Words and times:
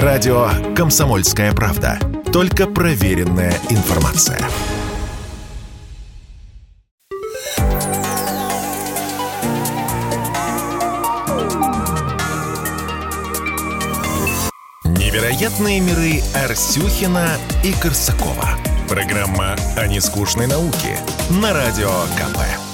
Радио 0.00 0.48
«Комсомольская 0.74 1.52
правда». 1.52 1.98
Только 2.32 2.66
проверенная 2.66 3.52
информация. 3.68 4.38
Невероятные 14.84 15.80
миры 15.80 16.22
Арсюхина 16.42 17.28
и 17.62 17.72
Корсакова. 17.74 18.48
Программа 18.88 19.56
о 19.76 19.86
нескучной 19.88 20.46
науке 20.46 20.96
на 21.28 21.52
Радио 21.52 21.90
КП. 22.16 22.71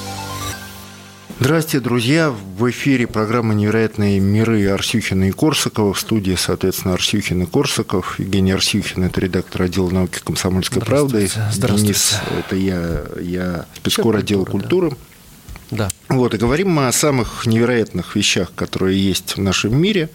Здравствуйте, 1.40 1.84
друзья! 1.84 2.30
В 2.30 2.68
эфире 2.68 3.06
программа 3.06 3.54
«Невероятные 3.54 4.18
миры» 4.18 4.68
Арсюхина 4.68 5.28
и 5.28 5.30
Корсакова. 5.30 5.94
В 5.94 6.00
студии, 6.00 6.34
соответственно, 6.34 6.94
Арсюхин 6.94 7.44
и 7.44 7.46
Корсаков. 7.46 8.18
Евгений 8.18 8.50
Арсюхин– 8.50 9.04
это 9.04 9.20
редактор 9.20 9.62
отдела 9.62 9.88
науки 9.88 10.18
«Комсомольской 10.24 10.82
правды». 10.82 11.30
Денис– 11.52 12.16
это 12.40 12.56
я, 12.56 13.02
я 13.20 13.66
спецкор 13.76 14.16
отдела 14.16 14.46
культуры. 14.46 14.90
Да. 14.90 14.96
Вот, 16.18 16.34
и 16.34 16.36
говорим 16.36 16.70
мы 16.70 16.88
о 16.88 16.92
самых 16.92 17.46
невероятных 17.46 18.16
вещах, 18.16 18.52
которые 18.56 18.98
есть 19.00 19.36
в 19.36 19.40
нашем 19.40 19.80
мире, 19.80 20.10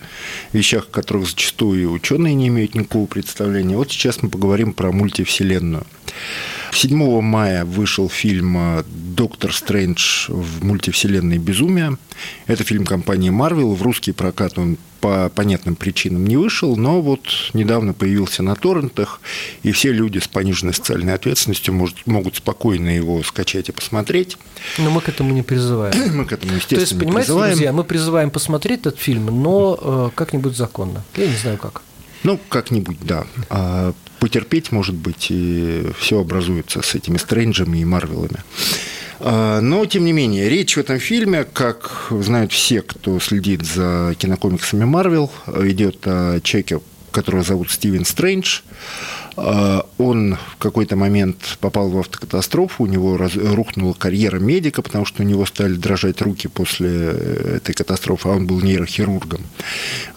вещах, 0.52 0.84
о 0.90 0.92
которых 0.92 1.30
зачастую 1.30 1.90
ученые 1.94 2.36
не 2.36 2.50
имеют 2.50 2.76
никакого 2.76 3.06
представления. 3.06 3.78
Вот 3.78 3.90
сейчас 3.90 4.22
мы 4.22 4.28
поговорим 4.28 4.74
про 4.74 4.92
мультивселенную. 4.92 5.88
7 6.74 7.22
мая 7.22 7.64
вышел 7.64 8.10
фильм 8.10 8.84
«Доктор 9.16 9.54
Стрэндж 9.54 10.26
в 10.28 10.66
мультивселенной 10.66 11.38
безумия». 11.38 11.98
Это 12.48 12.66
фильм 12.66 12.84
компании 12.84 13.32
Marvel. 13.32 13.74
В 13.74 13.82
русский 13.82 14.12
прокат 14.12 14.58
он 14.58 14.78
по 15.04 15.28
понятным 15.28 15.76
причинам 15.76 16.26
не 16.26 16.38
вышел, 16.38 16.78
но 16.78 17.02
вот 17.02 17.28
недавно 17.52 17.94
появился 17.94 18.42
на 18.42 18.56
торрентах, 18.56 19.20
и 19.62 19.74
все 19.74 19.92
люди 19.92 20.20
с 20.20 20.30
пониженной 20.30 20.74
социальной 20.74 21.14
ответственностью 21.14 21.74
может, 21.74 22.08
могут 22.08 22.38
спокойно 22.38 22.88
его 22.88 23.22
скачать 23.22 23.68
и 23.68 23.74
посмотреть. 23.74 24.38
Но 24.78 24.92
мы 24.92 25.02
к 25.02 25.10
этому 25.10 25.34
не 25.34 25.42
призываем. 25.42 25.94
Мы 26.16 26.24
к 26.24 26.32
этому, 26.32 26.54
естественно, 26.54 26.78
То 26.78 26.82
есть, 26.84 26.98
понимаете, 26.98 27.26
призываем. 27.26 27.54
друзья, 27.54 27.74
мы 27.74 27.84
призываем 27.84 28.32
посмотреть 28.32 28.80
этот 28.80 28.98
фильм, 28.98 29.26
но 29.44 29.78
э, 29.82 30.10
как-нибудь 30.16 30.56
законно. 30.56 31.04
Я 31.18 31.28
не 31.28 31.36
знаю 31.36 31.58
как. 31.58 31.82
Ну, 32.24 32.40
как-нибудь, 32.48 33.00
да. 33.02 33.26
А 33.50 33.94
потерпеть, 34.20 34.72
может 34.72 34.96
быть, 34.96 35.28
и 35.32 35.86
все 36.00 36.22
образуется 36.22 36.82
с 36.82 36.96
этими 36.96 37.18
Стрэнджами 37.18 37.80
и 37.80 37.84
Марвелами. 37.84 38.42
А, 39.26 39.62
но, 39.62 39.86
тем 39.86 40.04
не 40.04 40.12
менее, 40.12 40.50
речь 40.50 40.76
в 40.76 40.80
этом 40.80 41.00
фильме, 41.00 41.46
как 41.46 42.08
знают 42.10 42.52
все, 42.52 42.82
кто 42.82 43.20
следит 43.22 43.66
за 43.66 44.16
кинокомиксами 44.18 44.84
Марвел, 44.84 45.32
идет 45.48 46.06
о 46.06 46.42
человеке, 46.42 46.82
которого 47.12 47.42
зовут 47.42 47.72
Стивен 47.72 48.04
Стрэндж. 48.04 48.60
А, 49.36 49.86
он 49.98 50.38
в 50.54 50.58
какой-то 50.58 50.96
момент 50.96 51.58
попал 51.60 51.90
в 51.90 51.98
автокатастрофу, 51.98 52.84
у 52.84 52.88
него 52.88 53.18
раз, 53.18 53.36
рухнула 53.36 53.94
карьера 53.94 54.40
медика, 54.40 54.82
потому 54.82 55.06
что 55.06 55.24
у 55.24 55.26
него 55.26 55.46
стали 55.46 55.74
дрожать 55.74 56.22
руки 56.22 56.48
после 56.48 56.90
этой 56.90 57.74
катастрофы, 57.74 58.30
а 58.30 58.34
он 58.34 58.48
был 58.48 58.62
нейрохирургом. 58.62 59.42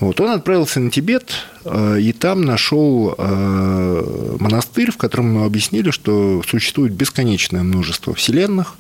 Вот. 0.01 0.21
Он 0.21 0.31
отправился 0.31 0.81
на 0.81 0.91
Тибет, 0.91 1.33
а, 1.65 1.97
и 1.97 2.13
там 2.13 2.43
нашел 2.43 3.15
а, 3.17 4.37
монастырь, 4.39 4.91
в 4.91 4.97
котором 4.97 5.35
ему 5.35 5.45
объяснили, 5.45 5.91
что 5.91 6.43
существует 6.47 6.93
бесконечное 6.93 7.63
множество 7.63 8.15
вселенных, 8.15 8.75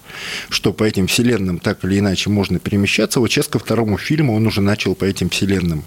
что 0.51 0.73
по 0.73 0.85
этим 0.85 1.07
вселенным 1.07 1.59
так 1.59 1.85
или 1.85 1.99
иначе 1.99 2.31
можно 2.31 2.59
перемещаться. 2.59 3.21
Вот 3.21 3.31
сейчас 3.31 3.49
ко 3.49 3.59
второму 3.59 3.99
фильму 3.99 4.35
он 4.35 4.47
уже 4.47 4.61
начал 4.61 4.95
по 4.95 5.05
этим 5.05 5.31
вселенным 5.31 5.85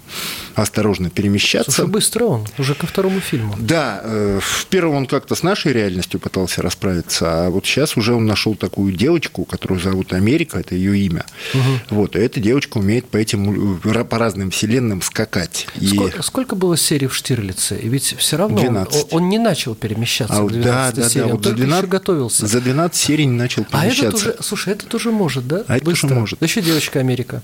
осторожно 0.54 1.10
перемещаться. 1.10 1.70
Слушай, 1.70 1.90
быстро 1.90 2.24
он, 2.24 2.46
уже 2.58 2.74
ко 2.74 2.86
второму 2.86 3.20
фильму. 3.20 3.54
Да, 3.58 4.00
э, 4.02 4.39
в 4.40 4.66
первом 4.66 4.94
он 4.94 5.06
как-то 5.06 5.34
с 5.34 5.42
нашей 5.42 5.72
реальностью 5.72 6.20
пытался 6.20 6.62
расправиться, 6.62 7.46
а 7.46 7.50
вот 7.50 7.66
сейчас 7.66 7.96
уже 7.96 8.14
он 8.14 8.26
нашел 8.26 8.54
такую 8.54 8.92
девочку, 8.92 9.44
которую 9.44 9.80
зовут 9.80 10.12
Америка, 10.12 10.58
это 10.58 10.74
ее 10.74 10.98
имя. 10.98 11.24
Угу. 11.54 11.96
Вот, 11.96 12.16
и 12.16 12.18
эта 12.18 12.40
девочка 12.40 12.78
умеет 12.78 13.08
по 13.08 13.16
этим 13.16 13.80
по 13.80 14.18
разным 14.18 14.50
вселенным 14.50 15.02
скакать. 15.02 15.66
Сколько, 15.76 16.18
и... 16.18 16.22
сколько 16.22 16.56
было 16.56 16.76
серий 16.76 17.06
в 17.06 17.14
Штирлице? 17.14 17.78
И 17.78 17.88
ведь 17.88 18.16
все 18.18 18.36
равно 18.36 18.60
12. 18.60 19.12
Он, 19.12 19.22
он 19.22 19.28
не 19.28 19.38
начал 19.38 19.74
перемещаться 19.74 20.38
а, 20.38 20.46
к 20.46 20.50
12 20.50 20.94
да, 20.94 21.08
серии, 21.08 21.22
да, 21.22 21.28
да, 21.28 21.34
вот 21.34 21.44
за 21.44 21.52
12, 21.52 21.88
готовился. 21.88 22.46
За 22.46 22.60
12 22.60 22.96
серий 22.96 23.26
не 23.26 23.36
начал 23.36 23.64
перемещаться. 23.64 24.04
А 24.04 24.08
этот 24.08 24.14
уже, 24.14 24.36
слушай, 24.40 24.72
этот 24.72 24.94
уже 24.94 25.10
может, 25.10 25.46
да? 25.46 25.64
А 25.66 25.76
это 25.76 25.90
уже 25.90 26.06
может. 26.06 26.38
Да 26.38 26.46
еще 26.46 26.62
девочка 26.62 26.98
Америка. 27.00 27.42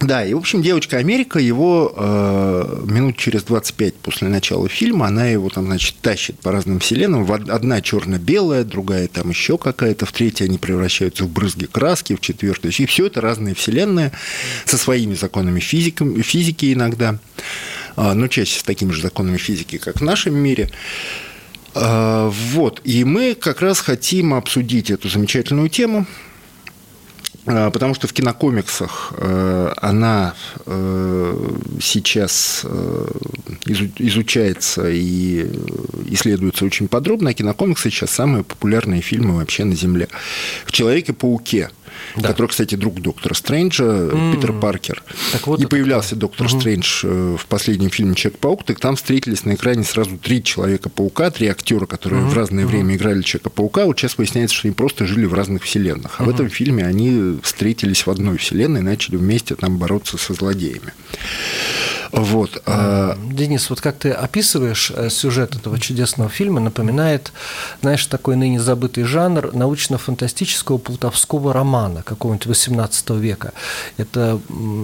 Да, 0.00 0.24
и, 0.24 0.32
в 0.32 0.38
общем, 0.38 0.62
девочка 0.62 0.98
Америка 0.98 1.40
его 1.40 1.92
э, 1.96 2.82
минут 2.86 3.16
через 3.16 3.42
25 3.42 3.96
после 3.96 4.28
начала 4.28 4.68
фильма, 4.68 5.08
она 5.08 5.26
его 5.26 5.48
там, 5.48 5.66
значит, 5.66 5.96
тащит 6.00 6.38
по 6.38 6.52
разным 6.52 6.78
вселенным. 6.78 7.30
Одна 7.32 7.80
черно-белая, 7.80 8.62
другая 8.62 9.08
там 9.08 9.30
еще 9.30 9.58
какая-то, 9.58 10.06
в 10.06 10.12
третьей 10.12 10.46
они 10.46 10.56
превращаются 10.56 11.24
в 11.24 11.28
брызги 11.28 11.64
краски, 11.64 12.14
в 12.14 12.20
четвертую. 12.20 12.72
И 12.78 12.86
все 12.86 13.06
это 13.06 13.20
разные 13.20 13.56
вселенные 13.56 14.12
со 14.66 14.78
своими 14.78 15.14
законами 15.14 15.58
физики, 15.58 16.22
физики 16.22 16.72
иногда, 16.72 17.18
э, 17.96 18.12
но 18.12 18.28
чаще 18.28 18.60
с 18.60 18.62
такими 18.62 18.92
же 18.92 19.02
законами 19.02 19.36
физики, 19.36 19.78
как 19.78 20.00
в 20.00 20.04
нашем 20.04 20.36
мире. 20.36 20.70
Э, 21.74 22.30
вот, 22.32 22.80
и 22.84 23.02
мы 23.02 23.34
как 23.34 23.62
раз 23.62 23.80
хотим 23.80 24.34
обсудить 24.34 24.92
эту 24.92 25.08
замечательную 25.08 25.68
тему– 25.70 26.06
потому 27.72 27.94
что 27.94 28.06
в 28.06 28.12
кинокомиксах 28.12 29.14
э, 29.16 29.72
она 29.76 30.34
э, 30.66 31.56
сейчас 31.80 32.62
э, 32.64 33.06
изучается 33.66 34.88
и 34.88 35.46
исследуется 36.10 36.64
очень 36.64 36.88
подробно, 36.88 37.30
а 37.30 37.34
кинокомиксы 37.34 37.90
сейчас 37.90 38.10
самые 38.10 38.44
популярные 38.44 39.00
фильмы 39.00 39.36
вообще 39.36 39.64
на 39.64 39.74
Земле. 39.74 40.08
В 40.66 40.72
«Человеке-пауке» 40.72 41.70
да. 42.16 42.28
который, 42.28 42.48
кстати, 42.48 42.74
друг 42.74 43.00
доктора 43.00 43.34
Стрэнджа, 43.34 43.84
mm. 43.84 44.34
Питер 44.34 44.52
Паркер. 44.52 45.02
Так 45.32 45.46
вот 45.46 45.60
и 45.60 45.66
появлялся 45.66 46.10
такое. 46.10 46.20
доктор 46.20 46.46
угу. 46.46 46.60
Стрэндж 46.60 47.04
э, 47.04 47.36
в 47.38 47.46
последнем 47.46 47.90
фильме 47.90 48.14
Человек-паук, 48.14 48.64
так 48.64 48.80
там 48.80 48.96
встретились 48.96 49.44
на 49.44 49.54
экране 49.54 49.84
сразу 49.84 50.16
три 50.18 50.42
Человека-паука, 50.42 51.30
три 51.30 51.48
актера, 51.48 51.86
которые 51.86 52.22
угу. 52.22 52.30
в 52.30 52.34
разное 52.34 52.64
угу. 52.64 52.72
время 52.72 52.96
играли 52.96 53.22
Человека-паука. 53.22 53.86
Вот 53.86 53.98
сейчас 53.98 54.18
выясняется, 54.18 54.56
что 54.56 54.68
они 54.68 54.74
просто 54.74 55.06
жили 55.06 55.26
в 55.26 55.34
разных 55.34 55.62
вселенных. 55.62 56.16
А 56.18 56.22
угу. 56.22 56.30
в 56.30 56.34
этом 56.34 56.50
фильме 56.50 56.84
они 56.84 57.38
встретились 57.42 58.06
в 58.06 58.10
одной 58.10 58.38
вселенной 58.38 58.80
и 58.80 58.84
начали 58.84 59.16
вместе 59.16 59.54
там 59.54 59.78
бороться 59.78 60.18
со 60.18 60.34
злодеями. 60.34 60.92
Вот. 62.12 62.62
А 62.66 63.18
Денис, 63.30 63.68
вот 63.70 63.80
как 63.80 63.98
ты 63.98 64.10
описываешь 64.10 64.92
э, 64.94 65.10
сюжет 65.10 65.54
этого 65.54 65.78
чудесного 65.78 66.30
фильма, 66.30 66.60
напоминает, 66.60 67.32
знаешь, 67.82 68.06
такой 68.06 68.36
ныне 68.36 68.60
забытый 68.60 69.04
жанр 69.04 69.54
научно-фантастического 69.54 70.78
плутовского 70.78 71.52
романа 71.52 71.87
какого-нибудь 72.04 72.46
18 72.46 73.10
века. 73.10 73.52
Это 73.96 74.40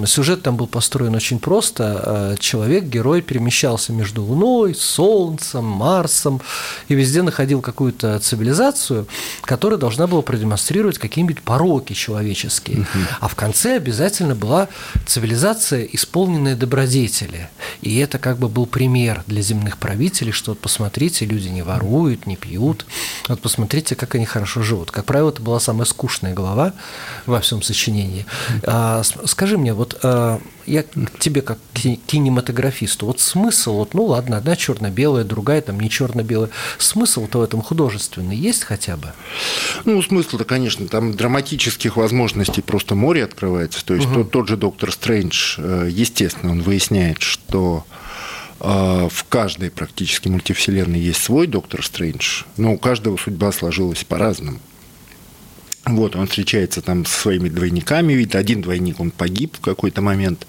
сюжет 0.06 0.42
там 0.42 0.56
был 0.56 0.66
построен 0.66 1.14
очень 1.14 1.38
просто. 1.38 2.34
Э, 2.34 2.36
человек, 2.38 2.84
герой, 2.84 3.22
перемещался 3.22 3.92
между 3.92 4.22
Луной, 4.22 4.74
Солнцем, 4.74 5.64
Марсом 5.64 6.40
и 6.88 6.94
везде 6.94 7.22
находил 7.22 7.60
какую-то 7.60 8.18
цивилизацию, 8.18 9.06
которая 9.42 9.78
должна 9.78 10.06
была 10.06 10.22
продемонстрировать 10.22 10.98
какие-нибудь 10.98 11.42
пороки 11.42 11.92
человеческие. 11.92 12.80
Угу. 12.80 12.88
А 13.20 13.28
в 13.28 13.34
конце 13.34 13.76
обязательно 13.76 14.34
была 14.34 14.68
цивилизация, 15.06 15.84
исполненная 15.84 16.56
добродетель 16.56 17.24
правители. 17.24 17.48
И 17.82 17.98
это 17.98 18.18
как 18.18 18.38
бы 18.38 18.48
был 18.48 18.66
пример 18.66 19.22
для 19.26 19.42
земных 19.42 19.78
правителей, 19.78 20.32
что 20.32 20.52
вот 20.52 20.60
посмотрите, 20.60 21.26
люди 21.26 21.48
не 21.48 21.62
воруют, 21.62 22.26
не 22.26 22.36
пьют, 22.36 22.86
вот 23.28 23.40
посмотрите, 23.40 23.94
как 23.94 24.14
они 24.14 24.26
хорошо 24.26 24.62
живут. 24.62 24.90
Как 24.90 25.04
правило, 25.04 25.30
это 25.30 25.42
была 25.42 25.60
самая 25.60 25.84
скучная 25.84 26.34
глава 26.34 26.72
во 27.26 27.40
всем 27.40 27.62
сочинении. 27.62 28.26
А, 28.64 29.02
скажи 29.02 29.58
мне, 29.58 29.72
вот 29.74 29.98
а, 30.02 30.40
я 30.66 30.82
к 30.82 31.18
тебе 31.18 31.42
как 31.42 31.58
кинематографисту, 31.72 33.06
вот 33.06 33.20
смысл, 33.20 33.76
вот, 33.76 33.94
ну 33.94 34.04
ладно, 34.04 34.36
одна 34.36 34.56
черно-белая, 34.56 35.24
другая 35.24 35.60
там 35.60 35.80
не 35.80 35.90
черно-белая, 35.90 36.50
смысл-то 36.78 37.38
в 37.38 37.42
этом 37.42 37.62
художественный 37.62 38.36
есть 38.36 38.64
хотя 38.64 38.96
бы? 38.96 39.12
Ну, 39.84 40.00
смысл-то, 40.02 40.44
конечно, 40.44 40.88
там 40.88 41.14
драматических 41.14 41.96
возможностей 41.96 42.62
просто 42.62 42.94
море 42.94 43.24
открывается. 43.24 43.84
То 43.84 43.94
есть 43.94 44.06
угу. 44.06 44.16
тот, 44.16 44.30
тот 44.30 44.48
же 44.48 44.56
доктор 44.56 44.92
Стрэндж, 44.92 45.56
э, 45.58 45.88
естественно, 45.90 46.52
он 46.52 46.62
выясняет, 46.62 47.20
что 47.20 47.84
э, 48.60 49.08
в 49.10 49.24
каждой 49.28 49.70
практически 49.70 50.28
мультивселенной 50.28 51.00
есть 51.00 51.22
свой 51.22 51.46
доктор 51.46 51.84
Стрэндж, 51.84 52.44
но 52.56 52.72
у 52.72 52.78
каждого 52.78 53.16
судьба 53.16 53.52
сложилась 53.52 54.04
по-разному. 54.04 54.60
Вот, 55.86 56.16
он 56.16 56.26
встречается 56.26 56.80
там 56.80 57.04
со 57.04 57.20
своими 57.20 57.50
двойниками, 57.50 58.14
ведь 58.14 58.34
один 58.34 58.62
двойник, 58.62 59.00
он 59.00 59.10
погиб 59.10 59.56
в 59.58 59.60
какой-то 59.60 60.00
момент, 60.00 60.46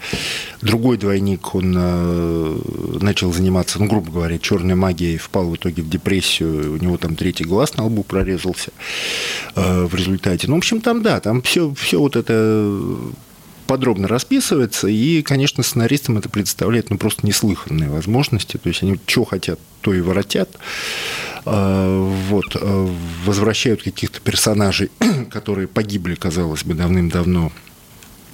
другой 0.61 0.97
двойник, 0.97 1.53
он 1.53 1.75
э, 1.77 2.59
начал 3.01 3.33
заниматься, 3.33 3.77
ну, 3.79 3.87
грубо 3.87 4.11
говоря, 4.11 4.39
черной 4.39 4.75
магией, 4.75 5.17
впал 5.17 5.49
в 5.49 5.55
итоге 5.57 5.83
в 5.83 5.89
депрессию, 5.89 6.73
у 6.73 6.77
него 6.77 6.97
там 6.97 7.17
третий 7.17 7.43
глаз 7.43 7.75
на 7.75 7.85
лбу 7.85 8.03
прорезался 8.03 8.71
э, 9.55 9.85
в 9.85 9.93
результате. 9.93 10.47
Ну, 10.47 10.55
в 10.55 10.59
общем, 10.59 10.79
там, 10.79 11.03
да, 11.03 11.19
там 11.19 11.41
все, 11.41 11.73
все 11.73 11.99
вот 11.99 12.15
это 12.15 12.95
подробно 13.65 14.07
расписывается, 14.07 14.87
и, 14.87 15.21
конечно, 15.21 15.63
сценаристам 15.63 16.17
это 16.17 16.29
представляет 16.29 16.89
ну, 16.89 16.97
просто 16.97 17.25
неслыханные 17.25 17.89
возможности. 17.89 18.57
То 18.57 18.69
есть 18.69 18.83
они 18.83 18.99
что 19.05 19.25
хотят, 19.25 19.59
то 19.81 19.93
и 19.93 20.01
воротят. 20.01 20.49
А, 21.45 22.09
вот, 22.29 22.55
возвращают 23.25 23.83
каких-то 23.83 24.19
персонажей, 24.21 24.89
которые 25.29 25.67
погибли, 25.67 26.15
казалось 26.15 26.63
бы, 26.63 26.73
давным-давно 26.73 27.51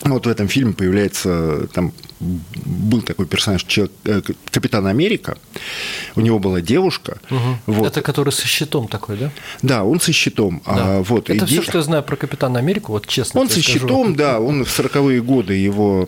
вот 0.04 0.26
в 0.26 0.30
этом 0.30 0.48
фильме 0.48 0.74
появляется, 0.74 1.68
там 1.74 1.94
был 2.20 3.02
такой 3.02 3.26
персонаж, 3.26 3.64
человек, 3.64 3.92
э, 4.06 4.22
Капитан 4.52 4.88
Америка, 4.88 5.38
у 6.16 6.22
него 6.22 6.40
была 6.40 6.62
девушка. 6.62 7.18
Угу. 7.30 7.74
Вот. 7.74 7.88
Это 7.88 8.02
который 8.02 8.32
со 8.32 8.48
щитом 8.48 8.88
такой, 8.88 9.18
да? 9.18 9.32
Да, 9.62 9.84
он 9.84 10.00
со 10.00 10.12
щитом. 10.12 10.62
Да. 10.66 10.74
А, 10.76 11.02
вот, 11.02 11.30
Это 11.30 11.46
все, 11.46 11.58
де... 11.58 11.62
что 11.64 11.78
я 11.80 11.84
знаю 11.84 12.04
про 12.04 12.16
Капитана 12.16 12.60
Америку, 12.60 12.92
вот 12.92 13.08
честно. 13.08 13.42
Он 13.42 13.50
со 13.50 13.62
скажу. 13.62 13.80
щитом, 13.80 14.16
да, 14.16 14.40
он 14.40 14.66
в 14.66 14.80
40-е 14.80 15.22
годы 15.22 15.54
его 15.56 16.08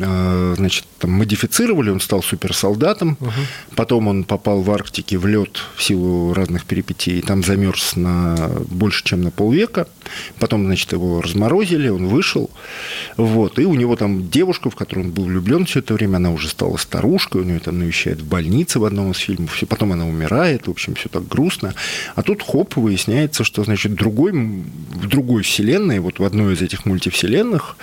Э, 0.00 0.54
значит, 0.56 0.84
там, 0.98 1.12
модифицировали, 1.12 1.90
он 1.90 2.00
стал 2.00 2.22
суперсолдатом, 2.22 3.16
угу. 3.20 3.30
потом 3.74 4.08
он 4.08 4.24
попал 4.24 4.60
в 4.60 4.70
Арктике 4.70 5.18
в 5.18 5.26
лед 5.26 5.58
в 5.76 5.82
силу 5.82 6.32
разных 6.34 6.64
перипетий, 6.64 7.20
там 7.22 7.42
замерз 7.42 7.96
на 7.96 8.50
больше, 8.68 9.04
чем 9.04 9.22
на 9.22 9.30
полвека, 9.30 9.88
потом, 10.38 10.66
значит, 10.66 10.92
его 10.92 11.20
разморозили, 11.20 11.88
он 11.88 12.06
вышел, 12.06 12.50
вот, 13.16 13.58
и 13.58 13.64
у 13.64 13.74
него 13.74 13.96
там 13.96 14.28
девушка, 14.28 14.70
в 14.70 14.76
которую 14.76 15.06
он 15.06 15.12
был 15.12 15.24
влюблен 15.24 15.66
все 15.66 15.80
это 15.80 15.94
время, 15.94 16.16
она 16.16 16.30
уже 16.30 16.48
стала 16.48 16.76
старушкой, 16.76 17.42
у 17.42 17.44
нее 17.44 17.60
там 17.60 17.78
навещает 17.78 18.20
в 18.20 18.28
больнице 18.28 18.78
в 18.78 18.84
одном 18.84 19.12
из 19.12 19.18
фильмов, 19.18 19.56
потом 19.68 19.92
она 19.92 20.06
умирает, 20.06 20.66
в 20.66 20.70
общем, 20.70 20.94
все 20.94 21.08
так 21.08 21.26
грустно, 21.26 21.74
а 22.14 22.22
тут, 22.22 22.42
хоп, 22.42 22.76
выясняется, 22.76 23.44
что, 23.44 23.64
значит, 23.64 23.94
другой, 23.94 24.32
в 24.32 25.06
другой 25.08 25.42
вселенной, 25.42 26.00
вот 26.00 26.18
в 26.18 26.24
одной 26.24 26.54
из 26.54 26.62
этих 26.62 26.86
мультивселенных, 26.86 27.76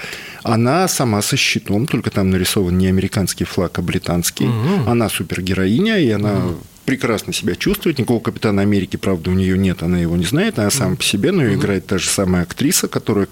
она 0.45 0.87
сама 0.87 1.21
со 1.21 1.37
щитом, 1.37 1.87
только 1.87 2.11
там 2.11 2.29
нарисован 2.29 2.77
не 2.77 2.87
американский 2.87 3.45
флаг, 3.45 3.79
а 3.79 3.81
британский. 3.81 4.45
Угу. 4.45 4.89
Она 4.89 5.09
супергероиня, 5.09 5.97
и 5.97 6.09
она 6.11 6.37
угу. 6.37 6.57
прекрасно 6.85 7.33
себя 7.33 7.55
чувствует. 7.55 7.97
Никакого 7.97 8.19
Капитана 8.19 8.61
Америки, 8.61 8.95
правда, 8.95 9.31
у 9.31 9.33
нее 9.33 9.57
нет, 9.57 9.81
она 9.81 9.97
его 9.97 10.15
не 10.15 10.25
знает, 10.25 10.59
она 10.59 10.69
сама 10.69 10.95
по 10.97 11.03
себе, 11.03 11.31
но 11.31 11.43
ее 11.43 11.55
играет 11.55 11.87
та 11.87 11.97
же 11.97 12.07
самая 12.07 12.43
актриса, 12.43 12.87
которая, 12.87 13.27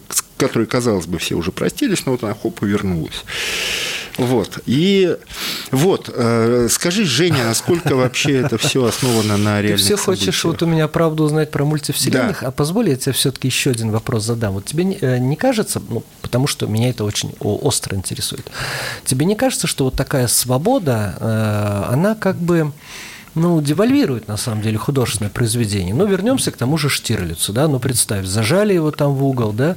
которой, 0.47 0.65
казалось 0.65 1.05
бы, 1.05 1.17
все 1.17 1.35
уже 1.35 1.51
простились, 1.51 2.05
но 2.05 2.13
вот 2.13 2.23
она 2.23 2.33
хоп 2.33 2.63
и 2.63 2.65
вернулась. 2.65 3.23
Вот. 4.17 4.59
И 4.65 5.17
вот, 5.71 6.09
э, 6.13 6.67
скажи, 6.69 7.05
Женя, 7.05 7.45
насколько 7.45 7.95
вообще 7.95 8.39
это 8.41 8.57
все 8.57 8.85
основано 8.85 9.37
на 9.37 9.61
реальных 9.61 9.79
Ты 9.79 9.95
все 9.95 9.97
хочешь 9.97 10.43
вот 10.43 10.61
у 10.61 10.65
меня 10.65 10.87
правду 10.87 11.23
узнать 11.23 11.49
про 11.51 11.65
мультивселенных, 11.65 12.41
да. 12.41 12.47
а 12.47 12.51
позволь 12.51 12.89
я 12.89 12.95
тебе 12.95 13.13
все-таки 13.13 13.47
еще 13.47 13.71
один 13.71 13.91
вопрос 13.91 14.23
задам. 14.23 14.53
Вот 14.53 14.65
тебе 14.65 14.83
не, 14.83 14.97
э, 14.99 15.17
не 15.17 15.35
кажется, 15.35 15.81
ну, 15.89 16.03
потому 16.21 16.47
что 16.47 16.67
меня 16.67 16.89
это 16.89 17.03
очень 17.03 17.33
остро 17.39 17.95
интересует, 17.95 18.45
тебе 19.05 19.25
не 19.25 19.35
кажется, 19.35 19.67
что 19.67 19.85
вот 19.85 19.95
такая 19.95 20.27
свобода, 20.27 21.15
э, 21.19 21.93
она 21.93 22.15
как 22.15 22.37
бы 22.37 22.71
ну, 23.35 23.61
девальвирует, 23.61 24.27
на 24.27 24.37
самом 24.37 24.61
деле, 24.61 24.77
художественное 24.77 25.31
произведение. 25.31 25.93
Ну, 25.93 26.05
вернемся 26.05 26.51
к 26.51 26.57
тому 26.57 26.77
же 26.77 26.89
Штирлицу, 26.89 27.51
да, 27.51 27.67
ну, 27.67 27.79
представь, 27.79 28.25
зажали 28.25 28.73
его 28.73 28.91
там 28.91 29.13
в 29.13 29.25
угол, 29.25 29.53
да, 29.53 29.75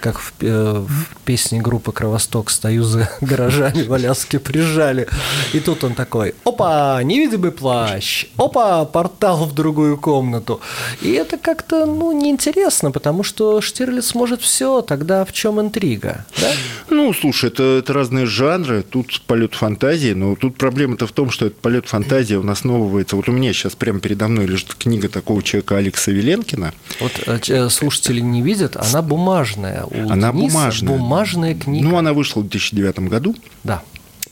как 0.00 0.18
в, 0.18 0.32
э, 0.40 0.84
в 0.86 1.06
песне 1.24 1.60
группы 1.60 1.92
«Кровосток» 1.92 2.50
«Стою 2.50 2.84
за 2.84 3.10
гаражами 3.20 3.82
в 3.82 3.92
Аляске 3.92 4.38
прижали». 4.38 5.06
И 5.52 5.60
тут 5.60 5.84
он 5.84 5.94
такой, 5.94 6.34
опа, 6.44 7.02
невидимый 7.02 7.52
плащ, 7.52 8.26
опа, 8.36 8.84
портал 8.86 9.44
в 9.44 9.54
другую 9.54 9.98
комнату. 9.98 10.60
И 11.02 11.10
это 11.10 11.36
как-то, 11.36 11.84
ну, 11.84 12.12
неинтересно, 12.12 12.90
потому 12.90 13.22
что 13.22 13.60
Штирлиц 13.60 14.14
может 14.14 14.40
все, 14.40 14.80
тогда 14.80 15.24
в 15.24 15.32
чем 15.32 15.60
интрига, 15.60 16.24
да? 16.40 16.50
Ну, 16.88 17.12
слушай, 17.12 17.50
это, 17.50 17.62
это 17.78 17.92
разные 17.92 18.24
жанры, 18.24 18.82
тут 18.82 19.20
полет 19.26 19.54
фантазии, 19.54 20.14
но 20.14 20.36
тут 20.36 20.56
проблема-то 20.56 21.06
в 21.06 21.12
том, 21.12 21.30
что 21.30 21.46
этот 21.46 21.58
полет 21.60 21.86
фантазии 21.86 22.34
он 22.34 22.48
основывается 22.48 22.93
основывается. 22.94 23.16
Вот 23.16 23.28
у 23.28 23.32
меня 23.32 23.52
сейчас 23.52 23.74
прямо 23.74 24.00
передо 24.00 24.28
мной 24.28 24.46
лежит 24.46 24.74
книга 24.74 25.08
такого 25.08 25.42
человека 25.42 25.76
Алекса 25.76 26.10
Веленкина. 26.12 26.72
Вот 27.00 27.12
э, 27.26 27.38
э, 27.48 27.68
слушатели 27.68 28.20
не 28.20 28.42
видят, 28.42 28.76
она 28.76 29.02
бумажная. 29.02 29.84
У 29.84 30.10
она 30.10 30.32
Дениса 30.32 30.54
бумажная. 30.54 30.98
Бумажная 30.98 31.54
книга. 31.54 31.88
Ну, 31.88 31.96
она 31.96 32.12
вышла 32.12 32.40
в 32.40 32.48
2009 32.48 32.98
году. 33.10 33.34
Да. 33.64 33.82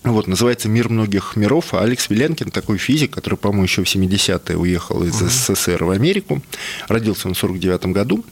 Вот, 0.05 0.27
называется 0.27 0.69
«Мир 0.69 0.89
многих 0.89 1.37
миров». 1.37 1.75
А 1.75 1.83
Алекс 1.83 2.11
Веленкин, 2.11 2.51
такой 2.51 2.79
физик, 2.79 3.13
который, 3.13 3.37
по-моему, 3.37 3.65
еще 3.65 3.85
в 3.85 3.87
70-е 3.87 4.57
уехал 4.57 5.05
из 5.05 5.15
СССР 5.15 5.85
в 5.85 5.91
Америку. 5.91 6.43
Родился 6.89 7.29
он 7.29 7.35
в 7.35 7.39
49 7.39 7.87
году. 7.87 8.25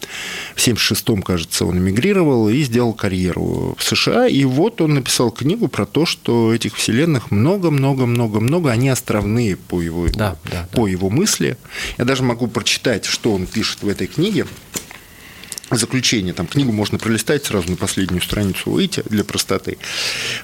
В 0.56 0.58
76-м, 0.58 1.22
кажется, 1.22 1.64
он 1.64 1.78
эмигрировал 1.78 2.48
и 2.48 2.60
сделал 2.62 2.92
карьеру 2.92 3.76
в 3.78 3.84
США. 3.84 4.26
И 4.26 4.44
вот 4.44 4.80
он 4.80 4.94
написал 4.94 5.30
книгу 5.30 5.68
про 5.68 5.86
то, 5.86 6.06
что 6.06 6.52
этих 6.52 6.74
вселенных 6.74 7.30
много-много-много-много. 7.30 8.72
Они 8.72 8.88
островные 8.88 9.56
по 9.56 9.80
его, 9.80 10.08
да, 10.08 10.36
да, 10.50 10.68
по 10.72 10.86
да. 10.86 10.90
его 10.90 11.08
мысли. 11.08 11.56
Я 11.98 12.04
даже 12.04 12.24
могу 12.24 12.48
прочитать, 12.48 13.04
что 13.04 13.32
он 13.32 13.46
пишет 13.46 13.82
в 13.82 13.88
этой 13.88 14.08
книге 14.08 14.46
заключение, 15.76 16.34
там 16.34 16.46
книгу 16.46 16.72
можно 16.72 16.98
пролистать 16.98 17.44
сразу 17.44 17.70
на 17.70 17.76
последнюю 17.76 18.22
страницу 18.22 18.70
выйти 18.70 19.02
для 19.08 19.24
простоты. 19.24 19.78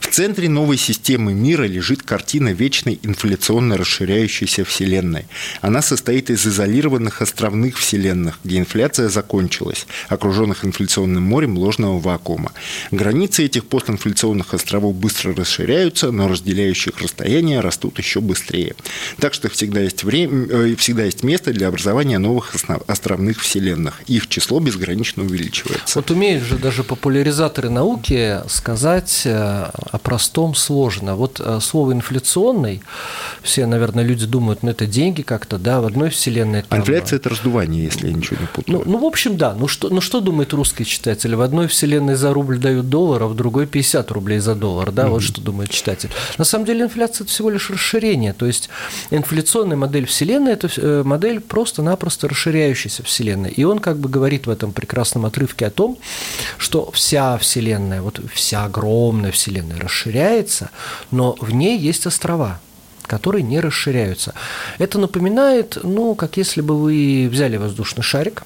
В 0.01 0.07
центре 0.09 0.49
новой 0.49 0.77
системы 0.77 1.35
мира 1.35 1.65
лежит 1.65 2.03
картина 2.03 2.53
вечной 2.53 2.99
инфляционно 3.03 3.77
расширяющейся 3.77 4.65
Вселенной. 4.65 5.27
Она 5.61 5.83
состоит 5.83 6.31
из 6.31 6.47
изолированных 6.47 7.23
островных 7.23 7.77
Вселенных, 7.77 8.39
где 8.45 8.59
инфляция 8.59 9.09
закончилась, 9.09 9.87
окруженных 10.09 10.65
инфляционным 10.65 11.23
морем 11.23 11.59
ложного 11.59 11.99
вакуума. 11.99 12.53
Границы 12.91 13.45
этих 13.45 13.67
постинфляционных 13.67 14.55
островов 14.55 14.95
быстро 14.95 15.35
расширяются, 15.35 16.13
но 16.13 16.29
разделяющих 16.29 17.01
расстояния 17.01 17.61
растут 17.61 17.99
еще 17.99 18.21
быстрее. 18.21 18.75
Так 19.19 19.35
что 19.35 19.49
всегда 19.49 19.81
есть, 19.81 20.05
время, 20.05 20.47
э, 20.49 20.77
всегда 20.77 21.05
есть 21.05 21.23
место 21.23 21.53
для 21.53 21.69
образования 21.69 22.19
новых 22.19 22.55
островных 22.87 23.41
Вселенных. 23.41 24.03
Их 24.07 24.29
число 24.29 24.61
безгранично 24.61 25.16
конечно, 25.17 25.23
увеличивается. 25.25 25.99
Вот 25.99 26.11
умеют 26.11 26.45
же 26.45 26.59
даже 26.59 26.85
популяризаторы 26.85 27.71
науки 27.71 28.41
сказать 28.49 29.23
э, 29.25 29.71
о 29.75 29.99
простом 29.99 30.55
сложно. 30.55 31.17
Вот 31.17 31.41
э, 31.41 31.59
слово 31.61 31.93
«инфляционный», 31.93 32.83
все, 33.43 33.67
наверное, 33.67 34.05
люди 34.05 34.27
думают, 34.27 34.63
ну, 34.63 34.71
это 34.71 34.87
деньги 34.87 35.23
как-то, 35.23 35.59
да, 35.59 35.81
в 35.81 35.87
одной 35.87 36.11
вселенной. 36.11 36.63
Там... 36.63 36.81
Инфляция– 36.81 37.17
это 37.19 37.31
раздувание, 37.31 37.85
если 37.85 38.09
я 38.09 38.15
ничего 38.15 38.37
не 38.41 38.47
путаю. 38.47 38.79
Ну, 38.79 38.93
ну, 38.93 38.99
в 38.99 39.05
общем, 39.05 39.37
да. 39.37 39.55
Ну 39.55 39.69
что, 39.69 39.89
ну, 39.89 40.01
что 40.01 40.21
думает 40.21 40.53
русский 40.53 40.85
читатель? 40.85 41.35
В 41.35 41.41
одной 41.41 41.67
вселенной 41.67 42.15
за 42.15 42.33
рубль 42.33 42.59
дают 42.59 42.89
доллар, 42.89 43.23
а 43.23 43.27
в 43.27 43.35
другой 43.35 43.67
50 43.67 44.11
рублей 44.11 44.39
за 44.39 44.55
доллар, 44.55 44.93
да, 44.93 45.05
mm 45.05 45.11
вот 45.17 45.23
что 45.23 45.41
думает 45.41 45.71
читатель. 45.71 46.11
На 46.37 46.45
самом 46.45 46.67
деле 46.67 46.83
инфляция– 46.83 47.25
это 47.25 47.33
всего 47.33 47.49
лишь 47.49 47.71
расширение, 47.71 48.33
то 48.33 48.45
есть 48.45 48.69
инфляционная 49.11 49.77
модель 49.77 50.05
вселенной– 50.05 50.53
это 50.57 50.69
э, 50.77 51.03
модель 51.05 51.41
просто-напросто 51.41 52.29
расширяющейся 52.29 53.03
вселенной. 53.03 53.51
И 53.51 53.65
он 53.65 53.79
как 53.79 53.99
бы 53.99 54.09
говорит 54.09 54.47
в 54.47 54.51
этом 54.51 54.73
прекрасном 54.73 55.06
прекрасном 55.07 55.27
отрывке 55.27 55.67
о 55.67 55.71
том, 55.71 55.99
что 56.59 56.91
вся 56.91 57.39
Вселенная, 57.39 58.03
вот 58.03 58.21
вся 58.33 58.65
огромная 58.65 59.31
Вселенная 59.31 59.79
расширяется, 59.79 60.71
но 61.11 61.37
в 61.41 61.53
ней 61.55 61.79
есть 61.79 62.07
острова 62.07 62.61
которые 63.09 63.45
не 63.45 63.61
расширяются. 63.61 64.35
Это 64.79 64.99
напоминает, 64.99 65.79
ну, 65.85 66.17
как 66.17 66.39
если 66.39 66.61
бы 66.61 66.77
вы 66.77 67.29
взяли 67.31 67.57
воздушный 67.57 68.03
шарик, 68.03 68.43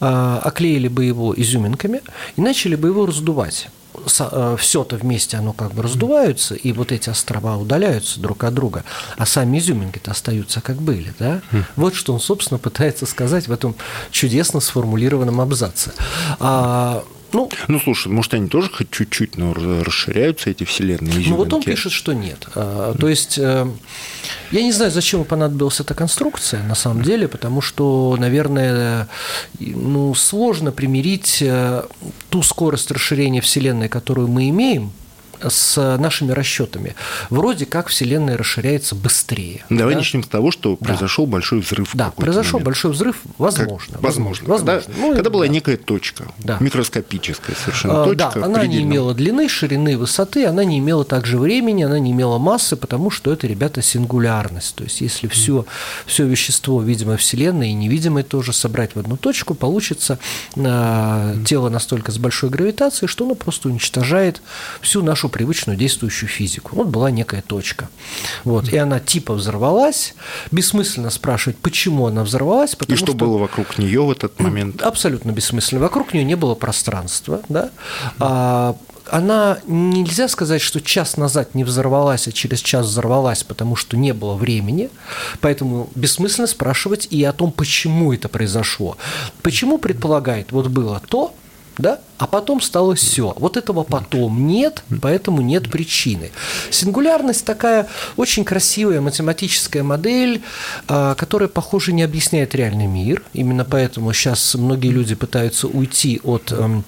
а, 0.00 0.40
оклеили 0.42 0.88
бы 0.88 1.04
его 1.04 1.32
изюминками 1.36 2.00
и 2.36 2.40
начали 2.40 2.74
бы 2.74 2.88
его 2.88 3.06
раздувать 3.06 3.68
э, 4.06 4.56
все-то 4.58 4.96
вместе 4.96 5.36
оно 5.36 5.52
как 5.52 5.72
бы 5.72 5.82
раздуваются, 5.82 6.54
и 6.54 6.72
вот 6.72 6.92
эти 6.92 7.10
острова 7.10 7.56
удаляются 7.56 8.20
друг 8.20 8.44
от 8.44 8.54
друга, 8.54 8.84
а 9.16 9.26
сами 9.26 9.58
изюминки-то 9.58 10.10
остаются 10.10 10.60
как 10.60 10.76
были. 10.76 11.14
Да? 11.18 11.40
Mm. 11.50 11.64
Вот 11.76 11.94
что 11.94 12.12
он, 12.14 12.20
собственно, 12.20 12.58
пытается 12.58 13.06
сказать 13.06 13.48
в 13.48 13.52
этом 13.52 13.74
чудесно 14.10 14.60
сформулированном 14.60 15.40
абзаце. 15.40 15.92
А, 16.38 17.04
ну, 17.32 17.50
ну, 17.68 17.80
слушай, 17.80 18.08
может, 18.08 18.34
они 18.34 18.48
тоже 18.48 18.70
хоть 18.70 18.90
чуть-чуть, 18.90 19.36
но 19.36 19.54
расширяются 19.54 20.50
эти 20.50 20.64
вселенные 20.64 21.12
изюминки? 21.12 21.30
Ну, 21.30 21.36
вот 21.36 21.52
он 21.52 21.62
пишет, 21.62 21.92
что 21.92 22.12
нет. 22.12 22.46
А, 22.54 22.94
то 22.98 23.08
есть, 23.08 23.38
э, 23.38 23.66
я 24.50 24.62
не 24.62 24.72
знаю, 24.72 24.90
зачем 24.90 25.24
понадобилась 25.24 25.80
эта 25.80 25.94
конструкция, 25.94 26.62
на 26.62 26.74
самом 26.74 27.02
деле, 27.02 27.28
потому 27.28 27.60
что, 27.60 28.16
наверное, 28.18 29.08
ну, 29.58 30.14
сложно 30.14 30.72
примирить 30.72 31.38
э, 31.40 31.82
ту 32.30 32.42
скорость 32.42 32.90
расширения 32.90 33.40
вселенной, 33.40 33.88
которую 33.88 34.28
мы 34.28 34.48
имеем, 34.48 34.92
с 35.48 35.96
нашими 35.98 36.32
расчетами. 36.32 36.94
Вроде 37.30 37.66
как 37.66 37.88
Вселенная 37.88 38.36
расширяется 38.36 38.94
быстрее. 38.94 39.64
Давай 39.70 39.94
да? 39.94 40.00
начнем 40.00 40.22
с 40.22 40.28
того, 40.28 40.50
что 40.50 40.76
произошел 40.76 41.26
да. 41.26 41.32
большой 41.32 41.60
взрыв. 41.60 41.90
Да, 41.94 42.10
произошел 42.10 42.58
момент. 42.58 42.66
большой 42.66 42.92
взрыв, 42.92 43.20
возможно. 43.38 43.94
Как, 43.94 44.02
возможно. 44.02 44.48
возможно. 44.48 44.80
Когда, 44.80 45.00
ну, 45.00 45.14
когда 45.14 45.30
была 45.30 45.46
да. 45.46 45.52
некая 45.52 45.76
точка, 45.76 46.26
да. 46.38 46.58
микроскопическая 46.60 47.56
совершенно 47.56 48.02
а, 48.02 48.04
точка. 48.04 48.32
Да, 48.34 48.44
она 48.44 48.66
не 48.66 48.82
имела 48.82 49.14
длины, 49.14 49.48
ширины, 49.48 49.96
высоты, 49.96 50.46
она 50.46 50.64
не 50.64 50.78
имела 50.78 51.04
также 51.04 51.38
времени, 51.38 51.82
она 51.82 51.98
не 51.98 52.12
имела 52.12 52.38
массы, 52.38 52.76
потому 52.76 53.10
что 53.10 53.32
это, 53.32 53.46
ребята, 53.46 53.82
сингулярность. 53.82 54.74
То 54.74 54.84
есть, 54.84 55.00
если 55.00 55.28
все, 55.28 55.66
все 56.06 56.26
вещество, 56.26 56.82
видимо, 56.82 57.16
Вселенной 57.16 57.70
и 57.70 57.74
невидимое 57.74 58.22
тоже 58.22 58.52
собрать 58.52 58.94
в 58.94 58.98
одну 58.98 59.16
точку, 59.16 59.54
получится 59.54 60.18
э, 60.56 61.36
тело 61.44 61.68
настолько 61.68 62.12
с 62.12 62.18
большой 62.18 62.50
гравитацией, 62.50 63.08
что 63.08 63.24
оно 63.24 63.34
просто 63.34 63.68
уничтожает 63.68 64.42
всю 64.80 65.02
нашу 65.02 65.28
привычную 65.32 65.76
действующую 65.76 66.28
физику. 66.28 66.76
Вот 66.76 66.86
была 66.86 67.10
некая 67.10 67.42
точка. 67.42 67.88
Вот, 68.44 68.68
и 68.72 68.76
она 68.76 69.00
типа 69.00 69.34
взорвалась. 69.34 70.14
Бессмысленно 70.52 71.10
спрашивать, 71.10 71.58
почему 71.58 72.06
она 72.06 72.22
взорвалась. 72.22 72.76
Потому 72.76 72.94
и 72.94 72.96
что, 72.96 73.06
что 73.06 73.16
было 73.16 73.38
вокруг 73.38 73.78
нее 73.78 74.02
в 74.02 74.10
этот 74.10 74.38
момент? 74.38 74.82
Абсолютно 74.82 75.32
бессмысленно. 75.32 75.80
Вокруг 75.80 76.14
нее 76.14 76.24
не 76.24 76.36
было 76.36 76.54
пространства. 76.54 77.42
Да? 77.48 77.70
А, 78.20 78.76
она 79.10 79.58
нельзя 79.66 80.28
сказать, 80.28 80.62
что 80.62 80.80
час 80.80 81.16
назад 81.16 81.54
не 81.54 81.64
взорвалась, 81.64 82.28
а 82.28 82.32
через 82.32 82.60
час 82.60 82.86
взорвалась, 82.86 83.42
потому 83.42 83.76
что 83.76 83.96
не 83.96 84.12
было 84.12 84.34
времени. 84.34 84.90
Поэтому 85.40 85.90
бессмысленно 85.94 86.46
спрашивать 86.46 87.08
и 87.10 87.22
о 87.24 87.32
том, 87.32 87.52
почему 87.52 88.12
это 88.12 88.28
произошло. 88.28 88.96
Почему 89.42 89.78
предполагает, 89.78 90.52
вот 90.52 90.68
было 90.68 91.00
то, 91.08 91.34
да, 91.78 92.00
а 92.22 92.28
потом 92.28 92.60
стало 92.60 92.94
все. 92.94 93.34
Вот 93.36 93.56
этого 93.56 93.82
потом 93.82 94.46
нет, 94.46 94.84
поэтому 95.00 95.42
нет 95.42 95.68
причины. 95.68 96.30
Сингулярность 96.70 97.44
такая 97.44 97.88
очень 98.16 98.44
красивая 98.44 99.00
математическая 99.00 99.82
модель, 99.82 100.40
а, 100.86 101.16
которая, 101.16 101.48
похоже, 101.48 101.92
не 101.92 102.04
объясняет 102.04 102.54
реальный 102.54 102.86
мир. 102.86 103.24
Именно 103.32 103.64
поэтому 103.64 104.12
сейчас 104.12 104.54
многие 104.54 104.90
люди 104.90 105.16
пытаются 105.16 105.66
уйти 105.66 106.20
от 106.22 106.52
эм, 106.52 106.84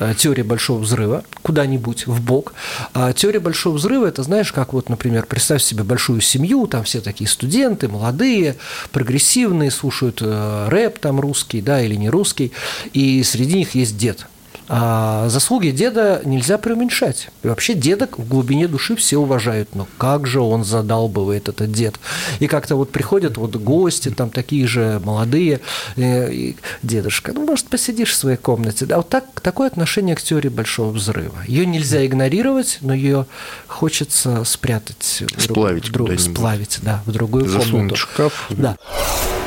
Э, 0.00 0.14
теория 0.16 0.44
большого 0.44 0.78
взрыва 0.78 1.24
куда-нибудь 1.42 2.06
в 2.06 2.20
бок. 2.20 2.54
А 2.94 3.12
теория 3.12 3.40
большого 3.40 3.74
взрыва 3.74 4.06
это 4.06 4.22
знаешь, 4.22 4.52
как 4.52 4.72
вот, 4.72 4.88
например, 4.88 5.26
представь 5.26 5.62
себе 5.62 5.82
большую 5.82 6.20
семью, 6.20 6.66
там 6.66 6.84
все 6.84 7.00
такие 7.00 7.28
студенты, 7.28 7.88
молодые, 7.88 8.56
прогрессивные, 8.92 9.70
слушают 9.70 10.18
э, 10.20 10.68
рэп 10.68 10.98
там 10.98 11.20
русский, 11.20 11.60
да, 11.60 11.82
или 11.82 11.96
не 11.96 12.10
русский, 12.10 12.52
и 12.92 13.22
среди 13.24 13.56
них 13.56 13.74
есть 13.74 13.96
дед 13.96 14.26
а 14.68 15.28
заслуги 15.28 15.70
деда 15.70 16.20
нельзя 16.24 16.58
преуменьшать. 16.58 17.28
И 17.42 17.48
вообще 17.48 17.74
деда 17.74 18.08
в 18.16 18.28
глубине 18.28 18.68
души 18.68 18.96
все 18.96 19.16
уважают. 19.16 19.74
Но 19.74 19.86
как 19.96 20.26
же 20.26 20.40
он 20.40 20.64
задалбывает, 20.64 21.48
этот 21.48 21.72
дед. 21.72 21.98
И 22.38 22.46
как-то 22.46 22.76
вот 22.76 22.90
приходят 22.90 23.38
вот 23.38 23.56
гости, 23.56 24.10
там 24.10 24.30
такие 24.30 24.66
же 24.66 25.00
молодые, 25.04 25.60
э, 25.96 26.32
и, 26.32 26.56
дедушка, 26.82 27.32
ну, 27.32 27.46
может, 27.46 27.68
посидишь 27.68 28.10
в 28.10 28.16
своей 28.16 28.36
комнате. 28.36 28.84
Да, 28.84 28.98
вот 28.98 29.08
так, 29.08 29.40
такое 29.40 29.68
отношение 29.68 30.14
к 30.16 30.22
теории 30.22 30.48
Большого 30.50 30.90
Взрыва. 30.90 31.38
Ее 31.46 31.64
нельзя 31.64 32.04
игнорировать, 32.04 32.78
но 32.82 32.92
ее 32.92 33.26
хочется 33.66 34.44
спрятать. 34.44 35.22
Сплавить 35.38 35.88
в 35.88 35.92
друг, 35.92 36.10
Сплавить, 36.18 36.78
да, 36.82 37.02
в 37.06 37.12
другую 37.12 37.48
Засунуть 37.48 37.70
комнату. 37.70 37.96
шкаф. 37.96 38.46
Да. 38.50 38.76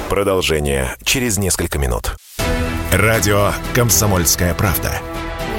Продолжение 0.10 0.96
через 1.04 1.38
несколько 1.38 1.78
минут. 1.78 2.16
Радио 2.92 3.54
«Комсомольская 3.74 4.54
правда». 4.54 5.02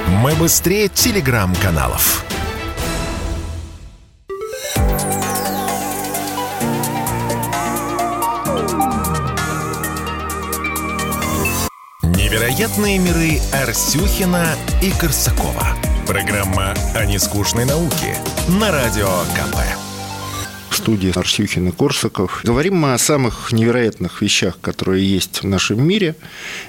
Мы 0.07 0.33
быстрее 0.35 0.89
телеграм-каналов. 0.89 2.25
Невероятные 12.01 12.97
миры 12.99 13.39
Арсюхина 13.53 14.45
и 14.81 14.91
Корсакова. 14.91 15.67
Программа 16.07 16.73
о 16.95 17.05
нескучной 17.05 17.65
науке 17.65 18.17
на 18.47 18.71
Радио 18.71 19.07
КП 19.35 19.82
студии 20.83 21.17
Арсюхин 21.17 21.69
и 21.69 21.71
Корсаков. 21.71 22.41
Говорим 22.43 22.75
мы 22.75 22.93
о 22.93 22.97
самых 22.97 23.53
невероятных 23.53 24.21
вещах, 24.21 24.59
которые 24.59 25.09
есть 25.09 25.41
в 25.41 25.47
нашем 25.47 25.81
мире, 25.81 26.15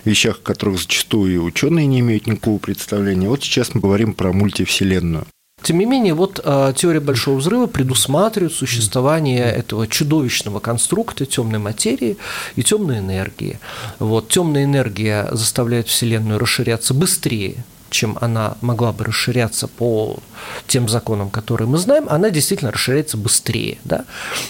вещах, 0.04 0.36
о 0.36 0.46
которых 0.46 0.78
зачастую 0.78 1.42
ученые 1.42 1.86
не 1.88 1.98
имеют 1.98 2.28
никакого 2.28 2.58
представления. 2.58 3.28
Вот 3.28 3.42
сейчас 3.42 3.74
мы 3.74 3.80
говорим 3.80 4.14
про 4.14 4.32
мультивселенную. 4.32 5.26
Тем 5.62 5.78
не 5.78 5.86
менее, 5.86 6.14
вот 6.14 6.40
э, 6.44 6.74
теория 6.76 7.00
большого 7.00 7.38
взрыва 7.38 7.66
предусматривает 7.66 8.52
существование 8.52 9.46
этого 9.46 9.88
чудовищного 9.88 10.60
конструкта 10.60 11.26
темной 11.26 11.58
материи 11.58 12.16
и 12.54 12.62
темной 12.62 12.98
энергии. 12.98 13.58
Вот 13.98 14.28
темная 14.28 14.62
энергия 14.62 15.26
заставляет 15.32 15.88
Вселенную 15.88 16.38
расширяться 16.38 16.94
быстрее, 16.94 17.64
чем 17.94 18.18
она 18.20 18.56
могла 18.60 18.92
бы 18.92 19.04
расширяться 19.04 19.68
по 19.68 20.18
тем 20.66 20.88
законам, 20.88 21.30
которые 21.30 21.68
мы 21.68 21.78
знаем, 21.78 22.06
она 22.08 22.30
действительно 22.30 22.72
расширяется 22.72 23.16
быстрее. 23.16 23.78
Да? 23.84 24.04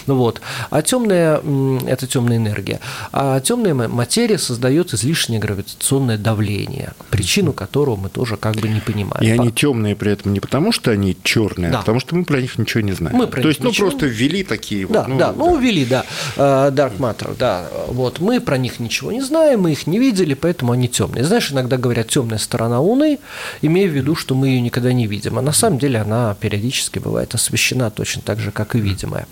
Ну 0.07 0.15
вот. 0.15 0.41
А 0.71 0.81
темная– 0.81 1.41
это 1.87 2.07
темная 2.07 2.37
энергия. 2.37 2.79
А 3.11 3.39
темная 3.39 3.73
материя 3.73 4.37
создает 4.37 4.93
излишнее 4.93 5.39
гравитационное 5.39 6.17
давление, 6.17 6.93
причину 7.11 7.53
которого 7.53 7.95
мы 7.95 8.09
тоже 8.09 8.35
как 8.35 8.55
бы 8.55 8.67
не 8.67 8.79
понимаем. 8.79 9.23
И 9.23 9.29
они 9.29 9.51
темные 9.51 9.95
при 9.95 10.11
этом 10.11 10.33
не 10.33 10.39
потому, 10.39 10.71
что 10.71 10.91
они 10.91 11.15
черные, 11.23 11.69
а 11.69 11.71
да. 11.71 11.77
а 11.77 11.81
потому 11.81 11.99
что 11.99 12.15
мы 12.15 12.25
про 12.25 12.41
них 12.41 12.57
ничего 12.57 12.81
не 12.81 12.93
знаем. 12.93 13.15
Мы 13.15 13.27
про 13.27 13.41
То 13.41 13.47
есть, 13.47 13.61
ну, 13.61 13.69
ничего... 13.69 13.89
просто 13.89 14.07
ввели 14.07 14.43
такие 14.43 14.87
да, 14.87 15.01
вот. 15.01 15.07
Ну, 15.07 15.17
да, 15.17 15.31
ну, 15.31 15.57
ввели, 15.57 15.85
да. 15.85 16.03
Э, 16.35 16.71
Dark 16.71 16.97
Matter, 16.97 17.35
да. 17.37 17.67
Вот. 17.87 18.19
Мы 18.19 18.41
про 18.41 18.57
них 18.57 18.79
ничего 18.79 19.11
не 19.11 19.21
знаем, 19.21 19.61
мы 19.61 19.71
их 19.73 19.85
не 19.87 19.99
видели, 19.99 20.33
поэтому 20.33 20.71
они 20.71 20.87
темные. 20.87 21.23
Знаешь, 21.23 21.51
иногда 21.51 21.77
говорят 21.77 22.07
темная 22.07 22.39
сторона 22.39 22.79
Луны, 22.79 23.19
имея 23.61 23.87
в 23.87 23.91
виду, 23.91 24.15
что 24.15 24.35
мы 24.35 24.49
ее 24.49 24.61
никогда 24.61 24.93
не 24.93 25.07
видим. 25.07 25.37
А 25.37 25.41
на 25.41 25.51
самом 25.51 25.79
деле 25.79 25.99
она 25.99 26.35
периодически 26.35 26.99
бывает 26.99 27.33
освещена 27.33 27.91
точно 27.91 28.21
так 28.21 28.39
же, 28.39 28.51
как 28.51 28.75
и 28.75 28.79
видимая. 28.79 29.27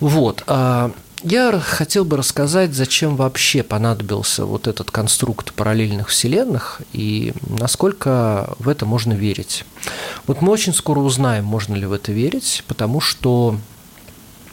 Вот. 0.00 0.44
А 0.46 0.92
я 1.24 1.58
хотел 1.58 2.04
бы 2.04 2.16
рассказать, 2.16 2.74
зачем 2.74 3.16
вообще 3.16 3.64
понадобился 3.64 4.44
вот 4.44 4.68
этот 4.68 4.92
конструкт 4.92 5.52
параллельных 5.52 6.08
вселенных 6.08 6.80
и 6.92 7.32
насколько 7.48 8.54
в 8.60 8.68
это 8.68 8.86
можно 8.86 9.14
верить. 9.14 9.64
Вот 10.28 10.42
мы 10.42 10.52
очень 10.52 10.72
скоро 10.72 11.00
узнаем, 11.00 11.44
можно 11.44 11.74
ли 11.74 11.86
в 11.86 11.92
это 11.92 12.12
верить, 12.12 12.62
потому 12.68 13.00
что 13.00 13.58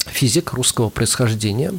физик 0.08 0.54
русского 0.54 0.90
происхождения, 0.90 1.72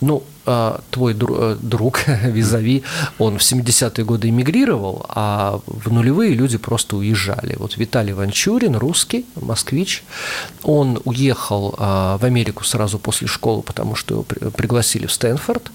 ну, 0.00 0.22
а, 0.46 0.80
твой 0.90 1.12
э, 1.14 1.56
друг, 1.60 2.00
Визави, 2.22 2.84
он 3.18 3.38
в 3.38 3.42
70-е 3.42 4.04
годы 4.04 4.28
эмигрировал, 4.28 5.04
а 5.08 5.60
в 5.66 5.92
нулевые 5.92 6.34
люди 6.34 6.56
просто 6.56 6.96
уезжали. 6.96 7.56
Вот 7.58 7.76
Виталий 7.76 8.12
Ванчурин, 8.12 8.76
русский, 8.76 9.26
москвич, 9.34 10.04
он 10.62 11.00
уехал 11.04 11.74
а, 11.78 12.18
в 12.18 12.24
Америку 12.24 12.64
сразу 12.64 12.98
после 12.98 13.26
школы, 13.26 13.62
потому 13.62 13.96
что 13.96 14.14
его 14.14 14.22
пригласили 14.22 15.06
в 15.06 15.12
Стэнфорд, 15.12 15.72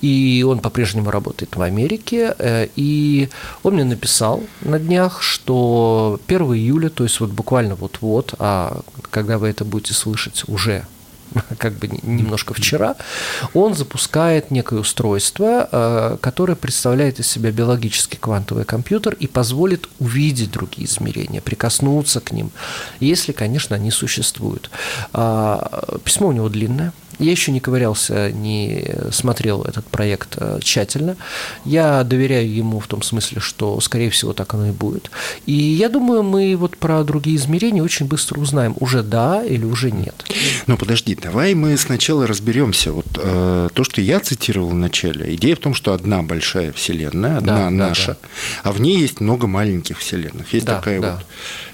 и 0.00 0.44
он 0.48 0.60
по-прежнему 0.60 1.10
работает 1.10 1.56
в 1.56 1.62
Америке, 1.62 2.34
э, 2.38 2.68
и 2.76 3.28
он 3.62 3.74
мне 3.74 3.84
написал 3.84 4.42
на 4.62 4.78
днях, 4.78 5.22
что 5.22 6.18
1 6.26 6.42
июля, 6.54 6.88
то 6.88 7.04
есть 7.04 7.20
вот 7.20 7.30
буквально 7.30 7.74
вот-вот, 7.74 8.34
а 8.38 8.80
когда 9.10 9.38
вы 9.38 9.48
это 9.48 9.64
будете 9.64 9.92
слышать 9.92 10.44
уже 10.48 10.86
как 11.58 11.74
бы 11.74 11.88
немножко 12.02 12.54
вчера, 12.54 12.96
он 13.52 13.74
запускает 13.74 14.50
некое 14.50 14.80
устройство, 14.80 15.68
э, 15.70 16.16
которое 16.20 16.54
представляет 16.54 17.20
из 17.20 17.26
себя 17.26 17.50
биологический 17.50 18.18
квантовый 18.18 18.64
компьютер 18.64 19.14
и 19.14 19.26
позволит 19.26 19.88
увидеть 19.98 20.50
другие 20.50 20.86
измерения, 20.86 21.40
прикоснуться 21.40 22.20
к 22.20 22.32
ним, 22.32 22.50
если, 23.00 23.32
конечно, 23.32 23.76
они 23.76 23.90
существуют. 23.90 24.70
А, 25.12 25.98
письмо 26.04 26.28
у 26.28 26.32
него 26.32 26.48
длинное, 26.48 26.92
я 27.18 27.30
еще 27.30 27.52
не 27.52 27.60
ковырялся, 27.60 28.30
не 28.30 28.86
смотрел 29.10 29.62
этот 29.62 29.86
проект 29.86 30.36
э, 30.36 30.58
тщательно. 30.62 31.16
Я 31.64 32.02
доверяю 32.04 32.52
ему 32.52 32.80
в 32.80 32.86
том 32.86 33.02
смысле, 33.02 33.40
что, 33.40 33.80
скорее 33.80 34.10
всего, 34.10 34.32
так 34.32 34.54
оно 34.54 34.68
и 34.68 34.72
будет. 34.72 35.10
И 35.46 35.52
я 35.52 35.88
думаю, 35.88 36.22
мы 36.22 36.56
вот 36.56 36.76
про 36.76 37.02
другие 37.04 37.36
измерения 37.36 37.82
очень 37.82 38.06
быстро 38.06 38.40
узнаем, 38.40 38.74
уже 38.80 39.02
да 39.02 39.44
или 39.44 39.64
уже 39.64 39.90
нет. 39.90 40.24
Ну, 40.66 40.76
подожди, 40.76 41.14
давай 41.14 41.54
мы 41.54 41.76
сначала 41.76 42.26
разберемся. 42.26 42.92
Вот 42.92 43.06
э, 43.16 43.68
то, 43.72 43.84
что 43.84 44.00
я 44.00 44.20
цитировал 44.20 44.70
в 44.70 44.74
начале, 44.74 45.34
идея 45.34 45.56
в 45.56 45.60
том, 45.60 45.74
что 45.74 45.92
одна 45.92 46.22
большая 46.22 46.72
вселенная, 46.72 47.38
одна 47.38 47.64
да, 47.64 47.70
наша, 47.70 48.06
да, 48.08 48.14
да. 48.14 48.70
а 48.70 48.72
в 48.72 48.80
ней 48.80 48.98
есть 48.98 49.20
много 49.20 49.46
маленьких 49.46 49.98
вселенных. 49.98 50.52
Есть 50.52 50.66
да, 50.66 50.76
такая 50.76 51.00
да. 51.00 51.12
вот 51.12 51.26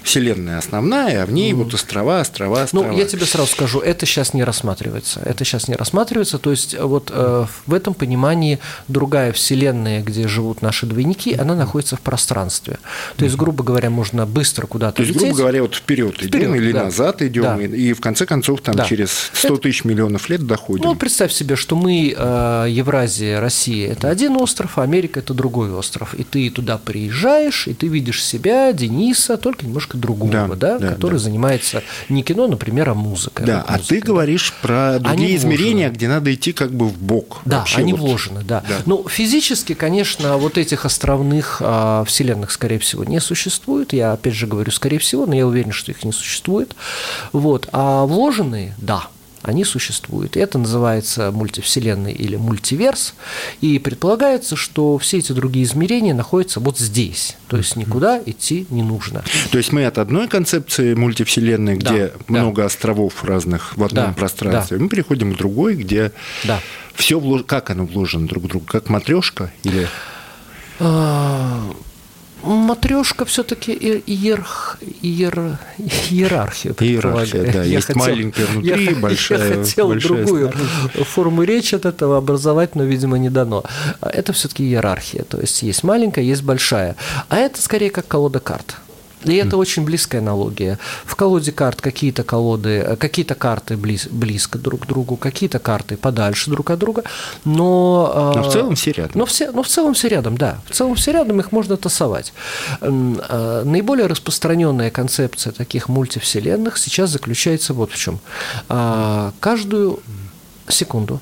вселенная 0.03 0.57
основная, 0.57 1.23
а 1.23 1.25
в 1.25 1.31
ней 1.31 1.51
mm. 1.51 1.55
вот 1.55 1.73
острова, 1.73 2.19
острова, 2.19 2.63
острова. 2.63 2.87
Ну, 2.87 2.97
я 2.97 3.05
тебе 3.05 3.25
сразу 3.25 3.51
скажу, 3.51 3.79
это 3.79 4.05
сейчас 4.05 4.33
не 4.33 4.43
рассматривается 4.43 5.19
это 5.31 5.43
сейчас 5.45 5.67
не 5.67 5.75
рассматривается. 5.75 6.37
То 6.37 6.51
есть 6.51 6.77
вот 6.79 7.09
в 7.11 7.73
этом 7.73 7.93
понимании 7.93 8.59
другая 8.87 9.31
вселенная, 9.31 10.01
где 10.01 10.27
живут 10.27 10.61
наши 10.61 10.85
двойники, 10.85 11.33
она 11.33 11.55
находится 11.55 11.95
в 11.95 12.01
пространстве. 12.01 12.77
То 13.17 13.25
есть, 13.25 13.35
грубо 13.37 13.63
говоря, 13.63 13.89
можно 13.89 14.25
быстро 14.25 14.67
куда-то 14.67 14.97
То 14.97 15.01
есть, 15.03 15.13
лететь. 15.13 15.27
грубо 15.29 15.37
говоря, 15.39 15.61
вот 15.63 15.75
вперед, 15.75 16.15
Вперед, 16.15 16.35
идем 16.35 16.55
или 16.55 16.71
да. 16.71 16.83
назад 16.85 17.21
идем, 17.21 17.43
Да. 17.43 17.57
и, 17.63 17.93
в 17.93 18.01
конце 18.01 18.25
концов 18.25 18.61
там 18.61 18.75
Да. 18.75 18.85
через 18.85 19.31
100 19.33 19.57
тысяч 19.57 19.83
миллионов 19.83 20.29
лет 20.29 20.45
доходим. 20.45 20.85
Ну, 20.85 20.95
представь 20.95 21.31
себе, 21.31 21.55
что 21.55 21.75
мы, 21.75 22.13
э, 22.15 22.65
Евразия, 22.69 23.39
Россия– 23.39 23.91
это 23.93 24.09
один 24.09 24.35
остров, 24.37 24.77
а 24.77 24.83
Америка– 24.83 25.19
это 25.21 25.33
другой 25.33 25.71
остров. 25.73 26.13
И 26.15 26.23
ты 26.23 26.49
туда 26.49 26.77
приезжаешь, 26.77 27.67
и 27.67 27.73
ты 27.73 27.87
видишь 27.87 28.23
себя, 28.23 28.71
Дениса, 28.73 29.37
только 29.37 29.65
немножко 29.65 29.97
другого, 29.97 30.31
Да, 30.31 30.47
да, 30.55 30.79
да, 30.79 30.89
который 30.89 31.13
да. 31.13 31.19
занимается 31.19 31.83
не 32.09 32.23
кино, 32.23 32.47
например, 32.47 32.89
а 32.89 32.93
музыкой. 32.93 33.45
да, 33.45 33.63
а 33.67 33.79
ты 33.79 33.99
говоришь 33.99 34.53
про 34.61 34.99
другие 34.99 35.20
Они 35.25 35.35
измерения, 35.35 35.87
вложены. 35.87 35.95
где 35.95 36.07
надо 36.07 36.33
идти 36.33 36.53
как 36.53 36.71
бы 36.71 36.87
в 36.87 36.97
бок. 36.97 37.41
Да, 37.45 37.65
они 37.75 37.93
вложены, 37.93 38.43
да. 38.43 38.63
Да. 38.67 38.77
Ну, 38.85 39.07
физически, 39.07 39.73
конечно, 39.73 40.37
вот 40.37 40.57
этих 40.57 40.85
островных 40.85 41.57
а, 41.61 42.03
вселенных, 42.05 42.51
скорее 42.51 42.79
всего, 42.79 43.03
не 43.03 43.19
существует. 43.19 43.93
Я, 43.93 44.13
опять 44.13 44.33
же, 44.33 44.47
говорю, 44.47 44.71
скорее 44.71 44.99
всего, 44.99 45.25
но 45.25 45.35
я 45.35 45.47
уверен, 45.47 45.71
что 45.71 45.91
их 45.91 46.03
не 46.03 46.11
существует. 46.11 46.75
Вот. 47.31 47.67
А 47.71 48.05
вложенные, 48.05 48.75
да, 48.77 49.07
они 49.43 49.63
существуют. 49.63 50.37
И 50.37 50.39
это 50.39 50.57
называется 50.57 51.31
мультивселенной 51.31 52.13
или 52.13 52.35
мультиверс. 52.35 53.15
И 53.61 53.79
предполагается, 53.79 54.55
что 54.55 54.97
все 54.97 55.17
эти 55.19 55.31
другие 55.31 55.65
измерения 55.65 56.13
находятся 56.13 56.59
вот 56.59 56.77
здесь. 56.77 57.37
То 57.47 57.57
есть 57.57 57.75
никуда 57.75 58.21
идти 58.25 58.67
не 58.69 58.83
нужно. 58.83 59.23
То 59.51 59.57
есть 59.57 59.71
мы 59.71 59.85
от 59.85 59.97
одной 59.97 60.27
концепции 60.27 60.93
мультивселенной, 60.93 61.77
Да, 61.77 61.91
где 61.91 62.07
да. 62.07 62.13
много 62.27 62.65
островов 62.65 63.23
разных 63.23 63.75
в 63.77 63.83
одном 63.83 64.07
Да, 64.07 64.13
пространстве, 64.13 64.77
мы 64.77 64.89
переходим 64.89 65.33
к 65.33 65.37
другой, 65.37 65.75
где 65.75 66.11
Да. 66.43 66.59
все 66.93 67.19
как 67.45 67.69
оно 67.69 67.85
вложено 67.85 68.27
друг 68.27 68.43
в 68.43 68.47
друга, 68.47 68.65
как 68.67 68.89
матрешка 68.89 69.51
или 69.63 69.87
Матрешка 72.43 73.25
все-таки 73.25 73.71
иерарх, 73.73 74.77
иер, 75.01 75.57
Иерархия, 76.09 76.73
предполагает. 76.73 77.53
да. 77.53 77.63
Я 77.63 77.75
Есть 77.77 77.95
маленькая 77.95 78.45
внутри, 78.45 78.85
я, 78.85 78.95
большая- 78.99 79.49
Я 79.49 79.63
хотел 79.63 79.87
большая 79.89 80.23
другую 80.25 80.51
форму 81.05 81.43
речи 81.43 81.75
от 81.75 81.85
этого 81.85 82.17
образовать, 82.17 82.75
но, 82.75 82.83
видимо, 82.83 83.17
не 83.17 83.29
дано. 83.29 83.63
А 83.99 84.09
Это 84.09 84.33
все-таки 84.33 84.63
иерархия. 84.63 85.23
То 85.23 85.39
есть 85.39 85.61
есть 85.61 85.83
маленькая, 85.83 86.23
есть 86.23 86.43
большая. 86.43 86.95
А 87.29 87.37
это 87.37 87.61
скорее 87.61 87.89
как 87.91 88.07
колода 88.07 88.39
карт. 88.39 88.75
И 89.23 89.35
это 89.35 89.57
очень 89.57 89.83
близкая 89.83 90.21
аналогия. 90.21 90.79
В 91.05 91.15
колоде 91.15 91.51
карт 91.51 91.81
какие-то 91.81 92.23
колоды, 92.23 92.69
э, 92.69 92.95
какие-то 92.95 93.35
карты 93.35 93.77
близ, 93.77 94.07
близко 94.09 94.57
друг 94.57 94.81
к 94.81 94.85
другу, 94.87 95.15
какие-то 95.15 95.59
карты 95.59 95.97
подальше 95.97 96.49
друг 96.49 96.71
от 96.71 96.79
друга, 96.79 97.03
но... 97.45 98.31
Но 98.35 98.43
в 98.43 98.47
э, 98.47 98.51
целом 98.51 98.75
все 98.75 98.91
рядом. 98.91 99.11
но 99.15 99.25
все, 99.25 99.51
но 99.51 99.63
в 99.63 99.67
целом 99.67 99.93
все 99.93 100.07
рядом, 100.07 100.37
да. 100.37 100.59
В 100.67 100.75
целом 100.75 100.95
все 100.95 101.11
рядом, 101.11 101.39
их 101.39 101.51
можно 101.51 101.77
тасовать. 101.77 102.33
Э, 102.81 103.63
Наиболее 103.65 104.07
распространенная 104.07 104.89
концепция 104.89 105.53
таких 105.53 105.87
мультивселенных 105.89 106.77
сейчас 106.77 107.09
заключается 107.11 107.73
вот 107.73 107.91
в 107.91 107.97
чем. 107.97 108.19
А, 108.69 109.33
Каждую 109.39 109.99
секунду, 110.67 111.19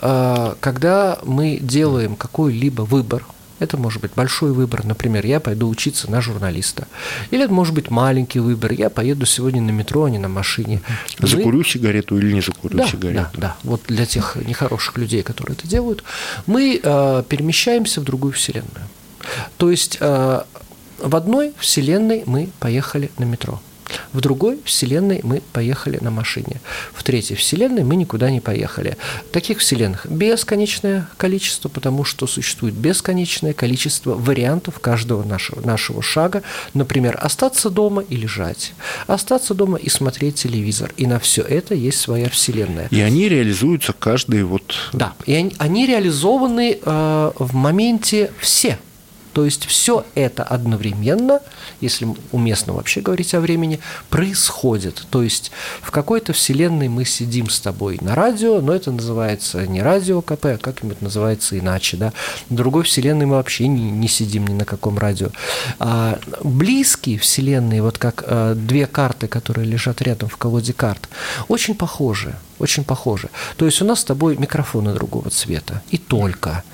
а, 0.00 0.56
когда 0.60 1.18
мы 1.22 1.58
делаем 1.60 2.16
какой-либо 2.16 2.82
выбор, 2.82 3.24
это 3.58 3.76
может 3.76 4.02
быть 4.02 4.12
большой 4.14 4.52
выбор, 4.52 4.84
например, 4.84 5.24
я 5.26 5.40
пойду 5.40 5.68
учиться 5.68 6.10
на 6.10 6.20
журналиста. 6.20 6.86
Или 7.30 7.44
это 7.44 7.52
может 7.52 7.74
быть 7.74 7.90
маленький 7.90 8.40
выбор, 8.40 8.72
я 8.72 8.90
поеду 8.90 9.26
сегодня 9.26 9.62
на 9.62 9.70
метро, 9.70 10.04
а 10.04 10.10
не 10.10 10.18
на 10.18 10.28
машине. 10.28 10.82
Мы- 11.18 11.28
закурю 11.28 11.64
сигарету 11.64 12.18
или 12.18 12.32
не 12.32 12.40
закурю 12.40 12.78
да, 12.78 12.86
сигарету. 12.86 13.30
Да, 13.34 13.40
да. 13.40 13.56
Вот 13.62 13.82
для 13.88 14.06
тех 14.06 14.36
нехороших 14.36 14.98
людей, 14.98 15.22
которые 15.22 15.56
это 15.56 15.66
делают, 15.66 16.04
мы 16.46 16.80
э, 16.82 17.22
перемещаемся 17.28 18.00
в 18.00 18.04
другую 18.04 18.32
вселенную. 18.32 18.86
То 19.56 19.70
есть 19.70 19.98
э, 20.00 20.40
в 20.98 21.16
одной 21.16 21.52
вселенной 21.58 22.22
мы 22.26 22.50
поехали 22.58 23.10
на 23.18 23.24
метро. 23.24 23.60
В 24.12 24.20
другой 24.20 24.58
вселенной 24.64 25.20
мы 25.22 25.42
поехали 25.52 25.98
на 26.00 26.10
машине. 26.10 26.60
В 26.92 27.02
третьей 27.02 27.36
вселенной 27.36 27.84
мы 27.84 27.96
никуда 27.96 28.30
не 28.30 28.40
поехали. 28.40 28.96
Таких 29.32 29.58
вселенных 29.58 30.06
бесконечное 30.06 31.08
количество, 31.16 31.68
потому 31.68 32.04
что 32.04 32.26
существует 32.26 32.74
бесконечное 32.74 33.52
количество 33.52 34.14
вариантов 34.14 34.80
каждого 34.80 35.22
нашего, 35.22 35.60
нашего 35.60 36.02
шага. 36.02 36.42
Например, 36.74 37.18
остаться 37.20 37.70
дома 37.70 38.02
и 38.02 38.16
лежать. 38.16 38.72
Остаться 39.06 39.54
дома 39.54 39.78
и 39.78 39.88
смотреть 39.88 40.36
телевизор. 40.36 40.92
И 40.96 41.06
на 41.06 41.18
все 41.18 41.42
это 41.42 41.74
есть 41.74 42.00
своя 42.00 42.28
вселенная. 42.28 42.88
И 42.90 43.00
они 43.00 43.28
реализуются 43.28 43.92
каждый 43.92 44.44
вот... 44.44 44.74
Да, 44.92 45.14
и 45.26 45.34
они, 45.34 45.54
они 45.58 45.86
реализованы 45.86 46.78
э, 46.82 47.32
в 47.38 47.54
моменте 47.54 48.32
все. 48.40 48.78
То 49.36 49.44
есть 49.44 49.66
все 49.66 50.06
это 50.14 50.44
одновременно, 50.44 51.40
если 51.80 52.08
уместно 52.32 52.72
вообще 52.72 53.00
говорить 53.00 53.34
о 53.34 53.40
времени, 53.40 53.80
происходит. 54.10 55.06
То 55.10 55.22
есть 55.22 55.50
в 55.82 55.90
какой-то 55.90 56.32
вселенной 56.32 56.88
мы 56.88 57.04
сидим 57.04 57.50
с 57.50 57.60
тобой 57.60 57.98
на 58.00 58.14
радио, 58.14 58.60
но 58.60 58.72
это 58.72 58.92
называется 58.92 59.66
не 59.66 59.82
радио 59.82 60.22
КП, 60.22 60.46
а 60.46 60.58
как-нибудь 60.58 61.02
называется 61.02 61.58
иначе. 61.58 61.96
Да? 61.96 62.12
В 62.48 62.54
другой 62.54 62.84
вселенной 62.84 63.26
мы 63.26 63.36
вообще 63.36 63.68
не, 63.68 63.90
не 63.90 64.08
сидим 64.08 64.46
ни 64.46 64.54
на 64.54 64.64
каком 64.64 64.98
радио. 64.98 65.30
А 65.78 66.18
близкие 66.42 67.18
вселенные, 67.18 67.82
вот 67.82 67.98
как 67.98 68.24
э, 68.26 68.54
две 68.56 68.86
карты, 68.86 69.28
которые 69.28 69.66
лежат 69.66 70.02
рядом 70.02 70.28
в 70.28 70.36
колоде 70.36 70.72
карт, 70.72 71.08
очень 71.48 71.74
похожи. 71.74 72.36
Очень 72.58 72.84
похожи. 72.84 73.28
То 73.56 73.66
есть 73.66 73.82
у 73.82 73.84
нас 73.84 74.00
с 74.00 74.04
тобой 74.04 74.36
микрофоны 74.36 74.94
другого 74.94 75.30
цвета. 75.30 75.82
И 75.90 75.98
только. 75.98 76.64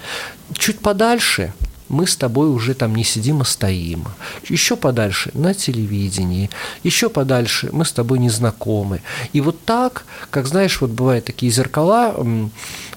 Чуть 0.54 0.78
подальше 0.78 1.52
мы 1.92 2.06
с 2.06 2.16
тобой 2.16 2.48
уже 2.48 2.74
там 2.74 2.94
не 2.94 3.04
сидим, 3.04 3.42
а 3.42 3.44
стоим. 3.44 4.04
Еще 4.48 4.76
подальше 4.76 5.30
на 5.34 5.54
телевидении, 5.54 6.50
еще 6.82 7.08
подальше 7.08 7.68
мы 7.72 7.84
с 7.84 7.92
тобой 7.92 8.18
не 8.18 8.30
знакомы. 8.30 9.02
И 9.32 9.40
вот 9.40 9.64
так, 9.64 10.04
как 10.30 10.46
знаешь, 10.46 10.80
вот 10.80 10.90
бывают 10.90 11.26
такие 11.26 11.52
зеркала, 11.52 12.16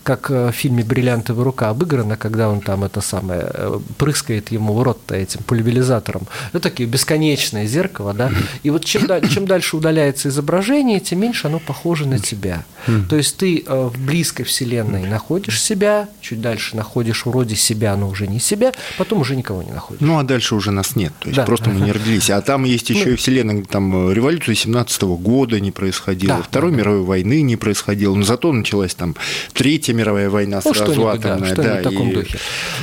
как 0.05 0.29
э, 0.29 0.51
в 0.51 0.51
фильме 0.51 0.83
«Бриллиантовая 0.83 1.43
рука» 1.43 1.69
обыграно, 1.69 2.15
когда 2.15 2.49
он 2.49 2.61
там 2.61 2.83
это 2.83 3.01
самое, 3.01 3.41
э, 3.43 3.79
прыскает 3.97 4.51
ему 4.51 4.73
в 4.73 4.83
рот 4.83 5.11
этим 5.11 5.41
пульверизатором. 5.43 6.27
Это 6.49 6.59
такие 6.59 6.87
бесконечное 6.87 7.65
зеркало, 7.65 8.13
да. 8.13 8.31
И 8.61 8.69
вот 8.69 8.85
чем, 8.85 9.07
чем 9.29 9.47
дальше 9.47 9.75
удаляется 9.75 10.29
изображение, 10.29 10.99
тем 10.99 11.19
меньше 11.19 11.47
оно 11.47 11.59
похоже 11.59 12.07
на 12.07 12.19
тебя. 12.19 12.63
То 13.09 13.15
есть 13.15 13.37
ты 13.37 13.63
э, 13.65 13.89
в 13.93 13.97
близкой 14.05 14.43
вселенной 14.43 15.07
находишь 15.07 15.61
себя, 15.61 16.07
чуть 16.21 16.39
дальше 16.39 16.75
находишь 16.75 17.25
вроде 17.25 17.55
себя, 17.55 17.95
но 17.95 18.07
уже 18.07 18.27
не 18.27 18.39
себя, 18.39 18.73
потом 18.97 19.21
уже 19.21 19.35
никого 19.35 19.63
не 19.63 19.71
находишь. 19.71 20.01
Ну, 20.01 20.17
а 20.19 20.23
дальше 20.23 20.55
уже 20.55 20.71
нас 20.71 20.95
нет. 20.95 21.13
То 21.19 21.27
есть 21.29 21.37
Да. 21.37 21.43
просто 21.45 21.69
мы 21.69 21.81
не 21.81 21.91
родились. 21.91 22.29
А 22.29 22.41
там 22.41 22.63
есть 22.63 22.89
еще 22.89 23.13
и 23.13 23.15
вселенная, 23.15 23.63
там 23.63 24.09
э, 24.09 24.13
революция 24.13 24.55
17 24.55 25.01
года 25.17 25.59
не 25.59 25.71
происходила, 25.71 26.37
Да, 26.37 26.43
Второй 26.43 26.71
да, 26.71 26.77
да. 26.77 26.81
мировой 26.83 27.01
войны 27.03 27.41
не 27.41 27.55
происходило. 27.55 28.15
Но 28.15 28.23
зато 28.23 28.51
началась 28.51 28.95
там 28.95 29.15
Третья 29.53 29.93
мировая 29.93 30.29
война 30.29 30.61
Ну, 30.63 30.73
сразу 30.73 31.01
да, 31.01 31.11
атомная. 31.13 31.55
да, 31.55 31.79
в 31.79 31.83
таком 31.83 32.09
и 32.09 32.13
духе. 32.13 32.37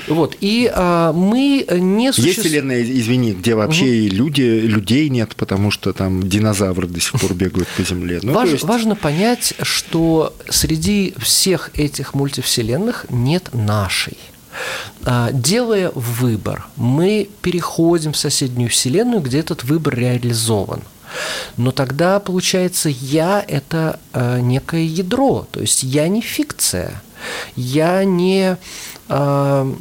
Вот. 0.08 0.36
И 0.40 0.70
а, 0.74 1.12
мы 1.12 1.66
не 1.70 2.06
Есть 2.06 2.16
существуем. 2.16 2.46
вселенная, 2.48 2.82
извини, 2.82 3.32
где 3.32 3.54
вообще 3.54 3.86
и 3.86 4.08
люди, 4.08 4.42
людей 4.42 5.08
нет, 5.08 5.34
потому 5.36 5.70
что 5.70 5.92
там 5.92 6.22
динозавры 6.28 6.86
до 6.86 7.00
сих 7.00 7.20
пор 7.20 7.34
бегают 7.34 7.68
по 7.76 7.82
земле. 7.82 8.20
Ну, 8.22 8.32
Важ- 8.32 8.50
есть- 8.50 8.64
Важно 8.64 8.96
понять, 8.96 9.54
что 9.62 10.34
среди 10.48 11.14
всех 11.18 11.70
этих 11.74 12.14
мультивселенных 12.14 13.06
нет 13.10 13.50
нашей. 13.52 14.16
А, 15.04 15.30
Делая 15.32 15.90
выбор, 15.94 16.66
мы 16.76 17.28
переходим 17.42 18.12
в 18.12 18.16
соседнюю 18.16 18.70
вселенную, 18.70 19.20
где 19.20 19.40
этот 19.40 19.64
выбор 19.64 19.94
реализован. 19.94 20.82
Но 21.56 21.72
тогда, 21.72 22.20
получается, 22.20 22.88
я– 22.88 23.44
это 23.48 24.00
э, 24.12 24.40
некое 24.40 24.84
ядро, 24.84 25.46
то 25.50 25.60
есть 25.60 25.82
я 25.82 26.08
не 26.08 26.22
фикция, 26.22 27.02
я 27.54 28.04
не 28.04 28.56
э, 29.08 29.74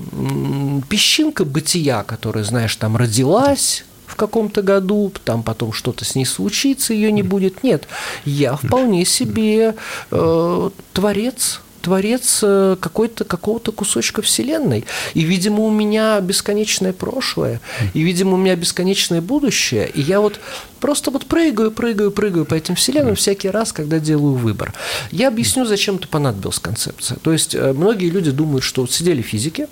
песчинка 0.90 1.46
бытия, 1.46 2.04
которая, 2.04 2.44
знаешь, 2.44 2.76
там 2.76 2.98
родилась, 2.98 3.86
в 4.12 4.16
каком-то 4.16 4.62
году, 4.62 5.12
там 5.24 5.42
потом 5.42 5.72
что-то 5.72 6.04
с 6.04 6.16
ней 6.16 6.26
случится, 6.26 6.94
ее 6.94 7.14
не 7.14 7.24
будет. 7.24 7.64
Нет, 7.64 7.88
я 8.26 8.58
вполне 8.58 9.06
себе 9.06 9.76
э, 10.12 10.70
творец, 10.92 11.62
творец 11.82 12.40
э, 12.44 12.78
какой-то, 12.80 13.24
какого-то 13.24 13.72
кусочка 13.72 14.22
Вселенной. 14.22 14.86
И, 15.14 15.22
видимо, 15.22 15.64
у 15.64 15.72
меня 15.72 16.20
бесконечное 16.22 16.94
прошлое, 16.94 17.60
и, 17.94 18.02
видимо, 18.02 18.34
у 18.34 18.38
меня 18.38 18.56
бесконечное 18.56 19.22
будущее. 19.22 19.90
И 19.90 20.02
я 20.02 20.22
вот 20.22 20.40
просто 20.80 21.12
вот 21.12 21.26
прыгаю, 21.26 21.72
прыгаю, 21.72 22.12
прыгаю 22.12 22.46
по 22.46 22.56
этим 22.56 22.76
Вселенным 22.76 23.16
всякий 23.16 23.50
раз, 23.50 23.74
когда 23.74 24.00
делаю 24.00 24.36
выбор. 24.36 24.74
Я 25.12 25.28
объясню, 25.28 25.66
зачем 25.66 25.96
это 25.96 26.08
понадобилась 26.08 26.60
концепция. 26.60 27.18
То 27.22 27.34
есть 27.34 27.56
э, 27.56 27.74
многие 27.74 28.10
люди 28.10 28.32
думают, 28.32 28.64
что 28.64 28.82
вот 28.82 28.92
сидели 28.92 29.22
физики, 29.22 29.68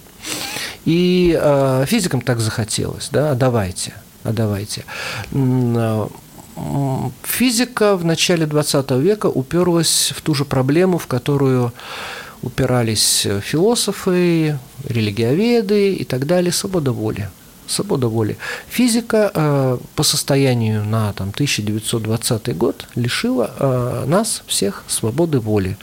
и 0.86 1.38
э, 1.40 1.86
физикам 1.88 2.22
так 2.22 2.40
захотелось, 2.40 3.10
да, 3.12 3.32
а 3.32 3.36
давайте, 3.36 3.94
а 4.24 4.32
давайте. 4.32 4.84
Э, 6.60 7.10
физика 7.24 7.96
в 7.96 8.06
начале 8.06 8.46
20 8.46 8.92
века 8.92 9.28
уперлась 9.28 10.14
в 10.16 10.22
ту 10.22 10.34
же 10.36 10.46
проблему, 10.46 10.98
в 10.98 11.08
которую 11.08 11.72
упирались 12.42 13.28
философы, 13.42 14.58
религиоведы 14.88 15.94
и 15.94 16.04
так 16.06 16.26
далее, 16.26 16.52
свобода 16.52 16.92
воли. 16.92 17.30
Свобода 17.68 18.08
воли. 18.08 18.38
Физика 18.68 19.32
э, 19.34 19.78
по 19.96 20.04
состоянию 20.04 20.84
на 20.84 21.14
там, 21.14 21.30
1920 21.30 22.58
год 22.58 22.88
лишила 22.96 23.52
э, 23.60 24.06
нас 24.08 24.44
всех 24.48 24.84
свободы 24.88 25.40
воли. 25.40 25.78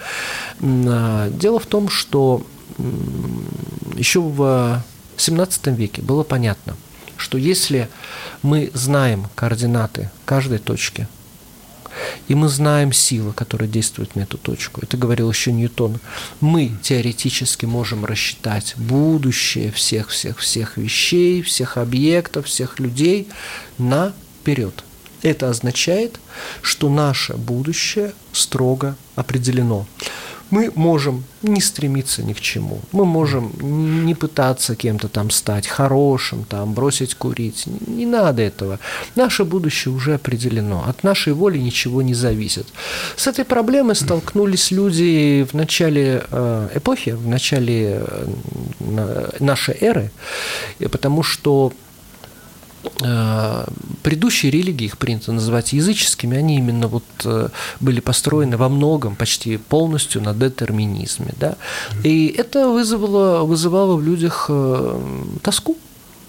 Э, 0.61 1.31
дело 1.31 1.61
в 1.61 1.67
том, 1.67 1.89
что 1.89 2.43
э, 2.79 2.83
еще 3.97 4.21
в 4.21 4.83
17 5.17 5.67
веке 5.69 6.03
было 6.03 6.25
понятно, 6.25 6.77
что 7.17 7.39
если 7.39 7.89
мы 8.43 8.71
знаем 8.75 9.29
координаты 9.35 10.11
каждой 10.25 10.59
точки, 10.59 11.09
и 12.29 12.35
мы 12.35 12.49
знаем 12.49 12.93
силы, 12.93 13.33
которые 13.33 13.69
действуют 13.69 14.17
на 14.17 14.21
эту 14.21 14.39
точку. 14.39 14.81
Это 14.83 14.97
говорил 14.97 15.31
еще 15.31 15.53
Ньютон. 15.53 15.99
Мы 16.41 16.73
теоретически 16.83 17.65
можем 17.65 18.05
рассчитать 18.05 18.75
будущее 18.77 19.73
всех-всех-всех 19.73 20.77
вещей, 20.77 21.43
всех 21.43 21.77
объектов, 21.77 22.47
всех 22.47 22.79
людей 22.81 23.29
наперед. 23.79 24.85
Это 25.23 25.49
означает, 25.49 26.21
что 26.63 26.89
наше 26.89 27.35
будущее 27.35 28.13
строго 28.33 28.97
определено 29.15 29.87
мы 30.51 30.71
можем 30.75 31.25
не 31.43 31.61
стремиться 31.61 32.23
ни 32.23 32.33
к 32.33 32.41
чему. 32.41 32.81
Мы 32.93 33.05
можем 33.05 33.53
не 34.07 34.15
пытаться 34.15 34.75
кем-то 34.77 35.09
там 35.09 35.31
стать 35.31 35.67
хорошим, 35.67 36.45
там, 36.45 36.75
бросить 36.75 37.15
курить. 37.15 37.67
Не 37.87 38.07
надо 38.07 38.43
этого. 38.43 38.79
Наше 39.17 39.45
будущее 39.45 39.95
уже 39.95 40.15
определено. 40.15 40.85
От 40.89 41.05
нашей 41.05 41.33
воли 41.33 41.59
ничего 41.59 42.03
не 42.03 42.15
зависит. 42.15 42.67
С 43.17 43.27
этой 43.27 43.45
проблемой 43.45 43.97
столкнулись 43.97 44.71
люди 44.71 45.47
в 45.51 45.55
начале 45.55 46.25
э, 46.31 46.69
эпохи, 46.75 47.11
в 47.11 47.27
начале 47.27 48.03
э, 48.07 49.31
нашей 49.41 49.77
эры, 49.81 50.11
потому 50.91 51.23
что 51.23 51.73
предыдущие 54.03 54.53
религии, 54.53 54.87
их 54.87 54.99
принято 54.99 55.33
называть 55.33 55.73
языческими, 55.73 56.37
они 56.37 56.57
именно 56.59 56.89
вот 56.89 57.05
э, 57.25 57.49
были 57.81 58.01
построены 58.01 58.57
во 58.57 58.69
многом, 58.69 59.17
почти 59.17 59.57
полностью 59.57 60.23
на 60.23 60.33
детерминизме. 60.35 61.35
Да? 61.41 61.57
И 62.05 62.27
это 62.39 62.69
вызвало, 62.69 63.45
вызывало 63.45 63.97
в 63.97 64.03
людях 64.03 64.47
э, 64.49 65.01
тоску, 65.43 65.77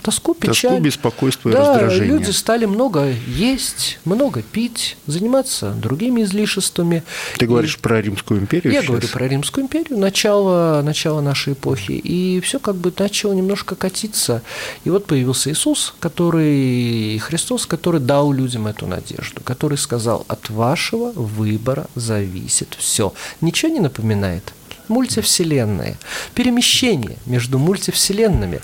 тоску, 0.02 0.34
печаль. 0.34 0.72
Тоску, 0.72 0.80
беспокойство 0.80 1.50
и 1.50 1.54
да, 1.54 1.74
раздражение. 1.74 2.18
люди 2.18 2.32
стали 2.32 2.66
много 2.66 3.14
есть, 3.28 4.00
много 4.06 4.42
пить, 4.42 4.98
заниматься 5.08 5.72
другими 5.72 6.24
излишествами. 6.24 7.04
Ты 7.38 7.46
и... 7.46 7.48
говоришь 7.48 7.80
про 7.80 8.02
Римскую 8.02 8.40
империю 8.40 8.72
Я 8.74 8.82
сейчас? 8.82 8.90
говорю 8.90 9.08
про 9.08 9.28
Римскую 9.28 9.64
империю, 9.66 9.98
начало, 9.98 10.82
начало 10.84 11.22
нашей 11.22 11.54
эпохи. 11.54 11.92
И 11.92 12.40
все 12.42 12.60
как 12.60 12.76
бы 12.76 12.94
начало 12.98 13.34
немножко 13.34 13.76
катиться. 13.76 14.42
И 14.84 14.90
вот 14.90 15.06
появился 15.06 15.52
Иисус, 15.52 15.94
который, 16.00 17.18
Христос, 17.20 17.66
который 17.66 18.00
дал 18.00 18.32
людям 18.32 18.68
эту 18.68 18.88
надежду, 18.88 19.42
который 19.44 19.78
сказал, 19.78 20.26
от 20.28 20.50
вашего 20.50 21.12
выбора 21.12 21.88
зависит 21.96 22.76
все. 22.78 23.14
Ничего 23.42 23.72
не 23.72 23.80
напоминает? 23.80 24.54
Мультивселенные, 24.90 25.98
перемещение 26.34 27.18
между 27.26 27.60
мультивселенными. 27.60 28.62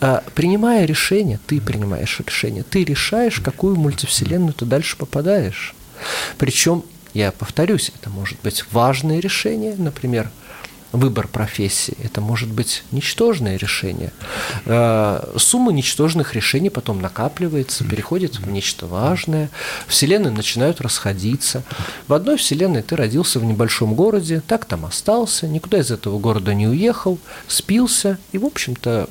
А, 0.00 0.22
принимая 0.34 0.84
решение, 0.84 1.38
ты 1.46 1.60
принимаешь 1.60 2.20
решение, 2.24 2.62
ты 2.62 2.84
решаешь, 2.84 3.40
какую 3.40 3.76
мультивселенную 3.76 4.52
ты 4.52 4.64
дальше 4.64 4.96
попадаешь. 4.96 5.74
Причем, 6.38 6.84
я 7.14 7.32
повторюсь, 7.32 7.90
это 7.98 8.10
может 8.10 8.38
быть 8.42 8.64
важное 8.72 9.20
решение, 9.20 9.74
например, 9.76 10.30
выбор 10.92 11.28
профессии. 11.28 11.96
Это 12.02 12.20
может 12.20 12.50
быть 12.50 12.84
ничтожное 12.90 13.56
решение. 13.56 14.12
Э, 14.64 15.34
сумма 15.36 15.72
ничтожных 15.72 16.34
решений 16.34 16.70
потом 16.70 17.00
накапливается, 17.00 17.84
переходит 17.84 18.38
в 18.38 18.50
нечто 18.50 18.86
важное. 18.86 19.50
Вселенные 19.86 20.32
начинают 20.32 20.80
расходиться. 20.80 21.62
В 22.08 22.14
одной 22.14 22.36
вселенной 22.36 22.82
ты 22.82 22.96
родился 22.96 23.38
в 23.38 23.44
небольшом 23.44 23.94
городе, 23.94 24.42
так 24.46 24.64
там 24.64 24.86
остался, 24.86 25.46
никуда 25.46 25.78
из 25.78 25.90
этого 25.90 26.18
города 26.18 26.54
не 26.54 26.66
уехал, 26.66 27.18
спился 27.46 28.18
и, 28.32 28.38
в 28.38 28.44
общем-то, 28.44 29.08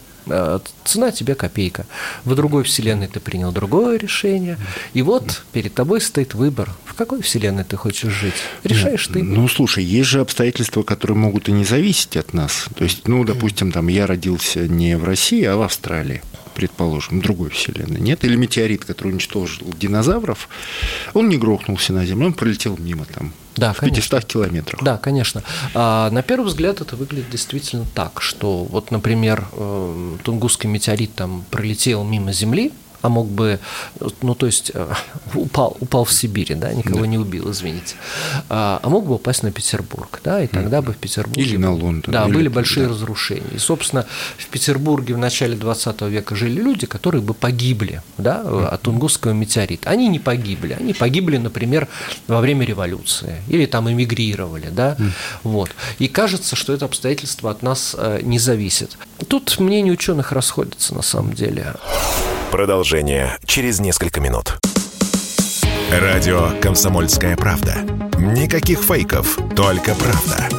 цена 0.83 1.11
тебе 1.11 1.35
копейка. 1.35 1.85
В 2.23 2.35
другой 2.35 2.63
вселенной 2.63 3.07
ты 3.07 3.19
принял 3.19 3.51
другое 3.51 3.97
решение, 3.97 4.57
и 4.93 5.01
вот 5.01 5.43
перед 5.51 5.73
тобой 5.73 6.01
стоит 6.01 6.33
выбор, 6.33 6.71
в 6.85 6.93
какой 6.93 7.21
вселенной 7.21 7.63
ты 7.63 7.77
хочешь 7.77 8.13
жить. 8.13 8.33
Решаешь 8.63 9.07
ты. 9.07 9.23
Ну, 9.23 9.47
слушай, 9.47 9.83
есть 9.83 10.09
же 10.09 10.21
обстоятельства, 10.21 10.83
которые 10.83 11.17
могут 11.17 11.49
и 11.49 11.51
не 11.51 11.65
зависеть 11.65 12.17
от 12.17 12.33
нас. 12.33 12.65
То 12.75 12.83
есть, 12.83 13.07
ну, 13.07 13.23
допустим, 13.23 13.71
там 13.71 13.87
я 13.87 14.07
родился 14.07 14.67
не 14.67 14.97
в 14.97 15.03
России, 15.03 15.43
а 15.43 15.57
в 15.57 15.61
Австралии 15.61 16.21
предположим, 16.55 17.21
другой 17.21 17.49
вселенной, 17.49 17.99
нет? 17.99 18.23
Или 18.23 18.35
метеорит, 18.35 18.85
который 18.85 19.09
уничтожил 19.09 19.67
динозавров, 19.77 20.49
он 21.13 21.29
не 21.29 21.37
грохнулся 21.37 21.93
на 21.93 22.05
Землю, 22.05 22.27
он 22.27 22.33
пролетел 22.33 22.77
мимо 22.77 23.05
там 23.05 23.33
да, 23.55 23.73
в 23.73 23.77
конечно. 23.77 24.01
500 24.01 24.25
километрах. 24.25 24.83
Да, 24.83 24.97
конечно. 24.97 25.43
А, 25.73 26.09
на 26.09 26.21
первый 26.23 26.47
взгляд 26.47 26.81
это 26.81 26.95
выглядит 26.95 27.29
действительно 27.29 27.85
так, 27.93 28.21
что 28.21 28.63
вот, 28.65 28.91
например, 28.91 29.45
э, 29.53 30.17
Тунгусский 30.23 30.69
метеорит 30.69 31.15
там 31.15 31.45
пролетел 31.51 32.03
мимо 32.03 32.33
Земли, 32.33 32.73
а 33.05 33.09
мог 33.09 33.27
бы, 33.27 33.59
ну 34.23 34.33
то 34.33 34.47
есть 34.47 34.71
э, 34.73 34.93
упал, 35.35 35.77
упал 35.79 36.05
в 36.05 36.11
Сибири, 36.11 36.55
да, 36.55 36.73
никого 36.73 37.01
да. 37.01 37.07
не 37.07 37.19
убил, 37.19 37.51
извините, 37.51 37.95
а, 38.49 38.79
а 38.81 38.89
мог 38.89 39.05
бы 39.05 39.15
упасть 39.15 39.43
на 39.43 39.51
Петербург, 39.51 40.19
да, 40.23 40.41
и 40.41 40.47
тогда 40.47 40.81
бы 40.81 40.93
в 40.93 40.97
Петербурге... 40.97 41.43
Или 41.43 41.57
на 41.57 41.71
Лондон. 41.71 42.11
Да, 42.11 42.25
были 42.25 42.47
большие 42.47 42.87
да. 42.87 42.93
разрушения. 42.93 43.45
И, 43.53 43.59
собственно, 43.59 44.07
в 44.37 44.47
Петербурге 44.47 45.13
в 45.13 45.19
начале 45.19 45.55
20 45.55 46.01
века 46.01 46.35
жили 46.35 46.59
люди, 46.59 46.87
которые 46.87 47.21
бы 47.21 47.35
погибли, 47.35 48.01
да, 48.17 48.41
от 48.41 48.81
Тунгусского 48.81 49.33
метеорита. 49.33 49.91
Они 49.91 50.07
не 50.07 50.19
погибли, 50.19 50.75
они 50.79 50.93
погибли, 50.93 51.37
например, 51.37 51.87
во 52.27 52.41
время 52.41 52.65
революции, 52.65 53.35
или 53.47 53.67
там 53.67 53.87
эмигрировали, 53.87 54.69
да, 54.71 54.97
вот. 55.43 55.69
И 55.99 56.07
кажется, 56.07 56.55
что 56.55 56.73
это 56.73 56.85
обстоятельство 56.85 57.51
от 57.51 57.61
нас 57.61 57.95
э, 57.95 58.21
не 58.23 58.39
зависит. 58.39 58.97
Тут 59.27 59.59
мнения 59.59 59.91
ученых 59.91 60.31
расходятся 60.31 60.95
на 60.95 61.03
самом 61.03 61.33
деле. 61.33 61.75
Продолжение 62.51 63.37
через 63.45 63.79
несколько 63.79 64.21
минут. 64.21 64.57
Радио 65.91 66.51
«Комсомольская 66.61 67.35
правда». 67.35 67.77
Никаких 68.17 68.81
фейков, 68.81 69.37
только 69.55 69.93
правда. 69.95 70.49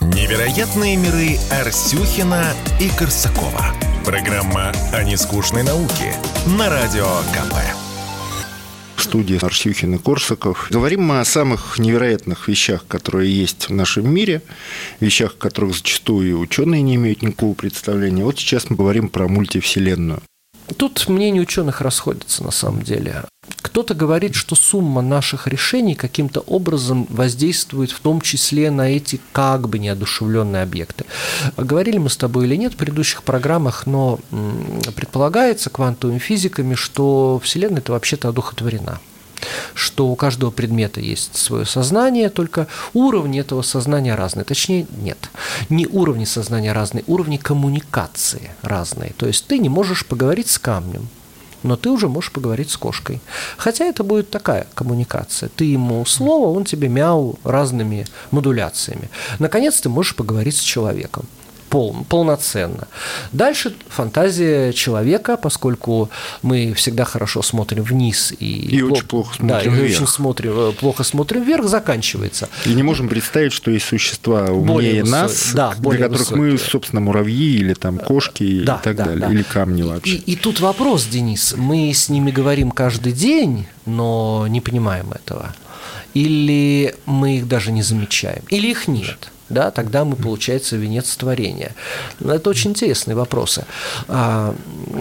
Невероятные 0.00 0.96
миры 0.96 1.38
Арсюхина 1.50 2.44
и 2.80 2.88
Корсакова. 2.90 3.74
Программа 4.04 4.72
о 4.92 5.02
нескучной 5.02 5.62
науке 5.62 6.14
на 6.46 6.68
Радио 6.68 7.06
КП 7.32 7.81
студии 9.12 9.44
Арсюхин 9.44 9.96
и 9.96 9.98
Корсаков. 9.98 10.68
Говорим 10.70 11.02
мы 11.02 11.20
о 11.20 11.24
самых 11.26 11.78
невероятных 11.78 12.48
вещах, 12.48 12.86
которые 12.88 13.30
есть 13.30 13.68
в 13.68 13.70
нашем 13.74 14.10
мире, 14.10 14.40
вещах, 15.00 15.34
о 15.34 15.36
которых 15.36 15.76
зачастую 15.76 16.38
ученые 16.38 16.80
не 16.80 16.94
имеют 16.94 17.20
никакого 17.20 17.52
представления. 17.52 18.24
Вот 18.24 18.38
сейчас 18.38 18.70
мы 18.70 18.76
говорим 18.76 19.10
про 19.10 19.28
мультивселенную. 19.28 20.22
Тут 20.78 21.10
мнения 21.10 21.42
ученых 21.42 21.82
расходятся 21.82 22.42
на 22.42 22.52
самом 22.52 22.84
деле. 22.84 23.24
Кто-то 23.72 23.94
говорит, 23.94 24.34
что 24.34 24.54
сумма 24.54 25.02
наших 25.02 25.46
решений 25.46 25.94
каким-то 25.94 26.40
образом 26.40 27.06
воздействует 27.08 27.90
в 27.90 28.00
том 28.00 28.20
числе 28.20 28.70
на 28.70 28.90
эти 28.90 29.18
как 29.32 29.68
бы 29.68 29.78
неодушевленные 29.78 30.62
объекты. 30.62 31.06
Говорили 31.56 31.98
мы 31.98 32.10
с 32.10 32.16
тобой 32.16 32.44
или 32.44 32.54
нет 32.54 32.74
в 32.74 32.76
предыдущих 32.76 33.22
программах, 33.22 33.86
но 33.86 34.20
предполагается 34.94 35.70
квантовыми 35.70 36.18
физиками, 36.18 36.74
что 36.74 37.40
Вселенная 37.42 37.78
это 37.78 37.92
вообще-то 37.92 38.28
одухотворена 38.28 39.00
что 39.74 40.06
у 40.06 40.14
каждого 40.14 40.52
предмета 40.52 41.00
есть 41.00 41.36
свое 41.36 41.66
сознание, 41.66 42.28
только 42.28 42.68
уровни 42.92 43.40
этого 43.40 43.62
сознания 43.62 44.14
разные. 44.14 44.44
Точнее, 44.44 44.86
нет. 44.98 45.30
Не 45.68 45.88
уровни 45.88 46.24
сознания 46.24 46.72
разные, 46.72 47.02
уровни 47.08 47.38
коммуникации 47.38 48.52
разные. 48.62 49.14
То 49.16 49.26
есть 49.26 49.48
ты 49.48 49.58
не 49.58 49.68
можешь 49.68 50.06
поговорить 50.06 50.48
с 50.48 50.60
камнем, 50.60 51.08
но 51.62 51.76
ты 51.76 51.90
уже 51.90 52.08
можешь 52.08 52.32
поговорить 52.32 52.70
с 52.70 52.76
кошкой. 52.76 53.20
Хотя 53.56 53.84
это 53.84 54.04
будет 54.04 54.30
такая 54.30 54.66
коммуникация. 54.74 55.48
Ты 55.48 55.64
ему 55.64 56.04
слово, 56.06 56.56
он 56.56 56.64
тебе 56.64 56.88
мяу 56.88 57.38
разными 57.44 58.06
модуляциями. 58.30 59.10
Наконец 59.38 59.80
ты 59.80 59.88
можешь 59.88 60.14
поговорить 60.14 60.56
с 60.56 60.60
человеком. 60.60 61.26
Пол, 61.72 62.04
полноценно. 62.06 62.86
Дальше 63.32 63.74
фантазия 63.88 64.74
человека, 64.74 65.38
поскольку 65.38 66.10
мы 66.42 66.74
всегда 66.74 67.04
хорошо 67.04 67.40
смотрим 67.40 67.82
вниз 67.82 68.34
и, 68.38 68.76
и 68.76 68.80
плохо, 68.80 68.92
очень 68.92 69.06
плохо 69.06 69.36
смотрим 69.36 69.48
да, 69.48 69.60
вверх. 69.62 69.90
И 69.90 69.94
очень 69.94 70.06
смотрим, 70.06 70.52
э, 70.54 70.72
плохо 70.72 71.02
смотрим 71.02 71.42
вверх, 71.42 71.66
заканчивается. 71.68 72.50
И 72.66 72.74
не 72.74 72.82
можем 72.82 73.08
представить, 73.08 73.54
что 73.54 73.70
есть 73.70 73.86
существа 73.86 74.50
умнее 74.50 74.66
более 74.66 75.04
нас, 75.04 75.52
да, 75.54 75.72
для 75.78 75.92
которых 75.92 76.18
высокие. 76.18 76.52
мы, 76.52 76.58
собственно, 76.58 77.00
муравьи 77.00 77.56
или 77.56 77.72
там 77.72 77.98
кошки 77.98 78.64
да, 78.64 78.78
и 78.78 78.84
так 78.84 78.96
да, 78.96 79.04
далее, 79.06 79.26
да. 79.26 79.32
или 79.32 79.42
камни 79.42 79.80
вообще. 79.82 80.16
И, 80.16 80.32
и 80.32 80.36
тут 80.36 80.60
вопрос, 80.60 81.06
Денис, 81.06 81.54
мы 81.56 81.90
с 81.94 82.10
ними 82.10 82.30
говорим 82.30 82.70
каждый 82.70 83.12
день, 83.12 83.66
но 83.86 84.46
не 84.46 84.60
понимаем 84.60 85.10
этого. 85.12 85.54
Или 86.12 86.94
мы 87.06 87.38
их 87.38 87.48
даже 87.48 87.72
не 87.72 87.82
замечаем, 87.82 88.42
или 88.50 88.68
их 88.68 88.88
нет 88.88 89.32
да, 89.52 89.70
тогда 89.70 90.04
мы, 90.04 90.16
получается, 90.16 90.76
венец 90.76 91.16
творения. 91.16 91.74
Это 92.20 92.50
очень 92.50 92.70
интересные 92.70 93.14
вопросы. 93.14 93.64
А, 94.08 94.54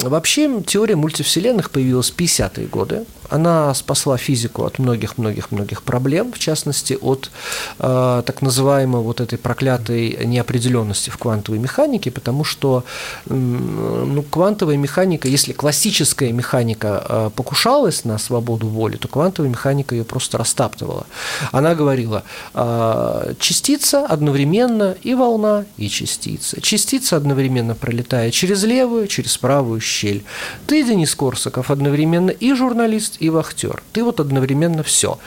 вообще, 0.03 0.61
теория 0.65 0.95
мультивселенных 0.95 1.71
появилась 1.71 2.11
в 2.11 2.17
50-е 2.17 2.67
годы 2.67 3.05
она 3.31 3.73
спасла 3.73 4.17
физику 4.17 4.65
от 4.65 4.77
многих-многих-многих 4.79 5.83
проблем, 5.83 6.33
в 6.33 6.39
частности, 6.39 6.97
от 7.01 7.31
э, 7.79 8.23
так 8.25 8.41
называемой 8.41 9.01
вот 9.01 9.21
этой 9.21 9.37
проклятой 9.37 10.25
неопределенности 10.25 11.09
в 11.09 11.17
квантовой 11.17 11.59
механике, 11.59 12.11
потому 12.11 12.43
что 12.43 12.83
ну, 13.25 14.23
квантовая 14.29 14.77
механика, 14.77 15.27
если 15.27 15.53
классическая 15.53 16.31
механика 16.33 17.05
э, 17.07 17.29
покушалась 17.35 18.03
на 18.05 18.17
свободу 18.17 18.67
воли, 18.67 18.97
то 18.97 19.07
квантовая 19.07 19.49
механика 19.49 19.95
ее 19.95 20.03
просто 20.03 20.37
растаптывала. 20.37 21.05
Она 21.51 21.73
говорила, 21.73 22.23
э, 22.53 23.33
частица 23.39 24.05
одновременно 24.05 24.95
и 25.01 25.15
волна, 25.15 25.65
и 25.77 25.87
частица. 25.87 26.59
Частица 26.61 27.15
одновременно 27.15 27.75
пролетая 27.75 28.31
через 28.31 28.63
левую, 28.63 29.07
через 29.07 29.37
правую 29.37 29.79
щель. 29.79 30.23
Ты, 30.67 30.83
Денис 30.83 31.15
Корсаков, 31.15 31.71
одновременно 31.71 32.31
и 32.31 32.53
журналист, 32.53 33.20
и 33.21 33.29
вахтер. 33.29 33.81
Ты 33.93 34.03
вот 34.03 34.19
одновременно 34.19 34.83
все. 34.83 35.17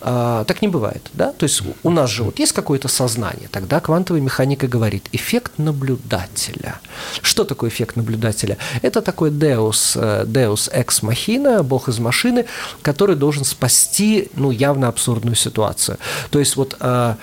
А, 0.00 0.44
так 0.44 0.62
не 0.62 0.68
бывает, 0.68 1.10
да? 1.12 1.32
То 1.32 1.44
есть 1.44 1.62
у 1.82 1.90
нас 1.90 2.10
же 2.10 2.22
вот 2.22 2.38
есть 2.38 2.52
какое-то 2.52 2.88
сознание. 2.88 3.48
Тогда 3.50 3.80
квантовая 3.80 4.20
механика 4.20 4.66
говорит 4.68 5.08
эффект 5.12 5.52
наблюдателя. 5.58 6.80
Что 7.22 7.44
такое 7.44 7.70
эффект 7.70 7.96
наблюдателя? 7.96 8.56
Это 8.82 9.00
такой 9.00 9.30
Deus, 9.30 9.96
э, 9.96 10.24
Deus 10.26 10.70
ex 10.72 11.02
machina, 11.02 11.62
бог 11.62 11.88
из 11.88 11.98
машины, 11.98 12.44
который 12.82 13.16
должен 13.16 13.44
спасти, 13.44 14.28
ну, 14.34 14.50
явно 14.50 14.88
абсурдную 14.88 15.36
ситуацию. 15.36 15.98
То 16.30 16.38
есть 16.38 16.56
вот 16.56 16.76
Э, 16.80 17.14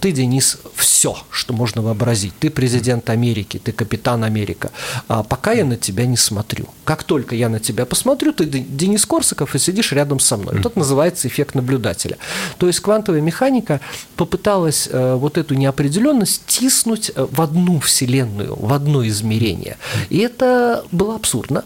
ты, 0.00 0.12
Денис, 0.12 0.58
все, 0.74 1.16
что 1.30 1.52
можно 1.52 1.82
вообразить. 1.82 2.32
Ты 2.38 2.50
президент 2.50 3.10
Америки, 3.10 3.60
ты 3.62 3.72
капитан 3.72 4.24
Америка. 4.24 4.70
А 5.08 5.22
пока 5.22 5.52
я 5.52 5.64
на 5.64 5.76
тебя 5.76 6.06
не 6.06 6.16
смотрю. 6.16 6.66
Как 6.84 7.04
только 7.04 7.34
я 7.34 7.48
на 7.48 7.60
тебя 7.60 7.86
посмотрю, 7.86 8.32
ты 8.32 8.46
Денис 8.46 9.04
Корсаков 9.06 9.54
и 9.54 9.58
сидишь 9.58 9.92
рядом 9.92 10.20
со 10.20 10.36
мной. 10.36 10.58
Это 10.58 10.72
называется 10.74 11.28
эффект 11.28 11.54
наблюдателя. 11.54 12.16
То 12.58 12.66
есть 12.66 12.80
квантовая 12.80 13.20
механика 13.20 13.80
попыталась 14.16 14.88
э, 14.90 15.14
вот 15.14 15.38
эту 15.38 15.54
неопределенность 15.54 16.46
тиснуть 16.46 17.12
э, 17.14 17.26
в 17.30 17.40
одну 17.40 17.80
вселенную, 17.80 18.56
в 18.56 18.72
одно 18.72 19.06
измерение. 19.06 19.76
И 20.08 20.18
это 20.18 20.84
было 20.90 21.14
абсурдно. 21.14 21.64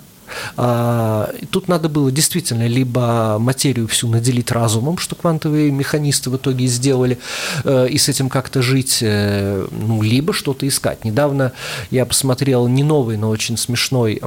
А, 0.57 1.31
тут 1.51 1.69
надо 1.69 1.89
было 1.89 2.11
действительно 2.11 2.67
либо 2.67 3.39
материю 3.39 3.89
всю 3.89 4.09
наделить 4.09 4.51
разумом, 4.51 4.99
что 4.99 5.15
квантовые 5.15 5.71
механисты 5.71 6.31
в 6.31 6.37
итоге 6.37 6.67
сделали, 6.67 7.19
э, 7.65 7.89
и 7.89 7.99
с 7.99 8.09
этим 8.09 8.29
как-то 8.29 8.63
жить, 8.63 8.99
э, 9.01 9.67
ну, 9.71 10.03
либо 10.03 10.33
что-то 10.33 10.67
искать. 10.69 11.05
Недавно 11.05 11.53
я 11.91 12.05
посмотрел 12.07 12.69
не 12.69 12.83
новый, 12.83 13.17
но 13.17 13.31
очень 13.31 13.57
смешной 13.57 14.21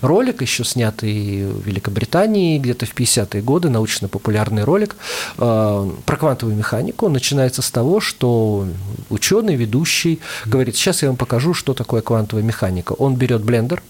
ролик, 0.00 0.42
еще 0.42 0.64
снятый 0.64 1.46
в 1.46 1.66
Великобритании, 1.66 2.58
где-то 2.58 2.86
в 2.86 2.94
50-е 2.94 3.42
годы, 3.42 3.68
научно-популярный 3.68 4.64
ролик 4.64 4.96
э, 5.38 5.90
про 6.04 6.16
квантовую 6.16 6.56
механику. 6.56 7.06
Он 7.06 7.12
начинается 7.12 7.62
с 7.62 7.70
того, 7.70 8.00
что 8.00 8.66
ученый, 9.10 9.54
ведущий 9.56 10.20
говорит, 10.44 10.76
сейчас 10.76 11.02
я 11.02 11.08
вам 11.08 11.16
покажу, 11.16 11.54
что 11.54 11.74
такое 11.74 12.02
квантовая 12.02 12.44
механика. 12.44 12.92
Он 12.92 13.16
берет 13.16 13.42
блендер, 13.42 13.82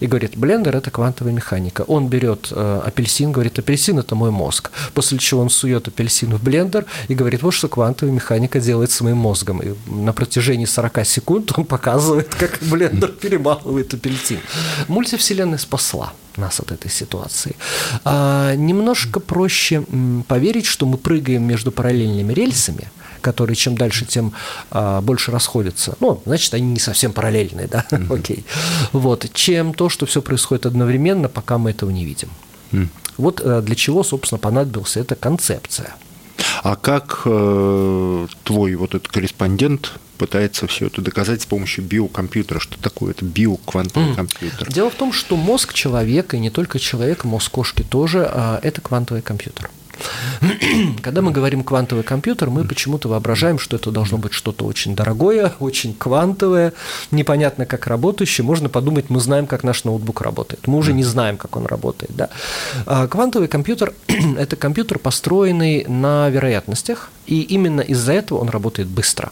и 0.00 0.06
говорит, 0.06 0.36
блендер– 0.36 0.76
это 0.78 0.90
квантовая 0.90 1.32
механика. 1.32 1.82
Он 1.82 2.08
берет 2.08 2.48
э, 2.50 2.82
апельсин, 2.86 3.32
говорит, 3.32 3.58
апельсин– 3.58 3.98
это 4.00 4.14
мой 4.14 4.30
мозг. 4.30 4.70
После 4.94 5.18
чего 5.18 5.40
он 5.40 5.50
сует 5.50 5.88
апельсин 5.88 6.34
в 6.34 6.42
блендер 6.42 6.86
и 7.08 7.14
говорит, 7.14 7.42
вот 7.42 7.52
что 7.52 7.68
квантовая 7.68 8.14
механика 8.14 8.60
делает 8.60 8.90
с 8.90 9.00
моим 9.00 9.18
мозгом. 9.18 9.60
И 9.60 9.74
на 9.86 10.12
протяжении 10.12 10.66
40 10.66 11.06
секунд 11.06 11.52
он 11.56 11.64
показывает, 11.66 12.34
как 12.34 12.58
блендер 12.60 13.10
перемалывает 13.10 13.94
апельсин. 13.94 14.40
Мультивселенная 14.88 15.58
спасла 15.58 16.12
нас 16.36 16.60
от 16.60 16.72
этой 16.72 16.90
ситуации. 16.90 17.56
А, 18.04 18.54
немножко 18.54 19.20
проще 19.20 19.84
поверить, 20.28 20.66
что 20.66 20.86
мы 20.86 20.96
прыгаем 20.96 21.42
между 21.42 21.72
параллельными 21.72 22.32
рельсами, 22.32 22.90
которые 23.20 23.56
чем 23.56 23.76
дальше, 23.76 24.04
тем 24.04 24.32
а, 24.70 25.00
больше 25.00 25.30
расходятся. 25.30 25.96
Ну, 26.00 26.22
значит, 26.24 26.54
они 26.54 26.66
не 26.66 26.80
совсем 26.80 27.12
параллельные, 27.12 27.66
да, 27.66 27.84
mm-hmm. 27.90 28.18
окей. 28.18 28.44
Вот, 28.92 29.26
чем 29.32 29.74
то, 29.74 29.88
что 29.88 30.06
все 30.06 30.22
происходит 30.22 30.66
одновременно, 30.66 31.28
пока 31.28 31.58
мы 31.58 31.70
этого 31.70 31.90
не 31.90 32.04
видим. 32.04 32.28
Mm. 32.72 32.88
Вот 33.16 33.40
э, 33.42 33.62
для 33.62 33.74
чего, 33.74 34.02
собственно, 34.02 34.38
понадобилась 34.38 34.96
эта 34.96 35.14
концепция. 35.14 35.94
А 36.62 36.76
как 36.76 37.22
э, 37.24 38.26
твой 38.44 38.74
вот 38.74 38.94
этот 38.94 39.08
корреспондент 39.08 39.92
пытается 40.18 40.66
все 40.66 40.86
это 40.86 41.00
доказать 41.00 41.42
с 41.42 41.46
помощью 41.46 41.84
биокомпьютера. 41.84 42.58
Что 42.58 42.78
такое 42.78 43.12
это 43.12 43.24
биоквантовый 43.24 44.10
mm. 44.10 44.14
компьютер? 44.14 44.70
Дело 44.70 44.90
в 44.90 44.94
том, 44.94 45.12
что 45.12 45.36
мозг 45.36 45.72
человека, 45.72 46.36
и 46.36 46.40
не 46.40 46.50
только 46.50 46.78
человека, 46.78 47.26
мозг 47.26 47.50
кошки 47.52 47.82
тоже, 47.82 48.28
а, 48.30 48.60
это 48.62 48.80
квантовый 48.80 49.22
компьютер. 49.22 49.70
Когда 51.02 51.22
мы 51.22 51.30
говорим 51.30 51.64
квантовый 51.64 52.04
компьютер, 52.04 52.50
мы 52.50 52.64
почему-то 52.64 53.08
воображаем, 53.08 53.58
что 53.58 53.76
это 53.76 53.90
должно 53.90 54.18
быть 54.18 54.32
что-то 54.32 54.64
очень 54.64 54.94
дорогое, 54.94 55.52
очень 55.60 55.94
квантовое, 55.94 56.72
непонятно 57.10 57.66
как 57.66 57.86
работающее. 57.86 58.44
Можно 58.44 58.68
подумать, 58.68 59.10
мы 59.10 59.20
знаем, 59.20 59.46
как 59.46 59.64
наш 59.64 59.84
ноутбук 59.84 60.20
работает. 60.20 60.66
Мы 60.66 60.78
уже 60.78 60.92
не 60.92 61.04
знаем, 61.04 61.36
как 61.36 61.56
он 61.56 61.66
работает. 61.66 62.12
Да? 62.14 62.28
А 62.86 63.06
квантовый 63.06 63.48
компьютер– 63.48 63.94
это 64.38 64.56
компьютер, 64.56 64.98
построенный 64.98 65.84
на 65.86 66.28
вероятностях, 66.28 67.10
и 67.28 67.42
именно 67.42 67.82
из-за 67.82 68.12
этого 68.12 68.38
он 68.38 68.48
работает 68.48 68.88
быстро. 68.88 69.30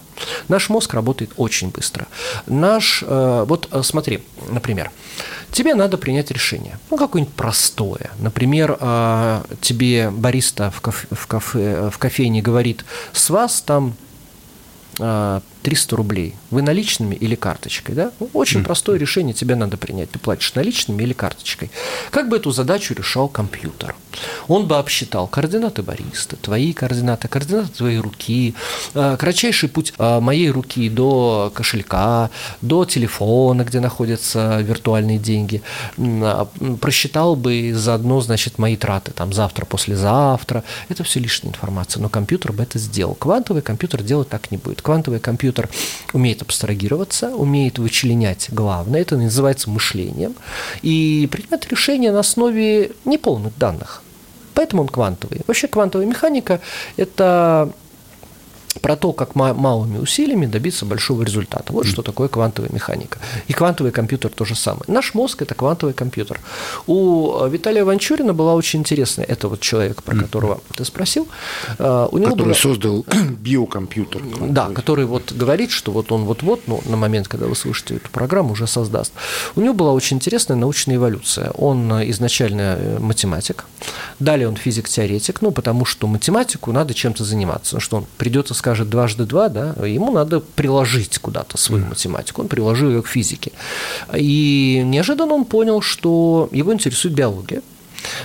Наш 0.48 0.68
мозг 0.68 0.94
работает 0.94 1.30
очень 1.36 1.70
быстро. 1.70 2.06
Наш, 2.46 3.02
э, 3.06 3.44
вот 3.48 3.68
э, 3.72 3.82
смотри, 3.82 4.22
например, 4.50 4.90
тебе 5.50 5.74
надо 5.74 5.96
принять 5.96 6.30
решение, 6.30 6.78
ну, 6.90 6.98
какое-нибудь 6.98 7.34
простое. 7.34 8.10
Например, 8.18 8.76
э, 8.78 9.42
тебе 9.60 10.10
бариста 10.10 10.70
в, 10.70 10.80
кафе, 10.80 11.06
в, 11.10 11.26
кафе, 11.26 11.90
в 11.90 11.98
кофейне 11.98 12.42
говорит, 12.42 12.84
с 13.12 13.30
вас 13.30 13.62
там 13.62 13.94
300 14.98 15.96
рублей. 15.96 16.34
Вы 16.50 16.62
наличными 16.62 17.16
или 17.16 17.34
карточкой? 17.34 17.94
Да? 17.94 18.12
Ну, 18.20 18.30
очень 18.32 18.62
простое 18.62 18.98
решение 18.98 19.34
тебе 19.34 19.56
надо 19.56 19.76
принять. 19.76 20.10
Ты 20.10 20.18
платишь 20.18 20.54
наличными 20.54 21.02
или 21.02 21.12
карточкой. 21.12 21.70
Как 22.10 22.28
бы 22.28 22.36
эту 22.36 22.50
задачу 22.52 22.94
решал 22.94 23.28
компьютер? 23.28 23.96
Он 24.48 24.66
бы 24.66 24.78
обсчитал 24.78 25.26
координаты 25.26 25.82
бариста, 25.82 26.36
твои 26.36 26.72
координаты, 26.72 27.28
координаты 27.28 27.68
твоей 27.70 27.98
руки, 27.98 28.54
э, 28.94 29.16
кратчайший 29.18 29.68
путь 29.68 29.92
э, 29.98 30.20
моей 30.20 30.50
руки 30.50 30.88
до 30.88 31.50
кошелька, 31.52 32.30
до 32.62 32.84
телефона, 32.84 33.62
где 33.62 33.80
находятся 33.80 34.60
виртуальные 34.60 35.18
деньги. 35.18 35.62
А, 35.98 36.48
просчитал 36.80 37.36
бы 37.36 37.72
заодно, 37.74 38.20
значит, 38.20 38.58
мои 38.58 38.76
траты 38.76 39.10
там 39.10 39.32
завтра, 39.32 39.64
послезавтра. 39.64 40.62
Это 40.88 41.02
все 41.02 41.20
лишняя 41.20 41.50
информация. 41.50 42.00
Но 42.00 42.08
компьютер 42.08 42.52
бы 42.52 42.62
это 42.62 42.78
сделал. 42.78 43.14
Квантовый 43.14 43.62
компьютер 43.62 44.02
делать 44.02 44.28
так 44.28 44.50
не 44.50 44.58
будет. 44.58 44.80
Квантовый 44.86 45.18
компьютер 45.18 45.68
умеет 46.12 46.42
абстрагироваться, 46.42 47.30
умеет 47.30 47.80
вычленять 47.80 48.50
главное, 48.52 49.00
это 49.00 49.16
называется 49.16 49.68
мышлением, 49.68 50.36
и 50.80 51.28
принимать 51.32 51.68
решения 51.68 52.12
на 52.12 52.20
основе 52.20 52.92
неполных 53.04 53.58
данных. 53.58 54.04
Поэтому 54.54 54.82
он 54.82 54.88
квантовый. 54.88 55.40
Вообще 55.48 55.66
квантовая 55.66 56.06
механика– 56.06 56.60
это 56.96 57.72
про 58.80 58.96
то, 58.96 59.12
как 59.12 59.34
малыми 59.34 59.98
усилиями 59.98 60.46
добиться 60.46 60.84
большого 60.86 61.22
результата. 61.22 61.72
Вот 61.72 61.86
что 61.86 62.02
такое 62.02 62.28
квантовая 62.28 62.70
механика. 62.72 63.18
И 63.48 63.52
квантовый 63.52 63.92
компьютер 63.92 64.30
то 64.30 64.44
же 64.44 64.54
самое. 64.54 64.84
Наш 64.88 65.14
мозг– 65.14 65.42
это 65.42 65.54
квантовый 65.54 65.94
компьютер. 65.94 66.40
У 66.86 67.46
Виталия 67.46 67.84
Ванчурина 67.84 68.34
была 68.34 68.54
очень 68.54 68.80
интересная, 68.80 69.26
это 69.26 69.48
вот 69.48 69.60
человек, 69.60 70.02
про 70.02 70.16
которого 70.16 70.60
ты 70.74 70.84
спросил. 70.84 71.28
А, 71.78 72.08
у 72.10 72.18
него 72.18 72.32
который 72.32 72.48
было... 72.48 72.54
создал 72.54 73.06
биокомпьютер. 73.40 74.22
Да, 74.40 74.70
который 74.70 75.06
вот 75.06 75.32
говорит, 75.32 75.70
что 75.70 75.92
вот 75.92 76.12
он 76.12 76.24
вот-вот, 76.24 76.62
ну, 76.66 76.82
на 76.86 76.96
момент, 76.96 77.28
когда 77.28 77.46
вы 77.46 77.56
слышите 77.56 77.96
эту 77.96 78.10
программу, 78.10 78.52
уже 78.52 78.66
создаст. 78.66 79.12
У 79.54 79.60
него 79.60 79.74
была 79.74 79.92
очень 79.92 80.16
интересная 80.16 80.56
научная 80.56 80.96
эволюция. 80.96 81.50
Он 81.50 81.92
изначально 82.10 82.76
э, 82.78 82.98
математик, 82.98 83.64
далее 84.18 84.48
он 84.48 84.56
физик-теоретик, 84.56 85.42
ну, 85.42 85.50
потому 85.50 85.84
что 85.84 86.06
математику 86.06 86.72
надо 86.72 86.94
чем-то 86.94 87.24
заниматься, 87.24 87.80
что 87.80 87.98
он 87.98 88.06
придет 88.18 88.50
из 88.50 88.60
скажет 88.66 88.90
дважды 88.90 89.26
два, 89.26 89.48
да, 89.48 89.74
ему 89.86 90.10
надо 90.10 90.40
приложить 90.40 91.18
куда-то 91.18 91.56
свою 91.56 91.86
математику. 91.86 92.42
Он 92.42 92.48
приложил 92.48 92.90
ее 92.90 93.00
к 93.00 93.06
физике. 93.06 93.52
И 94.12 94.82
неожиданно 94.84 95.34
он 95.34 95.44
понял, 95.44 95.80
что 95.80 96.48
его 96.50 96.72
интересует 96.72 97.14
биология, 97.14 97.62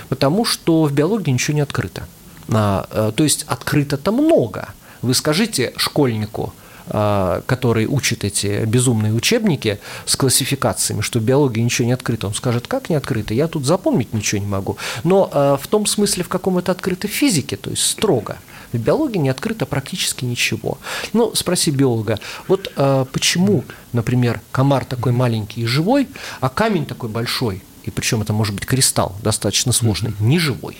потому 0.08 0.44
что 0.44 0.82
в 0.82 0.92
биологии 0.92 1.30
ничего 1.30 1.54
не 1.54 1.60
открыто. 1.60 2.08
А, 2.48 2.88
э, 2.90 3.12
то 3.14 3.22
есть 3.22 3.44
открыто-то 3.46 4.10
много. 4.10 4.74
Вы 5.00 5.14
скажите 5.14 5.72
школьнику, 5.76 6.52
а, 6.88 7.42
который 7.46 7.86
учит 7.86 8.24
эти 8.24 8.64
безумные 8.64 9.12
учебники 9.12 9.78
с 10.06 10.16
классификациями, 10.16 11.02
что 11.02 11.20
в 11.20 11.22
биологии 11.22 11.60
ничего 11.60 11.86
не 11.86 11.92
открыто. 11.92 12.26
Он 12.26 12.34
скажет, 12.34 12.66
как 12.66 12.90
не 12.90 12.96
открыто? 12.96 13.32
Я 13.32 13.46
тут 13.46 13.64
запомнить 13.64 14.12
ничего 14.12 14.40
не 14.40 14.48
могу. 14.48 14.76
Но 15.04 15.30
а, 15.32 15.56
в 15.56 15.68
том 15.68 15.86
смысле, 15.86 16.24
в 16.24 16.28
каком 16.28 16.58
это 16.58 16.72
открыто 16.72 17.06
в 17.06 17.12
физике, 17.12 17.56
то 17.56 17.70
есть 17.70 17.86
строго. 17.86 18.38
В 18.72 18.78
биологии 18.78 19.18
не 19.18 19.28
открыто 19.28 19.66
практически 19.66 20.24
ничего. 20.24 20.78
Ну, 21.12 21.34
спроси 21.34 21.70
биолога, 21.70 22.18
вот 22.48 22.72
а, 22.76 23.04
почему, 23.06 23.64
например, 23.92 24.40
комар 24.50 24.84
такой 24.84 25.12
маленький 25.12 25.62
и 25.62 25.66
живой, 25.66 26.08
а 26.40 26.48
камень 26.48 26.86
такой 26.86 27.08
большой, 27.08 27.62
и 27.84 27.90
причем 27.90 28.22
это 28.22 28.32
может 28.32 28.54
быть 28.54 28.66
кристалл 28.66 29.16
достаточно 29.22 29.72
сложный, 29.72 30.14
не 30.20 30.38
живой. 30.38 30.78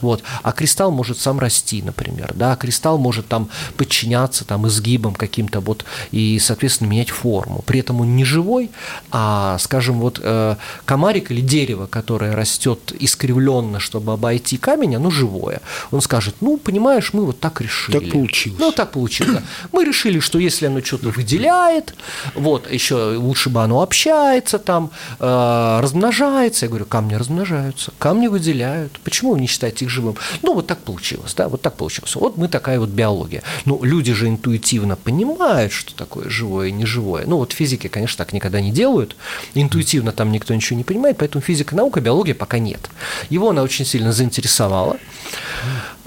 Вот. 0.00 0.22
А 0.42 0.52
кристалл 0.52 0.90
может 0.90 1.18
сам 1.18 1.38
расти, 1.38 1.82
например, 1.82 2.32
да, 2.34 2.56
кристалл 2.56 2.98
может 2.98 3.26
там 3.28 3.48
подчиняться 3.76 4.44
там 4.44 4.66
изгибам 4.66 5.14
каким-то 5.14 5.60
вот 5.60 5.84
и, 6.10 6.38
соответственно, 6.38 6.88
менять 6.88 7.10
форму. 7.10 7.62
При 7.66 7.80
этом 7.80 8.00
он 8.00 8.16
не 8.16 8.24
живой, 8.24 8.70
а, 9.10 9.58
скажем, 9.58 10.00
вот 10.00 10.20
э, 10.22 10.56
комарик 10.84 11.30
или 11.30 11.40
дерево, 11.40 11.86
которое 11.86 12.34
растет 12.34 12.92
искривленно, 12.98 13.80
чтобы 13.80 14.12
обойти 14.12 14.56
камень, 14.56 14.96
оно 14.96 15.10
живое. 15.10 15.60
Он 15.90 16.00
скажет, 16.00 16.36
ну, 16.40 16.56
понимаешь, 16.56 17.12
мы 17.12 17.24
вот 17.24 17.40
так 17.40 17.60
решили. 17.60 17.98
Так 17.98 18.10
получилось. 18.10 18.58
Ну, 18.58 18.72
так 18.72 18.90
получилось. 18.92 19.42
Мы 19.72 19.84
решили, 19.84 20.20
что 20.20 20.38
если 20.38 20.66
оно 20.66 20.80
что-то 20.82 21.10
выделяет, 21.10 21.94
вот, 22.34 22.70
еще 22.70 23.16
лучше 23.16 23.50
бы 23.50 23.62
оно 23.62 23.82
общается 23.82 24.58
там, 24.58 24.90
э, 25.18 25.78
размножается. 25.80 26.66
Я 26.66 26.68
говорю, 26.68 26.86
камни 26.86 27.14
размножаются, 27.14 27.92
камни 27.98 28.28
выделяют. 28.28 28.98
Почему 29.04 29.32
вы 29.32 29.40
не 29.40 29.46
считаете 29.46 29.81
их 29.82 29.90
живым. 29.90 30.16
Ну, 30.42 30.54
вот 30.54 30.66
так 30.66 30.80
получилось, 30.80 31.34
да, 31.34 31.48
вот 31.48 31.62
так 31.62 31.76
получилось. 31.76 32.14
Вот 32.16 32.36
мы 32.36 32.48
такая 32.48 32.78
вот 32.78 32.88
биология. 32.88 33.42
Ну, 33.64 33.82
люди 33.82 34.12
же 34.12 34.28
интуитивно 34.28 34.96
понимают, 34.96 35.72
что 35.72 35.94
такое 35.94 36.28
живое 36.28 36.68
и 36.68 36.72
неживое. 36.72 37.24
Ну, 37.26 37.36
вот 37.36 37.52
физики, 37.52 37.88
конечно, 37.88 38.18
так 38.24 38.32
никогда 38.32 38.60
не 38.60 38.72
делают. 38.72 39.16
Интуитивно 39.54 40.12
там 40.12 40.32
никто 40.32 40.54
ничего 40.54 40.76
не 40.76 40.84
понимает, 40.84 41.16
поэтому 41.18 41.42
физика, 41.42 41.74
наука, 41.74 42.00
биология 42.00 42.34
пока 42.34 42.58
нет. 42.58 42.90
Его 43.30 43.50
она 43.50 43.62
очень 43.62 43.84
сильно 43.84 44.12
заинтересовала. 44.12 44.96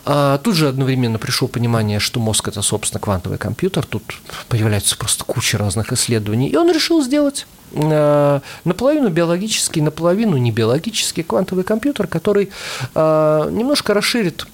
А 0.08 0.38
тут 0.38 0.56
же 0.56 0.68
одновременно 0.68 1.18
пришло 1.18 1.48
понимание, 1.48 2.00
что 2.00 2.20
мозг– 2.20 2.48
это, 2.50 2.62
собственно, 2.62 3.00
квантовый 3.00 3.40
компьютер. 3.40 3.86
Тут 3.86 4.04
появляется 4.50 4.96
просто 4.96 5.24
куча 5.24 5.58
разных 5.58 5.92
исследований. 5.92 6.48
И 6.48 6.56
он 6.56 6.72
решил 6.72 7.04
сделать 7.04 7.48
наполовину 7.76 9.10
биологический, 9.10 9.82
наполовину 9.82 10.38
не 10.38 10.52
биологический 10.52 11.24
квантовый 11.24 11.64
компьютер, 11.64 12.08
который 12.08 12.50
э, 12.94 13.50
немножко 13.52 13.94
расширит 13.94 14.48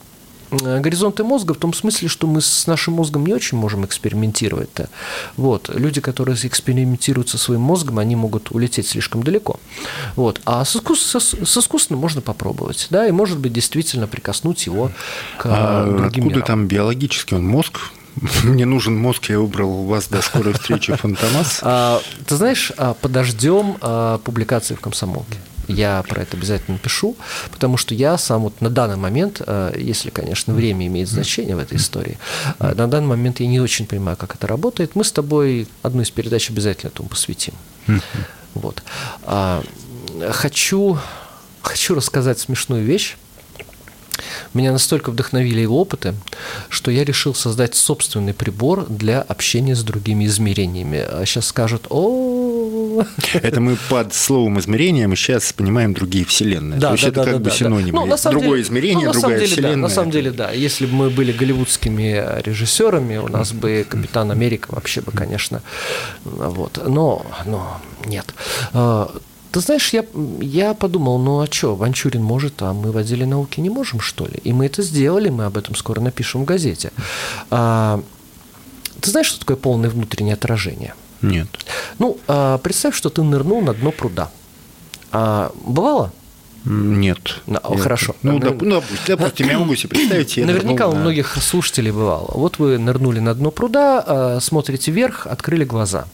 э, 0.51 0.79
горизонты 0.79 1.23
мозга 1.23 1.53
в 1.53 1.57
том 1.57 1.73
смысле, 1.73 2.07
что 2.07 2.27
мы 2.27 2.41
с 2.41 2.67
нашим 2.67 2.95
мозгом 2.95 3.25
не 3.25 3.33
очень 3.33 3.57
можем 3.57 3.85
экспериментировать-то. 3.85 4.89
Вот. 5.37 5.69
Люди, 5.73 6.01
которые 6.01 6.35
экспериментируют 6.35 7.29
со 7.29 7.37
своим 7.37 7.61
мозгом, 7.61 7.99
они 7.99 8.15
могут 8.15 8.51
улететь 8.51 8.87
слишком 8.87 9.23
далеко. 9.23 9.59
Вот. 10.15 10.41
А 10.45 10.65
с, 10.65 10.75
искус... 10.75 11.01
с 11.01 11.57
искусственным 11.57 12.01
можно 12.01 12.21
попробовать, 12.21 12.87
да, 12.89 13.07
и, 13.07 13.11
может 13.11 13.37
быть, 13.37 13.53
действительно 13.53 14.07
прикоснуть 14.07 14.65
его 14.65 14.91
к 15.37 15.45
а 15.45 15.85
другим 15.85 16.05
Откуда 16.05 16.29
мирам. 16.29 16.47
там 16.47 16.67
биологический 16.67 17.35
он 17.35 17.45
мозг? 17.45 17.79
Мне 18.43 18.65
нужен 18.65 18.97
мозг, 18.97 19.29
я 19.29 19.39
выбрал 19.39 19.85
вас 19.85 20.07
до 20.07 20.21
скорой 20.21 20.53
встречи, 20.53 20.93
Фантомас. 20.95 21.59
А, 21.61 22.01
ты 22.25 22.35
знаешь, 22.35 22.71
а, 22.77 22.93
подождем 22.93 23.77
а, 23.81 24.17
публикации 24.19 24.75
в 24.75 24.79
«Комсомолке». 24.81 25.37
Я 25.67 26.03
про 26.03 26.23
это 26.23 26.35
обязательно 26.35 26.77
пишу, 26.77 27.15
потому 27.51 27.77
что 27.77 27.95
я 27.95 28.17
сам 28.17 28.41
вот 28.41 28.59
на 28.59 28.69
данный 28.69 28.97
момент, 28.97 29.41
если, 29.77 30.09
конечно, 30.09 30.53
время 30.53 30.87
имеет 30.87 31.07
значение 31.07 31.55
в 31.55 31.59
этой 31.59 31.77
истории, 31.77 32.17
на 32.59 32.87
данный 32.87 33.07
момент 33.07 33.39
я 33.39 33.47
не 33.47 33.61
очень 33.61 33.85
понимаю, 33.85 34.17
как 34.17 34.35
это 34.35 34.47
работает. 34.47 34.95
Мы 34.95 35.05
с 35.05 35.13
тобой 35.13 35.69
одну 35.81 36.01
из 36.01 36.11
передач 36.11 36.49
обязательно 36.49 36.89
этому 36.89 37.07
посвятим. 37.07 37.53
Вот. 38.53 38.83
Хочу, 40.31 40.97
хочу 41.61 41.95
рассказать 41.95 42.39
смешную 42.39 42.83
вещь. 42.83 43.15
Меня 44.53 44.71
настолько 44.71 45.11
вдохновили 45.11 45.61
его 45.61 45.79
опыты, 45.79 46.13
что 46.69 46.91
я 46.91 47.03
решил 47.03 47.33
создать 47.33 47.75
собственный 47.75 48.33
прибор 48.33 48.85
для 48.87 49.21
общения 49.21 49.75
с 49.75 49.83
другими 49.83 50.25
измерениями. 50.25 50.99
А 50.99 51.23
сейчас 51.25 51.47
скажут, 51.47 51.87
о 51.89 52.71
Это 53.33 53.61
мы 53.61 53.77
под 53.89 54.13
словом 54.13 54.59
измерение 54.59 55.07
мы 55.07 55.15
сейчас 55.15 55.53
понимаем 55.53 55.93
другие 55.93 56.25
вселенные. 56.25 56.79
Да, 56.79 56.89
То 56.89 56.93
есть 56.93 57.03
да, 57.03 57.09
это 57.09 57.19
да, 57.19 57.23
как 57.25 57.33
да, 57.33 57.39
бы 57.39 57.49
да, 57.49 57.55
синонимы. 57.55 57.99
Ну, 57.99 58.05
на 58.05 58.17
самом 58.17 58.39
Другое 58.39 58.57
деле- 58.57 58.67
измерение, 58.67 59.07
ну, 59.07 59.13
на 59.13 59.13
самом 59.13 59.21
другая 59.21 59.39
деле, 59.39 59.51
вселенная. 59.51 59.75
Да, 59.75 59.81
на 59.81 59.89
самом 59.89 60.11
деле, 60.11 60.31
да. 60.31 60.51
Если 60.51 60.85
бы 60.85 60.93
мы 60.93 61.09
были 61.09 61.31
голливудскими 61.31 62.41
режиссерами, 62.43 63.17
у 63.17 63.27
нас 63.27 63.53
бы 63.53 63.85
Капитан 63.87 64.31
Америка 64.31 64.67
вообще 64.71 65.01
бы, 65.01 65.11
конечно, 65.11 65.61
вот. 66.23 66.81
Но, 66.87 67.25
но 67.45 67.81
нет. 68.05 68.25
Ты 69.51 69.59
знаешь, 69.59 69.91
я, 69.91 70.05
я 70.39 70.73
подумал, 70.73 71.19
ну 71.19 71.41
а 71.41 71.47
что, 71.51 71.75
Ванчурин 71.75 72.23
может, 72.23 72.61
а 72.61 72.73
мы 72.73 72.91
в 72.91 72.97
отделе 72.97 73.25
науки 73.25 73.59
не 73.59 73.69
можем, 73.69 73.99
что 73.99 74.25
ли? 74.25 74.39
И 74.43 74.53
мы 74.53 74.67
это 74.67 74.81
сделали, 74.81 75.29
мы 75.29 75.43
об 75.43 75.57
этом 75.57 75.75
скоро 75.75 75.99
напишем 75.99 76.43
в 76.43 76.45
газете. 76.45 76.91
А, 77.49 78.01
ты 79.01 79.09
знаешь, 79.11 79.27
что 79.27 79.39
такое 79.39 79.57
полное 79.57 79.89
внутреннее 79.89 80.35
отражение? 80.35 80.93
Нет. 81.21 81.47
Ну, 81.99 82.17
а, 82.27 82.59
представь, 82.59 82.95
что 82.95 83.09
ты 83.09 83.23
нырнул 83.23 83.61
на 83.61 83.73
дно 83.73 83.91
пруда. 83.91 84.31
А, 85.11 85.51
бывало? 85.65 86.13
Нет. 86.63 87.41
Ну, 87.47 87.59
Нет. 87.71 87.81
хорошо. 87.81 88.15
Ну, 88.21 88.37
доп- 88.37 88.63
ну, 88.63 88.75
допустим, 88.75 89.17
допустим, 89.17 89.49
я 89.49 89.59
могу 89.59 89.75
себе 89.75 89.89
представить. 89.89 90.37
я 90.37 90.45
Наверняка 90.45 90.85
нырнул 90.85 90.99
у 90.99 91.01
многих 91.01 91.35
слушателей 91.41 91.91
бывало. 91.91 92.29
Вот 92.35 92.59
вы 92.59 92.77
нырнули 92.77 93.19
на 93.19 93.33
дно 93.33 93.51
пруда, 93.51 94.03
а, 94.05 94.39
смотрите 94.39 94.91
вверх, 94.91 95.27
открыли 95.27 95.65
глаза. 95.65 96.05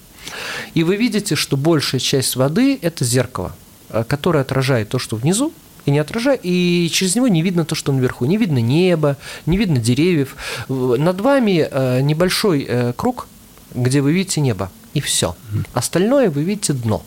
И 0.74 0.84
вы 0.84 0.96
видите, 0.96 1.36
что 1.36 1.58
большая 1.58 2.00
часть 2.00 2.36
воды– 2.36 2.78
это 2.82 3.06
зеркало, 3.06 3.56
а, 3.90 4.04
которое 4.04 4.42
отражает 4.42 4.90
то, 4.90 5.00
что 5.00 5.16
внизу, 5.16 5.54
и 5.86 5.92
не 5.92 6.00
отражает, 6.00 6.42
и 6.44 6.90
через 6.92 7.16
него 7.16 7.30
не 7.30 7.42
видно 7.42 7.64
то, 7.64 7.74
что 7.74 7.94
наверху. 7.94 8.26
Не 8.26 8.38
видно 8.38 8.60
неба, 8.60 9.16
не 9.46 9.58
видно 9.58 9.78
деревьев. 9.78 10.36
Над 10.68 11.22
вами 11.22 11.68
э, 11.70 12.02
небольшой 12.02 12.66
э, 12.68 12.94
круг, 12.94 13.28
где 13.74 14.02
вы 14.02 14.12
видите 14.12 14.42
небо, 14.42 14.70
и 14.94 15.00
все. 15.00 15.36
Остальное 15.74 16.30
вы 16.30 16.44
видите 16.44 16.74
дно, 16.74 17.04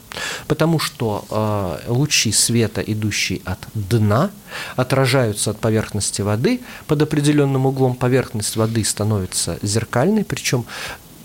потому 0.47 0.79
что 0.79 1.27
э, 1.31 1.91
лучи 1.91 2.33
света, 2.33 2.81
идущие 2.81 3.43
от 3.45 3.59
дна, 3.75 4.31
отражаются 4.77 5.51
от 5.51 5.59
поверхности 5.59 6.23
воды. 6.23 6.61
Под 6.87 7.03
определенным 7.03 7.67
углом 7.67 7.95
поверхность 7.95 8.57
воды 8.57 8.85
становится 8.85 9.59
зеркальной, 9.61 10.25
причем 10.25 10.65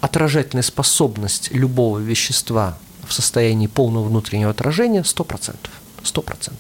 отражательная 0.06 0.64
способность 0.64 1.50
любого 1.52 1.98
вещества 1.98 2.78
в 3.08 3.14
состоянии 3.14 3.68
полного 3.68 4.08
внутреннего 4.08 4.52
отражения 4.52 5.02
100%. 5.02 5.56
100%. 6.04 6.52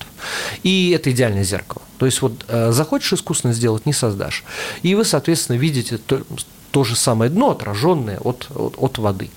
И 0.63 0.89
это 0.89 1.11
идеальное 1.11 1.43
зеркало. 1.43 1.83
То 1.99 2.07
есть 2.07 2.21
вот 2.23 2.45
э, 2.47 2.71
захочешь 2.71 3.13
искусственно 3.13 3.53
сделать, 3.53 3.85
не 3.85 3.93
создашь. 3.93 4.43
И 4.81 4.95
вы, 4.95 5.05
соответственно, 5.05 5.57
видите 5.57 5.99
то, 5.99 6.23
то 6.71 6.83
же 6.83 6.95
самое 6.95 7.29
дно, 7.29 7.51
отраженное 7.51 8.17
от, 8.17 8.47
от, 8.55 8.75
от 8.77 8.97
воды. 8.97 9.29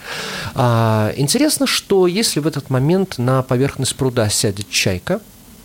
А, 0.55 1.13
интересно, 1.17 1.67
что 1.67 2.07
если 2.07 2.41
в 2.41 2.47
этот 2.47 2.71
момент 2.71 3.19
на 3.19 3.43
поверхность 3.43 3.95
пруда 3.95 4.31
сядет 4.31 4.71
чайка, 4.71 5.21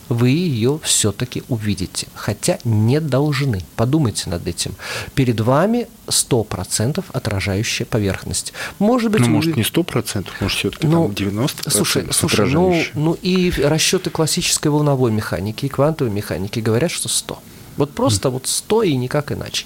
вы 0.10 0.30
ее 0.30 0.80
все-таки 0.84 1.44
увидите, 1.50 2.08
хотя 2.16 2.60
не 2.64 3.00
должны. 3.00 3.62
Подумайте 3.76 4.30
над 4.30 4.48
этим. 4.48 4.76
Перед 5.16 5.40
вами 5.40 5.88
100% 6.08 7.04
отражающая 7.12 7.86
поверхность. 7.86 8.54
Может 8.80 9.12
быть, 9.12 9.22
Ну, 9.22 9.28
вы- 9.28 9.34
может, 9.34 9.56
не 9.56 9.64
100%, 9.64 10.28
может, 10.40 10.58
все-таки 10.58 10.88
ну, 10.88 11.04
там 11.08 11.12
90% 11.14 11.70
Слушай, 11.70 12.08
слушай 12.12 12.48
ну, 12.48 12.84
ну 12.94 13.18
и 13.22 13.52
расчеты 13.64 14.10
классической 14.10 14.68
волновой 14.70 15.12
механики 15.12 15.66
и 15.66 15.70
квантовой 15.70 16.12
механики 16.14 16.60
говорят, 16.60 16.92
что 16.92 17.10
100. 17.10 17.42
Вот 17.78 17.92
просто 17.92 18.30
вот 18.30 18.48
100 18.48 18.84
и 18.84 18.96
никак 18.96 19.32
иначе. 19.32 19.66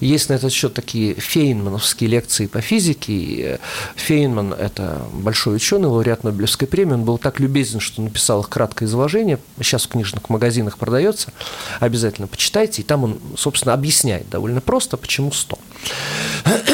Есть 0.00 0.28
на 0.28 0.34
этот 0.34 0.52
счет 0.52 0.74
такие 0.74 1.14
фейнмановские 1.14 2.10
лекции 2.10 2.46
по 2.46 2.60
физике. 2.60 3.42
Э, 3.42 3.58
Фейнман– 3.96 4.52
это 4.58 5.02
большой 5.12 5.56
ученый, 5.56 5.88
лауреат 5.88 6.24
Нобелевской 6.24 6.68
премии. 6.68 6.94
Он 6.94 7.04
был 7.04 7.18
так 7.18 7.40
любезен, 7.40 7.80
что 7.80 8.02
написал 8.02 8.40
их 8.40 8.48
краткое 8.48 8.86
изложение. 8.86 9.38
Сейчас 9.58 9.84
в 9.84 9.88
книжных 9.88 10.28
магазинах 10.28 10.78
продается. 10.78 11.32
Обязательно 11.80 12.26
почитайте. 12.26 12.82
И 12.82 12.84
там 12.84 13.04
он, 13.04 13.20
собственно, 13.36 13.74
объясняет 13.74 14.28
довольно 14.28 14.60
просто, 14.60 14.96
почему 14.96 15.32
100. 15.32 15.58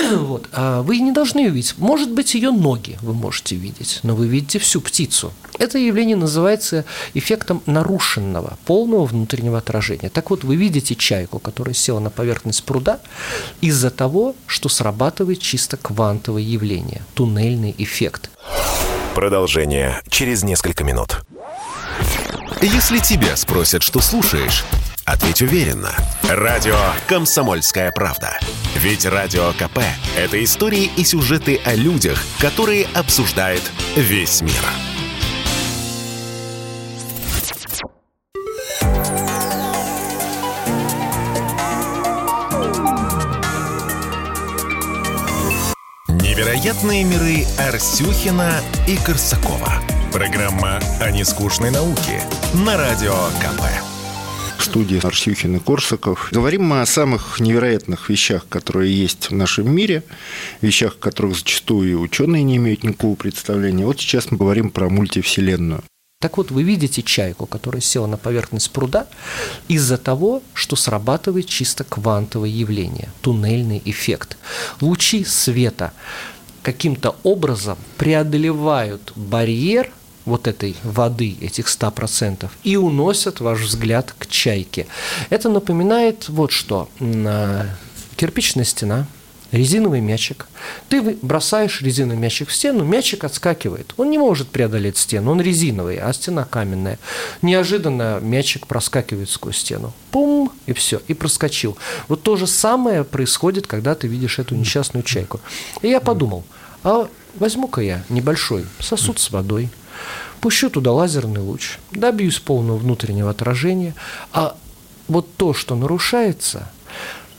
Вот. 0.16 0.48
А 0.52 0.82
вы 0.82 0.98
не 0.98 1.12
должны 1.12 1.40
ее 1.40 1.50
видеть. 1.50 1.74
Может 1.78 2.10
быть, 2.10 2.34
ее 2.34 2.50
ноги 2.50 2.98
вы 3.02 3.14
можете 3.14 3.56
видеть, 3.56 4.00
но 4.02 4.14
вы 4.14 4.28
видите 4.28 4.58
всю 4.58 4.80
птицу. 4.80 5.32
Это 5.58 5.78
явление 5.78 6.16
называется 6.16 6.84
эффектом 7.14 7.62
нарушенного, 7.66 8.58
полного 8.66 9.06
внутреннего 9.06 9.58
отражения. 9.58 10.10
Так 10.10 10.30
вот, 10.30 10.44
вы 10.44 10.56
видите 10.56 10.94
чайку, 10.94 11.38
которая 11.38 11.74
села 11.74 12.00
на 12.00 12.10
поверхность 12.10 12.64
пруда 12.64 13.00
из-за 13.60 13.90
того, 13.90 14.34
что 14.46 14.68
срабатывает 14.68 15.40
чисто 15.40 15.76
квантовое 15.76 16.42
явление, 16.42 17.02
туннельный 17.14 17.74
эффект. 17.78 18.30
Продолжение 19.14 20.02
через 20.08 20.42
несколько 20.42 20.84
минут. 20.84 21.24
Если 22.60 22.98
тебя 22.98 23.36
спросят, 23.36 23.82
что 23.82 24.00
слушаешь, 24.00 24.64
ответь 25.06 25.40
уверенно. 25.40 25.94
Радио 26.28 26.76
«Комсомольская 27.06 27.90
правда». 27.92 28.38
Ведь 28.74 29.06
Радио 29.06 29.52
КП– 29.52 29.78
это 30.16 30.42
истории 30.44 30.90
и 30.96 31.04
сюжеты 31.04 31.60
о 31.64 31.74
людях, 31.74 32.22
которые 32.40 32.86
обсуждает 32.94 33.62
весь 33.94 34.42
мир. 34.42 34.52
Невероятные 46.08 47.04
миры 47.04 47.46
Арсюхина 47.58 48.60
и 48.86 48.96
Корсакова. 48.96 49.72
Программа 50.12 50.80
о 51.00 51.10
нескучной 51.10 51.70
науке 51.70 52.22
на 52.54 52.76
Радио 52.76 53.14
КП 53.40 53.95
студии 54.66 55.00
Арсюхин 55.02 55.56
и 55.56 55.58
Корсаков. 55.60 56.28
Говорим 56.32 56.64
мы 56.64 56.80
о 56.80 56.86
самых 56.86 57.38
невероятных 57.40 58.10
вещах, 58.10 58.46
которые 58.48 58.92
есть 58.92 59.30
в 59.30 59.34
нашем 59.34 59.72
мире, 59.74 60.02
вещах, 60.60 60.96
о 60.96 60.98
которых 60.98 61.36
зачастую 61.36 61.90
и 61.90 61.94
ученые 61.94 62.42
не 62.42 62.56
имеют 62.56 62.82
никакого 62.82 63.14
представления. 63.14 63.86
Вот 63.86 64.00
сейчас 64.00 64.30
мы 64.30 64.36
говорим 64.36 64.70
про 64.70 64.88
мультивселенную. 64.90 65.82
Так 66.20 66.38
вот, 66.38 66.50
вы 66.50 66.64
видите 66.64 67.02
чайку, 67.02 67.46
которая 67.46 67.80
села 67.80 68.06
на 68.06 68.16
поверхность 68.16 68.72
пруда 68.72 69.06
из-за 69.68 69.98
того, 69.98 70.42
что 70.52 70.74
срабатывает 70.74 71.46
чисто 71.46 71.84
квантовое 71.84 72.48
явление, 72.48 73.10
туннельный 73.20 73.80
эффект. 73.84 74.36
Лучи 74.80 75.24
света 75.24 75.92
каким-то 76.62 77.14
образом 77.22 77.78
преодолевают 77.98 79.12
барьер 79.14 79.92
вот 80.26 80.46
этой 80.46 80.76
воды, 80.82 81.36
этих 81.40 81.68
100%, 81.68 82.50
и 82.64 82.76
уносят 82.76 83.40
ваш 83.40 83.60
взгляд 83.60 84.14
к 84.18 84.26
чайке. 84.26 84.86
Это 85.30 85.48
напоминает 85.48 86.28
вот 86.28 86.50
что. 86.50 86.88
Кирпичная 88.16 88.64
стена, 88.64 89.06
резиновый 89.52 90.00
мячик. 90.00 90.46
Ты 90.88 91.00
бросаешь 91.22 91.80
резиновый 91.80 92.18
мячик 92.18 92.48
в 92.48 92.54
стену, 92.54 92.84
мячик 92.84 93.24
отскакивает. 93.24 93.94
Он 93.96 94.10
не 94.10 94.18
может 94.18 94.48
преодолеть 94.48 94.96
стену, 94.96 95.30
он 95.30 95.40
резиновый, 95.40 95.98
а 95.98 96.12
стена 96.12 96.44
каменная. 96.44 96.98
Неожиданно 97.42 98.18
мячик 98.20 98.66
проскакивает 98.66 99.30
сквозь 99.30 99.58
стену. 99.58 99.92
Пум, 100.10 100.52
и 100.66 100.72
все, 100.72 101.00
и 101.06 101.14
проскочил. 101.14 101.78
Вот 102.08 102.22
то 102.22 102.36
же 102.36 102.46
самое 102.46 103.04
происходит, 103.04 103.66
когда 103.66 103.94
ты 103.94 104.08
видишь 104.08 104.38
эту 104.38 104.56
несчастную 104.56 105.04
чайку. 105.04 105.40
И 105.82 105.88
я 105.88 106.00
подумал, 106.00 106.44
а 106.82 107.08
возьму-ка 107.36 107.80
я 107.80 108.02
небольшой 108.08 108.66
сосуд 108.80 109.18
с 109.20 109.30
водой, 109.30 109.68
пущу 110.40 110.70
туда 110.70 110.92
лазерный 110.92 111.40
луч, 111.40 111.78
добьюсь 111.90 112.38
полного 112.38 112.76
внутреннего 112.76 113.30
отражения, 113.30 113.94
а 114.32 114.56
вот 115.08 115.34
то, 115.36 115.54
что 115.54 115.74
нарушается, 115.74 116.70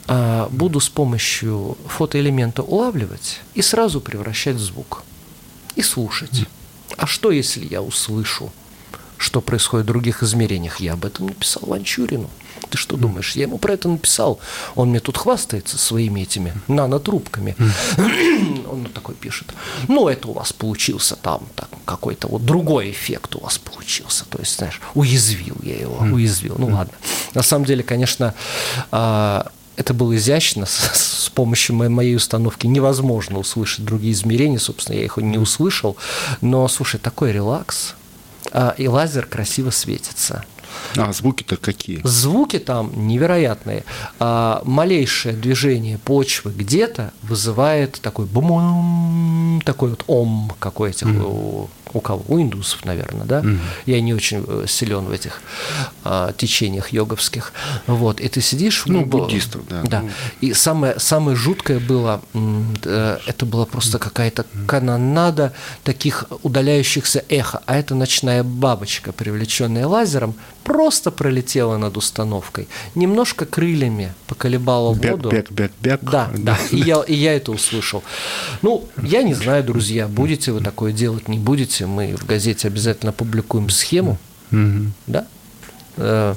а, 0.08 0.48
буду 0.50 0.80
с 0.80 0.90
помощью 0.90 1.78
фотоэлемента 1.88 2.64
улавливать 2.64 3.42
и 3.54 3.62
сразу 3.62 4.00
превращать 4.00 4.56
в 4.56 4.62
звук. 4.62 5.04
И 5.76 5.82
слушать. 5.82 6.46
А 6.98 7.06
что, 7.06 7.30
если 7.30 7.66
я 7.66 7.82
услышу, 7.82 8.52
что 9.18 9.42
происходит 9.42 9.86
в 9.86 9.88
других 9.88 10.24
измерениях? 10.24 10.80
Я 10.80 10.94
об 10.94 11.06
этом 11.06 11.28
написал 11.28 11.64
Ванчурину. 11.66 12.30
Ты 12.70 12.78
что 12.78 12.98
думаешь? 12.98 13.36
Я 13.36 13.44
ему 13.44 13.58
про 13.58 13.74
это 13.74 13.88
написал. 13.88 14.40
Он 14.76 14.90
мне 14.90 15.00
тут 15.00 15.18
хвастается 15.18 15.78
своими 15.78 16.22
этими 16.22 16.54
нанотрубками. 16.68 17.56
Он 18.70 18.86
такой 18.94 19.16
пишет. 19.16 19.54
Ну, 19.88 20.08
это 20.08 20.28
у 20.28 20.34
вас 20.34 20.54
получился 20.54 21.16
там 21.16 21.48
так, 21.56 21.70
какой-то 21.86 22.28
вот 22.28 22.46
другой 22.46 22.92
эффект 22.92 23.36
у 23.36 23.40
вас 23.40 23.58
получился. 23.58 24.26
То 24.26 24.40
есть, 24.40 24.58
знаешь, 24.58 24.82
уязвил 24.96 25.56
я 25.64 25.76
его, 25.76 25.98
уязвил. 25.98 26.56
Ну, 26.58 26.68
ладно. 26.68 26.94
На 27.34 27.44
самом 27.44 27.66
деле, 27.66 27.84
конечно, 27.84 28.34
а, 28.92 29.52
это 29.78 29.94
было 29.94 30.16
изящно, 30.18 30.66
с, 30.66 31.26
с 31.26 31.30
помощью 31.30 31.76
моей 31.76 32.16
установки 32.16 32.68
невозможно 32.68 33.40
услышать 33.40 33.86
другие 33.86 34.14
измерения, 34.14 34.60
собственно, 34.60 34.98
я 34.98 35.06
их 35.06 35.18
не 35.18 35.38
услышал, 35.38 35.96
но, 36.42 36.68
слушай, 36.68 37.00
такой 37.00 37.32
релакс, 37.32 37.94
и 38.78 38.88
лазер 38.88 39.26
красиво 39.26 39.70
светится. 39.70 40.44
А 40.96 41.12
звуки-то 41.12 41.58
какие? 41.58 42.02
Звуки 42.04 42.60
там 42.60 42.92
невероятные. 43.08 43.84
А, 44.20 44.62
малейшее 44.66 45.36
движение 45.36 45.98
почвы 45.98 46.52
где-то 46.52 47.12
вызывает 47.24 48.00
такой 48.02 48.26
бум, 48.26 49.62
такой 49.66 49.92
вот 49.92 50.04
ом 50.08 50.52
какой 50.60 50.92
этих 50.92 51.08
mm 51.08 51.24
у 51.28 51.70
кого? 52.00 52.24
У 52.28 52.42
индусов, 52.42 52.86
наверное, 52.86 53.26
да? 53.26 53.42
Mm. 53.42 53.60
Я 53.86 54.02
не 54.02 54.14
очень 54.14 54.44
э, 54.48 54.66
силен 54.68 55.06
в 55.06 55.12
этих 55.12 55.42
а, 56.04 56.34
течениях 56.34 56.90
йоговских. 56.90 57.54
Вот, 57.88 58.20
и 58.20 58.28
ты 58.28 58.42
сидишь... 58.42 58.84
Ну, 58.86 59.06
буддистов, 59.06 59.62
да. 59.70 59.82
Да. 59.84 60.04
И 60.42 60.54
самое, 60.54 61.00
самое 61.00 61.36
жуткое 61.36 61.80
было, 61.80 62.22
э, 62.34 63.18
это 63.26 63.46
была 63.46 63.66
просто 63.66 64.00
какая-то 64.00 64.46
канонада 64.68 65.54
таких 65.84 66.26
удаляющихся 66.44 67.24
эхо, 67.30 67.62
а 67.66 67.78
это 67.78 67.96
ночная 67.96 68.44
бабочка, 68.44 69.12
привлеченная 69.12 69.88
лазером, 69.88 70.36
просто 70.68 71.12
пролетела 71.12 71.78
над 71.78 71.96
установкой, 71.96 72.68
немножко 72.94 73.46
крыльями 73.46 74.14
поколебала 74.28 74.92
воду. 74.92 75.30
Бяк, 75.30 75.50
бяк, 75.50 75.72
бяк, 75.80 76.02
бяк. 76.02 76.12
Да, 76.12 76.30
да, 76.38 76.58
и 76.72 76.78
я, 76.78 77.02
и 77.08 77.16
я 77.16 77.36
это 77.36 77.54
услышал. 77.54 78.04
Ну, 78.62 78.86
я 79.02 79.24
не 79.24 79.34
знаю, 79.34 79.64
друзья, 79.64 80.10
будете 80.10 80.52
вы 80.52 80.60
такое 80.60 80.92
делать, 80.92 81.30
не 81.30 81.40
будете, 81.40 81.86
мы 81.86 82.18
в 82.18 82.26
газете 82.26 82.68
обязательно 82.68 83.14
публикуем 83.14 83.70
схему, 83.70 84.18
да, 84.52 85.26
э, 85.96 86.36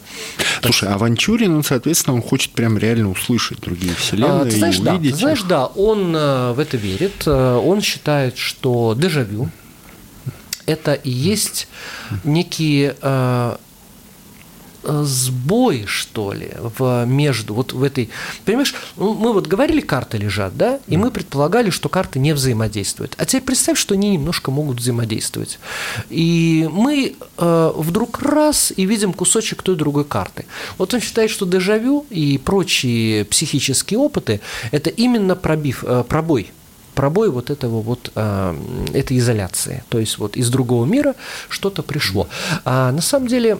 Слушай, 0.63 0.91
а 0.91 0.99
Ванчурин, 0.99 1.53
он, 1.57 1.65
соответственно, 1.65 2.15
он 2.15 2.23
хочет 2.23 2.53
прям 2.53 2.79
реально 2.79 3.11
услышать 3.11 3.59
другие 3.61 3.95
вселенные, 3.97 4.43
а, 4.43 4.45
ты 4.45 4.53
знаешь, 4.53 4.79
и 4.79 4.83
да, 4.83 4.95
увидеть. 4.95 5.15
Ты 5.15 5.19
знаешь, 5.19 5.43
да, 5.43 5.67
он 5.67 6.15
э, 6.15 6.53
в 6.53 6.61
это 6.61 6.77
верит. 6.77 7.25
Э, 7.27 7.57
он 7.57 7.81
считает, 7.81 8.39
что 8.39 8.95
дежавю 8.97 9.51
это 10.67 10.95
и 10.95 11.11
есть 11.11 11.67
некие 12.23 12.95
сбой, 14.83 15.85
что 15.87 16.33
ли, 16.33 16.53
в, 16.79 17.05
между, 17.07 17.55
вот 17.55 17.73
в 17.73 17.83
этой, 17.83 18.11
понимаешь, 18.45 18.75
мы 18.97 19.33
вот 19.33 19.47
говорили, 19.47 19.81
карты 19.81 20.19
лежат, 20.19 20.57
да, 20.57 20.81
и 20.87 20.97
мы 20.97 21.11
предполагали, 21.11 21.71
что 21.71 21.89
карты 21.89 22.19
не 22.19 22.33
взаимодействуют. 22.33 23.15
А 23.19 23.25
теперь 23.25 23.43
представь, 23.43 23.79
что 23.79 23.95
они 23.95 24.11
немножко 24.11 24.51
могут 24.51 24.79
взаимодействовать. 24.79 25.59
И 26.09 26.69
мы 26.71 27.17
э, 27.39 27.73
вдруг 27.77 28.23
раз 28.23 28.73
и 28.77 28.87
видим 28.87 29.13
кусочек 29.13 29.63
той 29.63 29.77
другой 29.77 30.05
карты. 30.05 30.47
Вот 30.79 30.95
он 30.95 31.01
считает, 31.01 31.31
что 31.31 31.47
дежавю 31.47 32.07
и 32.11 32.39
прочие 32.39 33.25
психические 33.25 33.99
опыты– 33.99 34.41
это 34.71 34.91
именно 34.91 35.37
пробив, 35.37 35.85
э, 35.85 36.05
пробой 36.09 36.53
пробой 36.95 37.31
вот 37.31 37.49
этого 37.49 37.81
вот 37.81 38.13
э, 38.15 38.55
этой 38.93 39.17
изоляции, 39.19 39.85
то 39.89 39.99
есть 39.99 40.19
вот 40.19 40.37
из 40.37 40.51
другого 40.51 40.85
мира 40.85 41.15
что-то 41.49 41.83
пришло. 41.83 42.29
А 42.65 42.93
на 42.93 43.01
самом 43.01 43.27
деле 43.27 43.59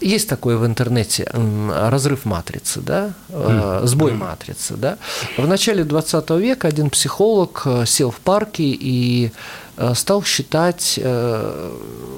есть 0.00 0.28
такое 0.28 0.56
в 0.56 0.66
интернете 0.66 1.30
разрыв 1.70 2.24
матрицы, 2.24 2.80
да, 2.80 3.12
mm. 3.28 3.86
сбой 3.86 4.12
матрицы, 4.12 4.74
да. 4.74 4.98
В 5.36 5.46
начале 5.46 5.84
20 5.84 6.30
века 6.30 6.68
один 6.68 6.90
психолог 6.90 7.62
э, 7.64 7.86
сел 7.86 8.10
в 8.10 8.20
парке 8.20 8.64
и 8.64 9.30
Э, 9.30 9.67
стал 9.94 10.22
считать 10.24 10.98
э, 11.00 11.72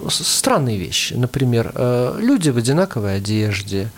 странные 0.08 0.78
вещи. 0.78 1.14
Например, 1.14 1.72
э, 1.74 2.16
люди 2.18 2.50
в 2.50 2.56
одинаковой 2.56 3.16
одежде, 3.16 3.90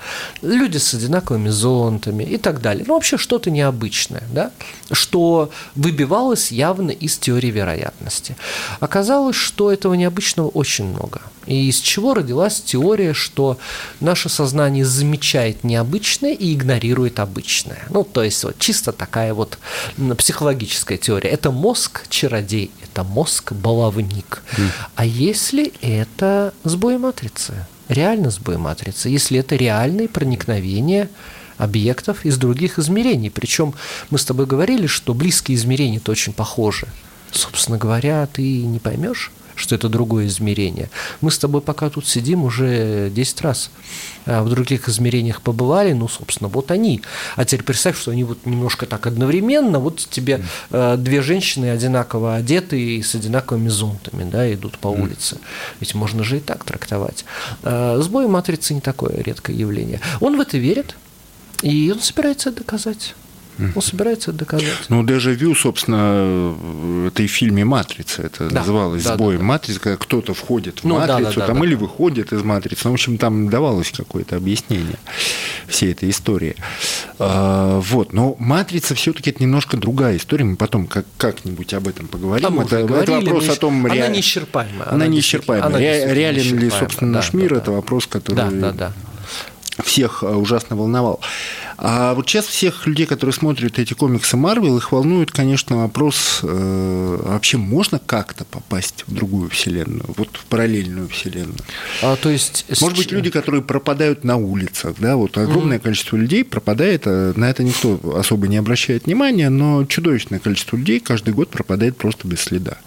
люди 0.43 0.79
с 0.79 0.95
одинаковыми 0.95 1.49
зонтами 1.49 2.25
и 2.25 2.39
так 2.39 2.61
далее. 2.61 2.85
Ну, 2.87 2.95
вообще 2.95 3.17
что-то 3.17 3.51
необычное, 3.51 4.25
да? 4.33 4.51
что 4.91 5.51
выбивалось 5.75 6.53
явно 6.53 6.91
из 6.91 7.19
теории 7.19 7.51
вероятности. 7.51 8.37
Оказалось, 8.81 9.37
что 9.37 9.73
этого 9.73 9.95
необычного 9.95 10.49
очень 10.49 10.87
много. 10.87 11.21
И 11.47 11.69
из 11.69 11.81
чего 11.81 12.15
родилась 12.15 12.61
теория, 12.61 13.15
что 13.15 13.59
наше 14.01 14.29
сознание 14.29 14.85
замечает 14.85 15.65
необычное 15.65 16.33
и 16.33 16.55
игнорирует 16.55 17.19
обычное. 17.19 17.85
Ну, 17.91 18.05
то 18.05 18.23
есть 18.23 18.45
вот 18.45 18.59
чисто 18.59 18.93
такая 18.93 19.35
вот 19.35 19.59
психологическая 20.19 20.99
теория. 20.99 21.31
Это 21.31 21.51
мозг 21.51 22.07
чародей, 22.09 22.71
это 22.93 23.05
мозг 23.05 23.53
баловник. 23.53 24.43
Mm. 24.57 24.69
А 24.97 25.05
если 25.05 25.73
это 25.81 26.53
сбой 26.65 26.99
матрицы? 26.99 27.67
Реально 27.89 28.31
сбой 28.31 28.59
матрицы. 28.59 29.09
Если 29.09 29.39
это 29.39 29.57
реальные 29.57 30.09
проникновения 30.09 31.09
объектов 31.59 32.25
из 32.25 32.39
других 32.39 32.79
измерений. 32.79 33.31
Причем 33.31 33.75
мы 34.11 34.19
с 34.19 34.25
тобой 34.25 34.47
говорили, 34.47 34.87
что 34.87 35.15
близкие 35.15 35.57
измерения-то 35.57 36.11
очень 36.11 36.33
похожи. 36.33 36.89
Собственно 37.31 37.79
говоря, 37.79 38.27
ты 38.27 38.63
не 38.63 38.79
поймешь, 38.79 39.31
что 39.55 39.75
это 39.75 39.89
другое 39.89 40.27
измерение. 40.27 40.91
Мы 41.21 41.31
с 41.31 41.39
тобой 41.39 41.61
пока 41.61 41.91
тут 41.91 42.07
сидим 42.07 42.45
уже 42.45 43.11
10 43.11 43.41
раз. 43.43 43.71
А 44.25 44.43
в 44.43 44.49
других 44.49 44.89
измерениях 44.89 45.43
побывали, 45.43 45.93
ну, 45.93 46.09
собственно, 46.09 46.49
вот 46.49 46.71
они. 46.71 47.03
А 47.37 47.45
теперь 47.45 47.65
представь, 47.65 47.99
что 47.99 48.13
они 48.13 48.25
вот 48.25 48.47
немножко 48.47 48.87
так 48.87 49.07
одновременно, 49.07 49.79
вот 49.79 49.97
тебе 49.99 50.45
э, 50.71 50.97
две 50.97 51.23
женщины 51.23 51.71
одинаково 51.71 52.37
одеты 52.37 52.81
и 52.81 53.03
с 53.03 53.15
одинаковыми 53.15 53.69
зонтами, 53.69 54.29
да, 54.31 54.53
идут 54.53 54.79
по 54.79 54.89
улице. 54.89 55.39
Ведь 55.81 55.95
можно 55.95 56.23
же 56.23 56.37
и 56.37 56.41
так 56.41 56.65
трактовать. 56.65 57.25
Э, 57.63 57.99
сбой 58.01 58.29
матрицы 58.29 58.75
не 58.75 58.81
такое 58.81 59.23
редкое 59.23 59.57
явление. 59.57 60.01
Он 60.21 60.37
в 60.37 60.41
это 60.41 60.57
верит, 60.59 60.95
и 61.63 61.91
он 61.93 62.01
собирается 62.01 62.51
это 62.51 62.59
доказать. 62.59 63.15
Он 63.59 63.83
собирается 63.83 64.33
доказать. 64.33 64.67
Ну, 64.89 65.05
дежавю, 65.05 65.55
собственно, 65.55 66.55
это 67.09 67.23
и 67.23 67.27
в 67.27 67.31
фильме 67.31 67.65
«Матрица». 67.65 68.23
Это 68.23 68.49
Да, 68.49 68.61
называлось 68.61 69.05
да, 69.05 69.15
«Сбоем 69.15 69.39
да, 69.39 69.43
да. 69.43 69.49
матрицы», 69.49 69.81
когда 69.81 69.97
кто-то 69.97 70.35
входит 70.35 70.81
в 70.81 70.85
Ну, 70.85 70.99
да, 70.99 71.07
да, 71.07 71.13
матрицу, 71.19 71.41
да, 71.41 71.47
там, 71.47 71.59
да, 71.61 71.65
или 71.67 71.75
да. 71.75 71.81
выходит 71.81 72.33
из 72.33 72.43
матрицы. 72.43 72.81
Ну, 72.85 72.91
в 72.91 72.95
общем, 72.95 73.19
там 73.19 73.49
давалось 73.51 73.93
какое-то 73.93 74.37
объяснение 74.37 74.97
всей 75.69 75.93
этой 75.93 76.11
истории. 76.11 76.57
А, 77.19 77.81
Вот. 77.81 78.13
Но 78.13 78.37
«Матрица» 78.39 78.95
все-таки 78.95 79.31
это 79.31 79.43
немножко 79.43 79.77
другая 79.77 80.17
история. 80.17 80.45
Мы 80.45 80.57
потом 80.57 80.87
как- 80.87 81.07
как-нибудь 81.17 81.73
об 81.75 81.89
этом 81.89 82.09
поговорим. 82.09 82.47
А 82.47 82.49
это, 82.49 82.63
уже 82.65 82.77
это 82.79 82.87
говорили, 82.87 83.29
вопрос 83.31 83.49
о 83.49 83.57
том, 83.57 83.85
она 83.87 83.95
ре- 83.95 84.09
неисчерпаемая. 84.09 84.91
Она 84.91 85.07
неисчерпаемая. 85.07 85.67
она 85.69 85.79
Ре- 85.79 85.85
действительно 85.85 86.15
Реален 86.19 86.37
ли, 86.37 86.43
неисчерпаемая. 86.43 86.81
собственно, 86.81 87.13
Да, 87.13 87.19
наш 87.19 87.31
да, 87.31 87.39
мир? 87.39 87.51
да. 87.51 87.57
Это 87.59 87.71
вопрос, 87.73 88.07
который 88.07 88.37
Да, 88.37 88.51
да, 88.51 88.73
да. 88.73 88.93
Всех 89.83 90.23
э, 90.23 90.27
ужасно 90.27 90.77
волновал. 90.77 91.21
А 91.79 92.15
вот 92.15 92.29
сейчас 92.29 92.47
всех 92.47 92.87
людей, 92.87 93.07
которые 93.07 93.33
смотрят 93.33 93.79
эти 93.79 93.95
комиксы 93.95 94.37
Марвел, 94.37 94.77
их 94.79 94.93
волнует, 94.93 95.31
конечно, 95.31 95.79
вопрос, 95.79 96.41
э, 96.43 96.47
а 96.49 97.33
вообще 97.33 97.57
можно 97.57 97.99
как-то 97.99 98.45
попасть 98.45 99.05
в 99.07 99.15
другую 99.15 99.51
вселенную, 99.51 100.05
вот 100.17 100.29
в 100.37 100.45
параллельную 100.45 101.09
вселенную? 101.09 101.59
А, 102.03 102.17
то 102.17 102.29
есть... 102.29 102.67
Может 102.81 102.99
быть, 102.99 103.13
люди, 103.13 103.31
которые 103.31 103.63
пропадают 103.63 104.25
на 104.25 104.37
улицах, 104.37 104.97
да, 104.99 105.17
вот 105.17 105.37
огромное 105.39 105.79
количество 105.79 106.17
людей 106.17 106.45
пропадает, 106.45 107.03
а 107.07 107.33
на 107.37 107.51
это 107.51 107.65
никто 107.65 107.99
особо 108.17 108.49
не 108.49 108.57
обращает 108.57 109.07
внимания, 109.07 109.49
но 109.49 109.85
чудовищное 109.85 110.39
количество 110.39 110.77
людей 110.77 111.01
каждый 111.01 111.35
год 111.35 111.51
пропадает 111.51 111.97
просто 111.97 112.29
без 112.29 112.41
следа. 112.41 112.79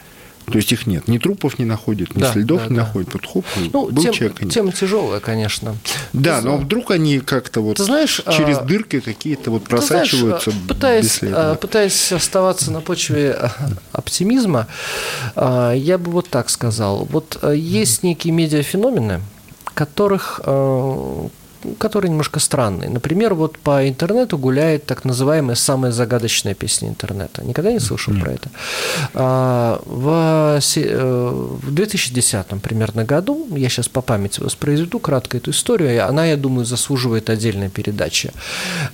То 0.46 0.58
есть 0.58 0.72
их 0.72 0.86
нет, 0.88 1.08
ни 1.08 1.18
трупов 1.18 1.58
не 1.60 1.66
находят, 1.66 2.16
ни 2.16 2.22
Да, 2.22 2.32
следов 2.32 2.62
да, 2.64 2.70
не 2.70 2.76
да. 2.76 2.84
находят. 2.84 3.14
Вот 3.14 3.26
хоп, 3.26 3.46
Ну, 3.74 3.90
был 3.90 4.04
тем- 4.04 4.14
человек, 4.14 4.42
нет. 4.42 4.54
тема 4.54 4.72
тяжелая, 4.72 5.20
конечно. 5.20 5.76
Да, 6.14 6.40
Ты 6.40 6.46
но 6.46 6.56
зна- 6.58 6.66
вдруг 6.66 6.92
они 6.92 7.20
как-то 7.20 7.62
вот 7.62 7.78
Ты 7.78 7.84
знаешь, 7.84 8.22
через 8.32 8.60
а, 8.60 8.62
дырки 8.62 9.00
какие-то 9.00 9.50
вот 9.52 9.64
Ты 9.64 9.78
знаешь, 9.78 10.10
просачиваются 10.12 10.52
пытаясь, 10.68 11.06
бесследно. 11.06 11.52
а, 11.52 11.56
пытаясь 11.56 12.12
оставаться 12.12 12.72
на 12.72 12.82
почве 12.82 13.32
а, 13.32 13.52
оптимизма, 13.92 14.68
а, 15.36 15.74
я 15.74 15.98
бы 15.98 16.12
вот 16.12 16.30
так 16.30 16.50
сказал. 16.50 17.06
Вот 17.12 17.40
есть 17.54 18.04
некие 18.04 18.32
медиафеномены, 18.34 19.22
которых 19.74 20.40
которые 21.80 22.10
немножко 22.10 22.40
странные. 22.40 22.90
Например, 22.90 23.34
вот 23.34 23.58
по 23.58 23.88
интернету 23.88 24.38
гуляет 24.38 24.86
так 24.86 25.06
называемая 25.06 25.56
самая 25.56 25.92
загадочная 25.92 26.54
песня 26.54 26.90
интернета. 26.90 27.44
Никогда 27.44 27.72
не 27.72 27.80
слышал 27.80 28.14
про 28.14 28.32
это? 28.32 28.50
А, 29.14 29.82
В, 29.86 30.60
э, 30.76 31.30
в 31.64 31.74
2010 31.74 32.62
примерно 32.62 33.04
году, 33.04 33.48
я 33.52 33.70
сейчас 33.70 33.88
по 33.88 34.02
памяти 34.02 34.42
воспроизведу 34.42 35.00
кратко 35.00 35.38
эту 35.38 35.52
историю, 35.52 36.08
она, 36.08 36.26
я 36.26 36.38
думаю, 36.38 36.66
заслуживает 36.66 37.30
отдельной 37.30 37.70
передачи. 37.70 38.32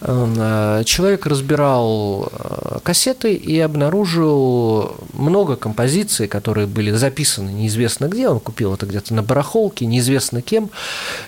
Э, 0.02 0.84
Человек 0.86 1.26
разбирал 1.26 2.32
э, 2.32 2.80
кассеты 2.84 3.34
и 3.34 3.60
обнаружил 3.60 4.96
много 5.14 5.56
композиций, 5.56 6.28
которые 6.28 6.68
были 6.68 6.92
записаны 6.92 7.50
неизвестно 7.50 8.08
где, 8.08 8.30
он 8.30 8.40
купил 8.40 8.74
это 8.74 8.86
где-то 8.86 9.14
на 9.14 9.24
барахолке, 9.24 9.86
неизвестно 9.86 10.42
кем, 10.42 10.70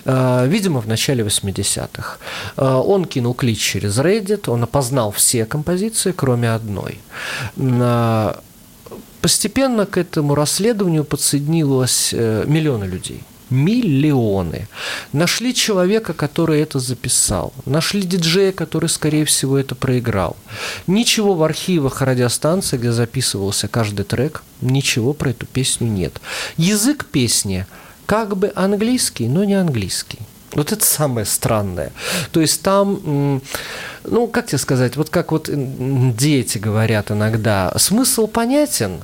видимо, 0.04 0.80
в 0.80 0.88
начале 0.88 1.24
80-х. 1.42 2.18
Э, 2.56 2.82
Он 2.86 3.04
кинул 3.04 3.34
клич 3.34 3.60
через 3.60 3.98
Reddit, 3.98 4.50
он 4.50 4.62
опознал 4.62 5.10
все 5.10 5.46
композиции, 5.46 6.12
кроме 6.12 6.52
одной. 6.52 6.98
Постепенно 9.24 9.86
к 9.86 9.96
этому 9.96 10.34
расследованию 10.34 11.02
подсоединилось 11.02 12.10
э, 12.12 12.44
миллионы 12.46 12.84
людей. 12.84 13.22
Миллионы. 13.48 14.68
Нашли 15.14 15.54
человека, 15.54 16.12
который 16.12 16.60
это 16.60 16.78
записал. 16.78 17.54
Нашли 17.64 18.02
диджея, 18.02 18.52
который, 18.52 18.90
скорее 18.90 19.24
всего, 19.24 19.56
это 19.56 19.74
проиграл. 19.74 20.36
Ничего 20.86 21.34
в 21.34 21.42
архивах 21.42 22.02
радиостанции, 22.02 22.76
где 22.76 22.92
записывался 22.92 23.66
каждый 23.66 24.04
трек, 24.04 24.42
ничего 24.60 25.14
про 25.14 25.30
эту 25.30 25.46
песню 25.46 25.88
нет. 25.88 26.20
Язык 26.58 27.06
песни 27.06 27.66
как 28.04 28.36
бы 28.36 28.52
английский, 28.54 29.28
но 29.28 29.44
не 29.44 29.54
английский. 29.54 30.18
Вот 30.54 30.72
это 30.72 30.84
самое 30.84 31.26
странное. 31.26 31.92
То 32.32 32.40
есть 32.40 32.62
там, 32.62 33.40
ну, 34.04 34.26
как 34.28 34.46
тебе 34.46 34.58
сказать, 34.58 34.96
вот 34.96 35.10
как 35.10 35.32
вот 35.32 35.48
дети 36.16 36.58
говорят 36.58 37.10
иногда, 37.10 37.72
смысл 37.76 38.26
понятен 38.26 39.00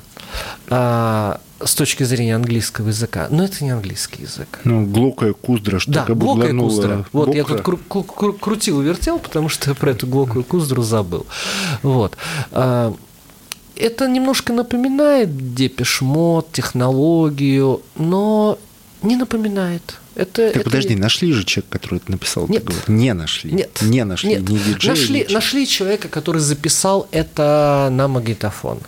а, 0.68 1.40
с 1.62 1.74
точки 1.74 2.04
зрения 2.04 2.36
английского 2.36 2.88
языка, 2.88 3.26
но 3.30 3.44
это 3.44 3.64
не 3.64 3.70
английский 3.70 4.22
язык. 4.22 4.60
Ну, 4.64 4.86
глокая 4.86 5.32
куздра, 5.32 5.78
что 5.78 5.92
Да, 5.92 6.04
глокая 6.06 6.52
куздра. 6.54 7.04
Вот, 7.12 7.34
я 7.34 7.44
тут 7.44 7.60
кру- 7.60 7.80
кру- 7.88 8.06
кру- 8.06 8.38
крутил 8.38 8.80
и 8.80 8.84
вертел, 8.84 9.18
потому 9.18 9.48
что 9.48 9.74
про 9.74 9.90
эту 9.90 10.06
глокую 10.06 10.44
куздру 10.44 10.82
забыл. 10.82 11.26
Вот. 11.82 12.16
А, 12.52 12.94
Это 13.76 14.08
немножко 14.08 14.52
напоминает 14.52 15.54
депешмот, 15.54 16.52
технологию, 16.52 17.80
но 17.96 18.58
не 19.02 19.16
напоминает. 19.16 19.96
Это, 20.16 20.48
Так 20.48 20.56
это 20.56 20.64
подожди, 20.64 20.94
не- 20.94 21.00
нашли 21.00 21.32
же 21.32 21.44
человека, 21.44 21.78
который 21.78 21.96
это 21.98 22.10
написал? 22.10 22.46
Нет. 22.48 22.64
Не 22.88 23.14
нашли. 23.14 23.52
Нет. 23.52 23.78
Не 23.80 24.04
нашли. 24.04 24.30
Нет. 24.30 24.48
Ни 24.48 24.58
диджея, 24.58 24.90
нашли, 24.94 25.20
ничего. 25.20 25.32
нашли 25.34 25.66
человека, 25.66 26.08
который 26.08 26.38
записал 26.40 27.08
это 27.12 27.88
на 27.92 28.08
магнитофон. 28.08 28.80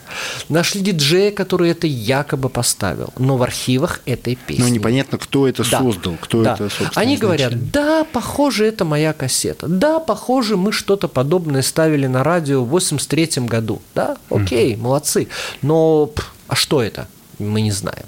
Нашли 0.49 0.81
диджея, 0.81 1.31
который 1.31 1.71
это 1.71 1.87
якобы 1.87 2.49
поставил. 2.49 3.15
Но 3.19 3.37
в 3.37 3.43
архивах 3.45 4.01
этой 4.05 4.35
песни. 4.35 4.63
Ну, 4.63 4.69
непонятно, 4.69 5.17
кто 5.17 5.47
это 5.49 5.63
Да. 5.71 5.79
создал, 5.79 6.17
кто 6.21 6.43
Да. 6.43 6.55
это, 6.55 6.69
собственно, 6.69 6.91
Они 6.97 7.17
говорят, 7.17 7.53
изначально. 7.53 7.71
да, 7.73 8.05
похоже, 8.05 8.67
это 8.67 8.85
моя 8.85 9.13
кассета. 9.13 9.69
Да, 9.69 10.01
похоже, 10.01 10.57
мы 10.57 10.73
что-то 10.73 11.07
подобное 11.09 11.63
ставили 11.63 12.09
на 12.09 12.25
радио 12.25 12.65
в 12.65 12.69
83 12.69 13.47
году. 13.47 13.81
Да, 13.95 14.17
окей, 14.29 14.75
молодцы. 14.77 15.29
Но 15.63 16.11
а 16.49 16.57
что 16.57 16.83
это? 16.83 17.07
Мы 17.49 17.61
не 17.61 17.71
знаем. 17.71 18.07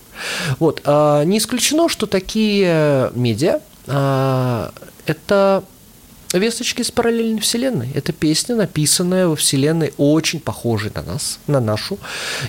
Вот. 0.58 0.82
а, 0.84 1.24
Не 1.24 1.38
исключено, 1.38 1.88
что 1.88 2.06
такие 2.06 3.10
медиа 3.14 3.60
а, 3.86 4.72
это 5.06 5.64
Весточки 6.34 6.82
из 6.82 6.90
параллельной 6.90 7.40
вселенной. 7.40 7.90
Это 7.94 8.12
песня, 8.12 8.56
написанная 8.56 9.28
во 9.28 9.36
вселенной, 9.36 9.94
очень 9.98 10.40
похожей 10.40 10.90
на 10.92 11.02
нас, 11.02 11.38
на 11.46 11.60
нашу. 11.60 11.98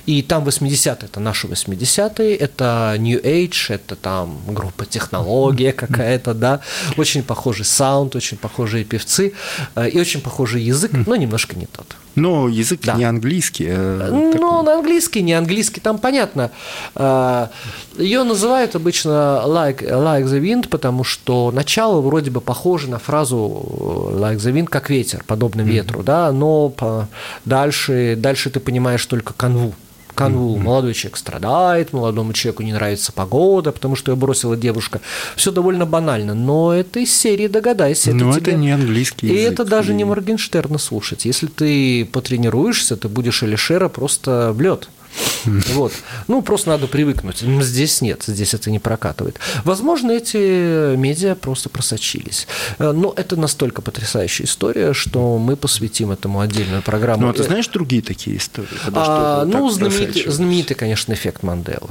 И 0.07 0.23
там 0.23 0.43
80-е, 0.43 1.05
это 1.05 1.19
наши 1.19 1.45
80-е, 1.45 2.35
это 2.35 2.95
New 2.97 3.21
Age, 3.21 3.75
это 3.75 3.95
там 3.95 4.41
группа 4.47 4.85
технология 4.85 5.71
какая-то, 5.71 6.33
да. 6.33 6.61
Очень 6.97 7.21
похожий 7.21 7.65
саунд, 7.65 8.15
очень 8.15 8.37
похожие 8.37 8.85
певцы 8.85 9.33
э, 9.75 9.89
и 9.89 9.99
очень 9.99 10.21
похожий 10.21 10.63
язык, 10.63 10.91
но 11.05 11.15
немножко 11.15 11.55
не 11.55 11.67
тот. 11.67 11.95
Но 12.15 12.47
язык 12.47 12.79
Да. 12.83 12.93
не 12.95 13.03
английский, 13.03 13.67
а 13.69 14.09
Ну, 14.11 14.31
такой. 14.31 14.63
на 14.63 14.73
английский, 14.75 15.21
не 15.21 15.33
английский, 15.33 15.81
там 15.81 15.97
понятно. 15.97 16.49
Ее 17.97 18.23
называют 18.23 18.75
обычно 18.75 19.43
like, 19.45 19.81
like 19.81 20.25
the 20.25 20.39
wind, 20.41 20.69
потому 20.69 21.03
что 21.03 21.51
начало 21.51 22.01
вроде 22.01 22.31
бы 22.31 22.41
похоже 22.41 22.89
на 22.89 22.99
фразу 22.99 23.37
э, 23.37 24.17
like 24.19 24.37
the 24.37 24.53
wind, 24.53 24.65
как 24.67 24.89
ветер, 24.89 25.23
подобно 25.27 25.61
ветру, 25.61 26.03
да, 26.03 26.31
но 26.31 26.69
по- 26.69 27.07
дальше, 27.45 28.15
дальше 28.17 28.49
ты 28.49 28.59
понимаешь 28.59 29.05
только 29.05 29.33
канву. 29.33 29.73
Канву. 30.15 30.57
Молодой 30.57 30.93
человек 30.93 31.17
страдает, 31.17 31.93
молодому 31.93 32.33
человеку 32.33 32.63
не 32.63 32.73
нравится 32.73 33.11
погода, 33.11 33.71
потому 33.71 33.95
что 33.95 34.11
ее 34.11 34.15
бросила 34.15 34.55
девушка. 34.57 35.01
Все 35.35 35.51
довольно 35.51 35.85
банально, 35.85 36.33
но 36.33 36.73
это 36.73 36.99
из 37.01 37.15
серии 37.15 37.47
«Догадайся». 37.47 38.13
Но 38.13 38.31
это 38.31 38.39
тебе- 38.45 38.57
не 38.57 38.71
английский 38.71 39.27
И 39.27 39.33
язык. 39.33 39.53
это 39.53 39.65
даже 39.65 39.93
не 39.93 40.03
Моргенштерна 40.05 40.77
слушать. 40.77 41.25
Если 41.25 41.47
ты 41.47 42.05
потренируешься, 42.05 42.95
ты 42.95 43.07
будешь 43.07 43.43
Алишера 43.43 43.89
просто 43.89 44.51
в 44.53 44.61
лед. 44.61 44.89
Вот. 45.45 45.91
Ну, 46.27 46.41
просто 46.41 46.69
надо 46.69 46.87
привыкнуть. 46.87 47.37
Здесь 47.39 48.01
нет, 48.01 48.23
здесь 48.27 48.53
это 48.53 48.71
не 48.71 48.79
прокатывает. 48.79 49.39
Возможно, 49.63 50.11
эти 50.11 50.95
медиа 50.95 51.35
просто 51.35 51.69
просочились. 51.69 52.47
Э, 52.79 52.91
Но 52.91 53.13
это 53.15 53.35
настолько 53.35 53.81
потрясающая 53.81 54.45
история, 54.45 54.93
что 54.93 55.37
мы 55.37 55.55
посвятим 55.55 56.11
этому 56.11 56.39
отдельную 56.39 56.81
программу. 56.81 57.23
Ну, 57.23 57.29
а 57.29 57.33
ты 57.33 57.43
Э, 57.43 57.45
знаешь 57.45 57.67
другие 57.67 58.01
такие 58.01 58.37
истории? 58.37 58.67
а, 58.93 59.45
ну, 59.45 59.69
знаменитый, 59.69 60.29
знаменитый, 60.29 60.75
конечно, 60.75 61.13
эффект 61.13 61.43
Манделы. 61.43 61.89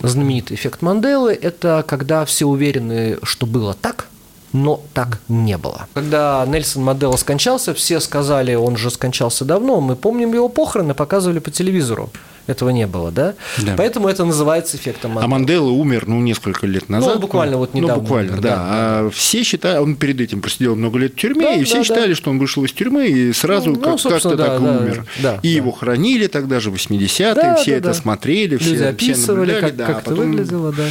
Знаменитый 0.00 0.56
эффект 0.56 0.82
Манделы– 0.82 1.32
это 1.42 1.84
когда 1.86 2.24
все 2.24 2.46
уверены, 2.46 3.18
что 3.22 3.46
было 3.46 3.74
так, 3.74 4.06
но 4.52 4.80
так 4.94 5.20
не 5.28 5.56
было. 5.58 5.86
Когда 5.94 6.44
Нельсон 6.46 6.84
Мандела 6.84 7.16
скончался, 7.16 7.74
все 7.74 8.00
сказали, 8.00 8.54
он 8.54 8.76
же 8.76 8.90
скончался 8.90 9.44
давно, 9.44 9.80
мы 9.80 9.96
помним 9.96 10.32
его 10.34 10.48
похороны, 10.48 10.94
показывали 10.94 11.38
по 11.40 11.50
телевизору. 11.50 12.10
Этого 12.48 12.70
не 12.70 12.86
было, 12.86 13.10
да? 13.12 13.34
Да. 13.58 13.74
Поэтому 13.76 14.08
это 14.08 14.24
называется 14.24 14.76
эффектом 14.76 15.12
Манделы. 15.12 15.24
А 15.24 15.28
Мандела 15.28 15.68
умер, 15.68 16.04
ну, 16.08 16.20
несколько 16.20 16.66
лет 16.66 16.88
назад. 16.88 17.14
он 17.16 17.20
буквально 17.20 17.58
вот 17.58 17.74
недавно 17.74 17.96
Ну, 17.96 18.00
буквально, 18.00 18.32
умер, 18.32 18.40
да. 18.42 18.48
да, 18.48 18.56
А 18.60 19.10
все 19.10 19.42
считали, 19.44 19.78
он 19.78 19.94
перед 19.96 20.20
этим 20.20 20.40
просидел 20.40 20.74
много 20.74 20.98
лет 20.98 21.12
в 21.12 21.16
тюрьме, 21.16 21.44
Да, 21.44 21.52
и 21.54 21.64
все 21.64 21.76
да, 21.78 21.84
считали, 21.84 22.14
что 22.14 22.30
он 22.30 22.38
вышел 22.38 22.64
из 22.64 22.72
тюрьмы 22.72 23.06
и 23.06 23.32
сразу 23.32 23.70
Ну, 23.70 23.76
ну, 23.76 23.80
как- 23.82 24.00
собственно, 24.00 24.36
как-то 24.36 24.36
да, 24.36 24.46
так 24.46 24.62
да, 24.62 24.70
умер. 24.80 25.06
да, 25.22 25.34
и 25.42 25.48
да. 25.50 25.56
его 25.56 25.70
хоронили 25.72 26.26
тогда 26.26 26.58
же, 26.58 26.70
в 26.70 26.74
80-е, 26.74 27.34
Да, 27.34 27.54
все 27.56 27.70
да, 27.72 27.76
это 27.76 27.86
да. 27.88 27.94
смотрели, 27.94 28.56
все, 28.56 28.66
Люди 28.70 28.78
все 28.78 28.88
описывали, 28.88 29.38
наблюдали, 29.52 29.60
как, 29.60 29.76
да, 29.76 29.86
как 29.86 29.96
а 29.96 30.00
это 30.00 30.10
потом- 30.10 30.30
выглядело, 30.30 30.72
да. 30.72 30.84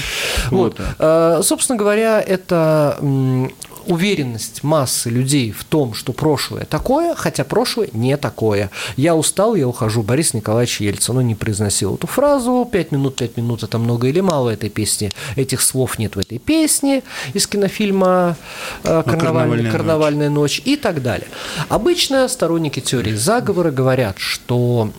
Вот, 0.51 0.77
Вот. 0.77 0.87
А, 0.99 1.41
Собственно 1.41 1.77
говоря, 1.79 2.21
это 2.21 2.99
уверенность 3.87 4.63
массы 4.63 5.09
людей 5.09 5.51
в 5.51 5.63
том, 5.63 5.93
что 5.93 6.13
прошлое 6.13 6.65
такое, 6.65 7.15
хотя 7.15 7.43
прошлое 7.43 7.89
не 7.93 8.17
такое. 8.17 8.69
Я 8.95 9.15
устал, 9.15 9.55
я 9.55 9.67
ухожу. 9.67 10.03
Борис 10.03 10.33
Николаевич 10.33 10.81
Ельцин, 10.81 11.17
он 11.17 11.27
не 11.27 11.35
произносил 11.35 11.95
эту 11.95 12.07
фразу. 12.07 12.67
Пять 12.71 12.91
минут, 12.91 13.15
пять 13.15 13.37
минут– 13.37 13.63
это 13.63 13.77
много 13.77 14.07
или 14.07 14.19
мало 14.19 14.49
этой 14.49 14.69
песни. 14.69 15.11
Этих 15.35 15.61
слов 15.61 15.99
нет 15.99 16.15
в 16.15 16.19
этой 16.19 16.37
песне 16.37 17.03
из 17.33 17.47
кинофильма 17.47 18.35
э, 18.83 19.03
«Карнавальная, 19.03 19.71
«Карнавальная 19.71 19.71
«Карнавальная 19.71 20.29
ночь» 20.29 20.61
и 20.65 20.75
так 20.75 21.01
далее. 21.01 21.27
Обычно 21.69 22.27
сторонники 22.27 22.79
теории 22.79 23.13
заговора 23.13 23.71
говорят, 23.71 24.17
что 24.19 24.91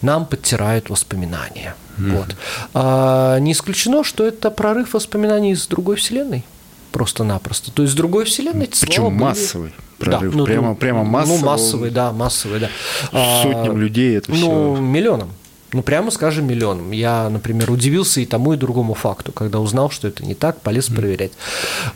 нам 0.00 0.26
подтирают 0.26 0.90
воспоминания. 0.90 1.74
Вот. 1.98 2.36
А 2.74 3.38
не 3.38 3.52
исключено, 3.52 4.04
что 4.04 4.26
это 4.26 4.50
прорыв 4.50 4.94
воспоминаний 4.94 5.52
из 5.52 5.66
другой 5.66 5.96
вселенной. 5.96 6.44
Просто-напросто. 6.92 7.72
То 7.72 7.82
есть 7.82 7.94
с 7.94 7.96
другой 7.96 8.24
вселенной 8.24 8.66
Причем 8.68 8.94
слова 8.94 9.10
были- 9.10 9.22
массовый 9.22 9.72
прорыв, 9.98 10.34
ну, 10.34 10.44
прямо- 10.44 10.68
ну, 10.68 10.74
прямо 10.76 10.98
Ну, 11.04 11.10
массовый. 11.10 11.42
массовый, 11.42 11.90
да, 11.90 12.12
массовый, 12.12 12.60
да. 12.60 12.68
А, 13.12 13.42
Сотням 13.42 13.78
людей 13.78 14.16
это 14.18 14.30
Ну, 14.30 14.36
всё. 14.36 14.76
миллионам. 14.82 15.30
Ну, 15.74 15.82
прямо 15.82 16.10
скажем, 16.10 16.46
миллионам. 16.46 16.90
Я, 16.90 17.30
например, 17.30 17.70
удивился 17.70 18.20
и 18.20 18.26
тому, 18.26 18.52
и 18.52 18.58
другому 18.58 18.92
факту, 18.92 19.32
когда 19.32 19.58
узнал, 19.58 19.88
что 19.90 20.06
это 20.06 20.22
не 20.22 20.34
так, 20.34 20.60
полез 20.60 20.88
проверять. 20.88 21.32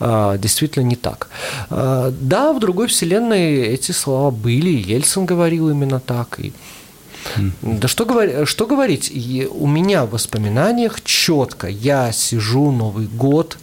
А, 0.00 0.38
действительно 0.38 0.84
не 0.84 0.96
так. 0.96 1.28
А, 1.68 2.10
да, 2.18 2.54
в 2.54 2.58
другой 2.60 2.86
вселенной 2.86 3.56
эти 3.66 3.92
слова 3.92 4.30
были, 4.30 4.70
и 4.70 4.92
Ельцин 4.94 5.26
говорил 5.26 5.68
именно 5.68 6.00
так, 6.00 6.40
и 6.40 6.54
да 7.62 7.88
что, 7.88 8.04
говори- 8.04 8.44
что 8.44 8.66
говорить, 8.66 9.10
у 9.50 9.66
меня 9.66 10.04
в 10.04 10.10
воспоминаниях 10.10 11.02
четко, 11.02 11.66
я 11.68 12.12
сижу, 12.12 12.70
Новый 12.70 13.06
год, 13.06 13.58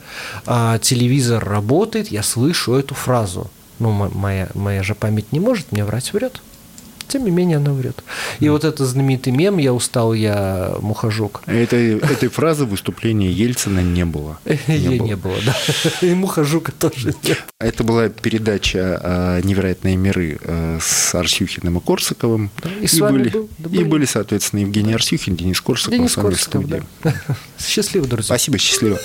а, 0.46 0.78
телевизор 0.80 1.44
работает, 1.44 2.10
я 2.12 2.24
слышу 2.24 2.74
эту 2.74 2.96
фразу. 2.96 3.50
Ну, 3.80 3.92
мо- 3.92 4.12
моя, 4.14 4.50
моя 4.54 4.84
же 4.84 4.96
память 4.96 5.32
не 5.32 5.40
может 5.40 5.72
мне 5.72 5.84
врать, 5.84 6.14
врет. 6.14 6.42
Тем 7.14 7.26
не 7.26 7.30
менее, 7.30 7.58
она 7.58 7.74
врет. 7.74 8.04
И 8.40 8.50
вот 8.50 8.64
этот 8.64 8.88
знаменитый 8.88 9.32
мем 9.32 9.60
«Я 9.60 9.72
устал, 9.72 10.16
я 10.16 10.74
мухожук». 10.82 11.44
Этой, 11.46 12.00
этой 12.00 12.28
фразы 12.28 12.66
выступления 12.66 13.30
Ельцина 13.30 13.82
не 13.82 14.04
было. 14.04 14.40
Ее 14.68 14.98
не 14.98 15.16
было, 15.16 15.36
да. 15.46 15.56
И 16.02 16.12
мухожука 16.16 16.72
тоже 16.72 17.14
нет. 17.22 17.44
Это 17.60 17.84
была 17.84 18.10
передача 18.10 19.40
«Невероятные 19.44 19.96
миры» 19.96 20.40
э, 20.42 20.80
с 20.82 21.14
Арсюхиным 21.14 21.78
и 21.78 21.82
Корсаковым. 21.82 22.50
и 22.82 23.00
вами 23.00 23.18
были, 23.20 23.30
был, 23.30 23.50
да, 23.60 23.70
и 23.80 23.84
были. 23.84 24.06
соответственно, 24.06 24.62
Евгений 24.62 24.96
Арсюхин, 24.96 25.36
Денис 25.36 25.62
Корсаков 25.62 25.96
Денис 25.96 26.16
Корсаков, 26.16 26.66
да. 26.68 26.82
Счастливо, 27.60 28.08
друзья. 28.08 28.26
Спасибо, 28.26 28.58
счастливо. 28.58 28.98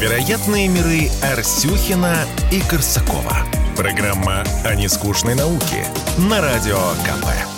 Невероятные 0.00 0.66
миры 0.66 1.10
Арсюхина 1.22 2.16
и 2.50 2.60
Корсакова. 2.60 3.36
Программа 3.76 4.42
о 4.64 4.74
нескучной 4.74 5.34
науке 5.34 5.84
на 6.16 6.40
Радио 6.40 6.78
КП. 7.04 7.49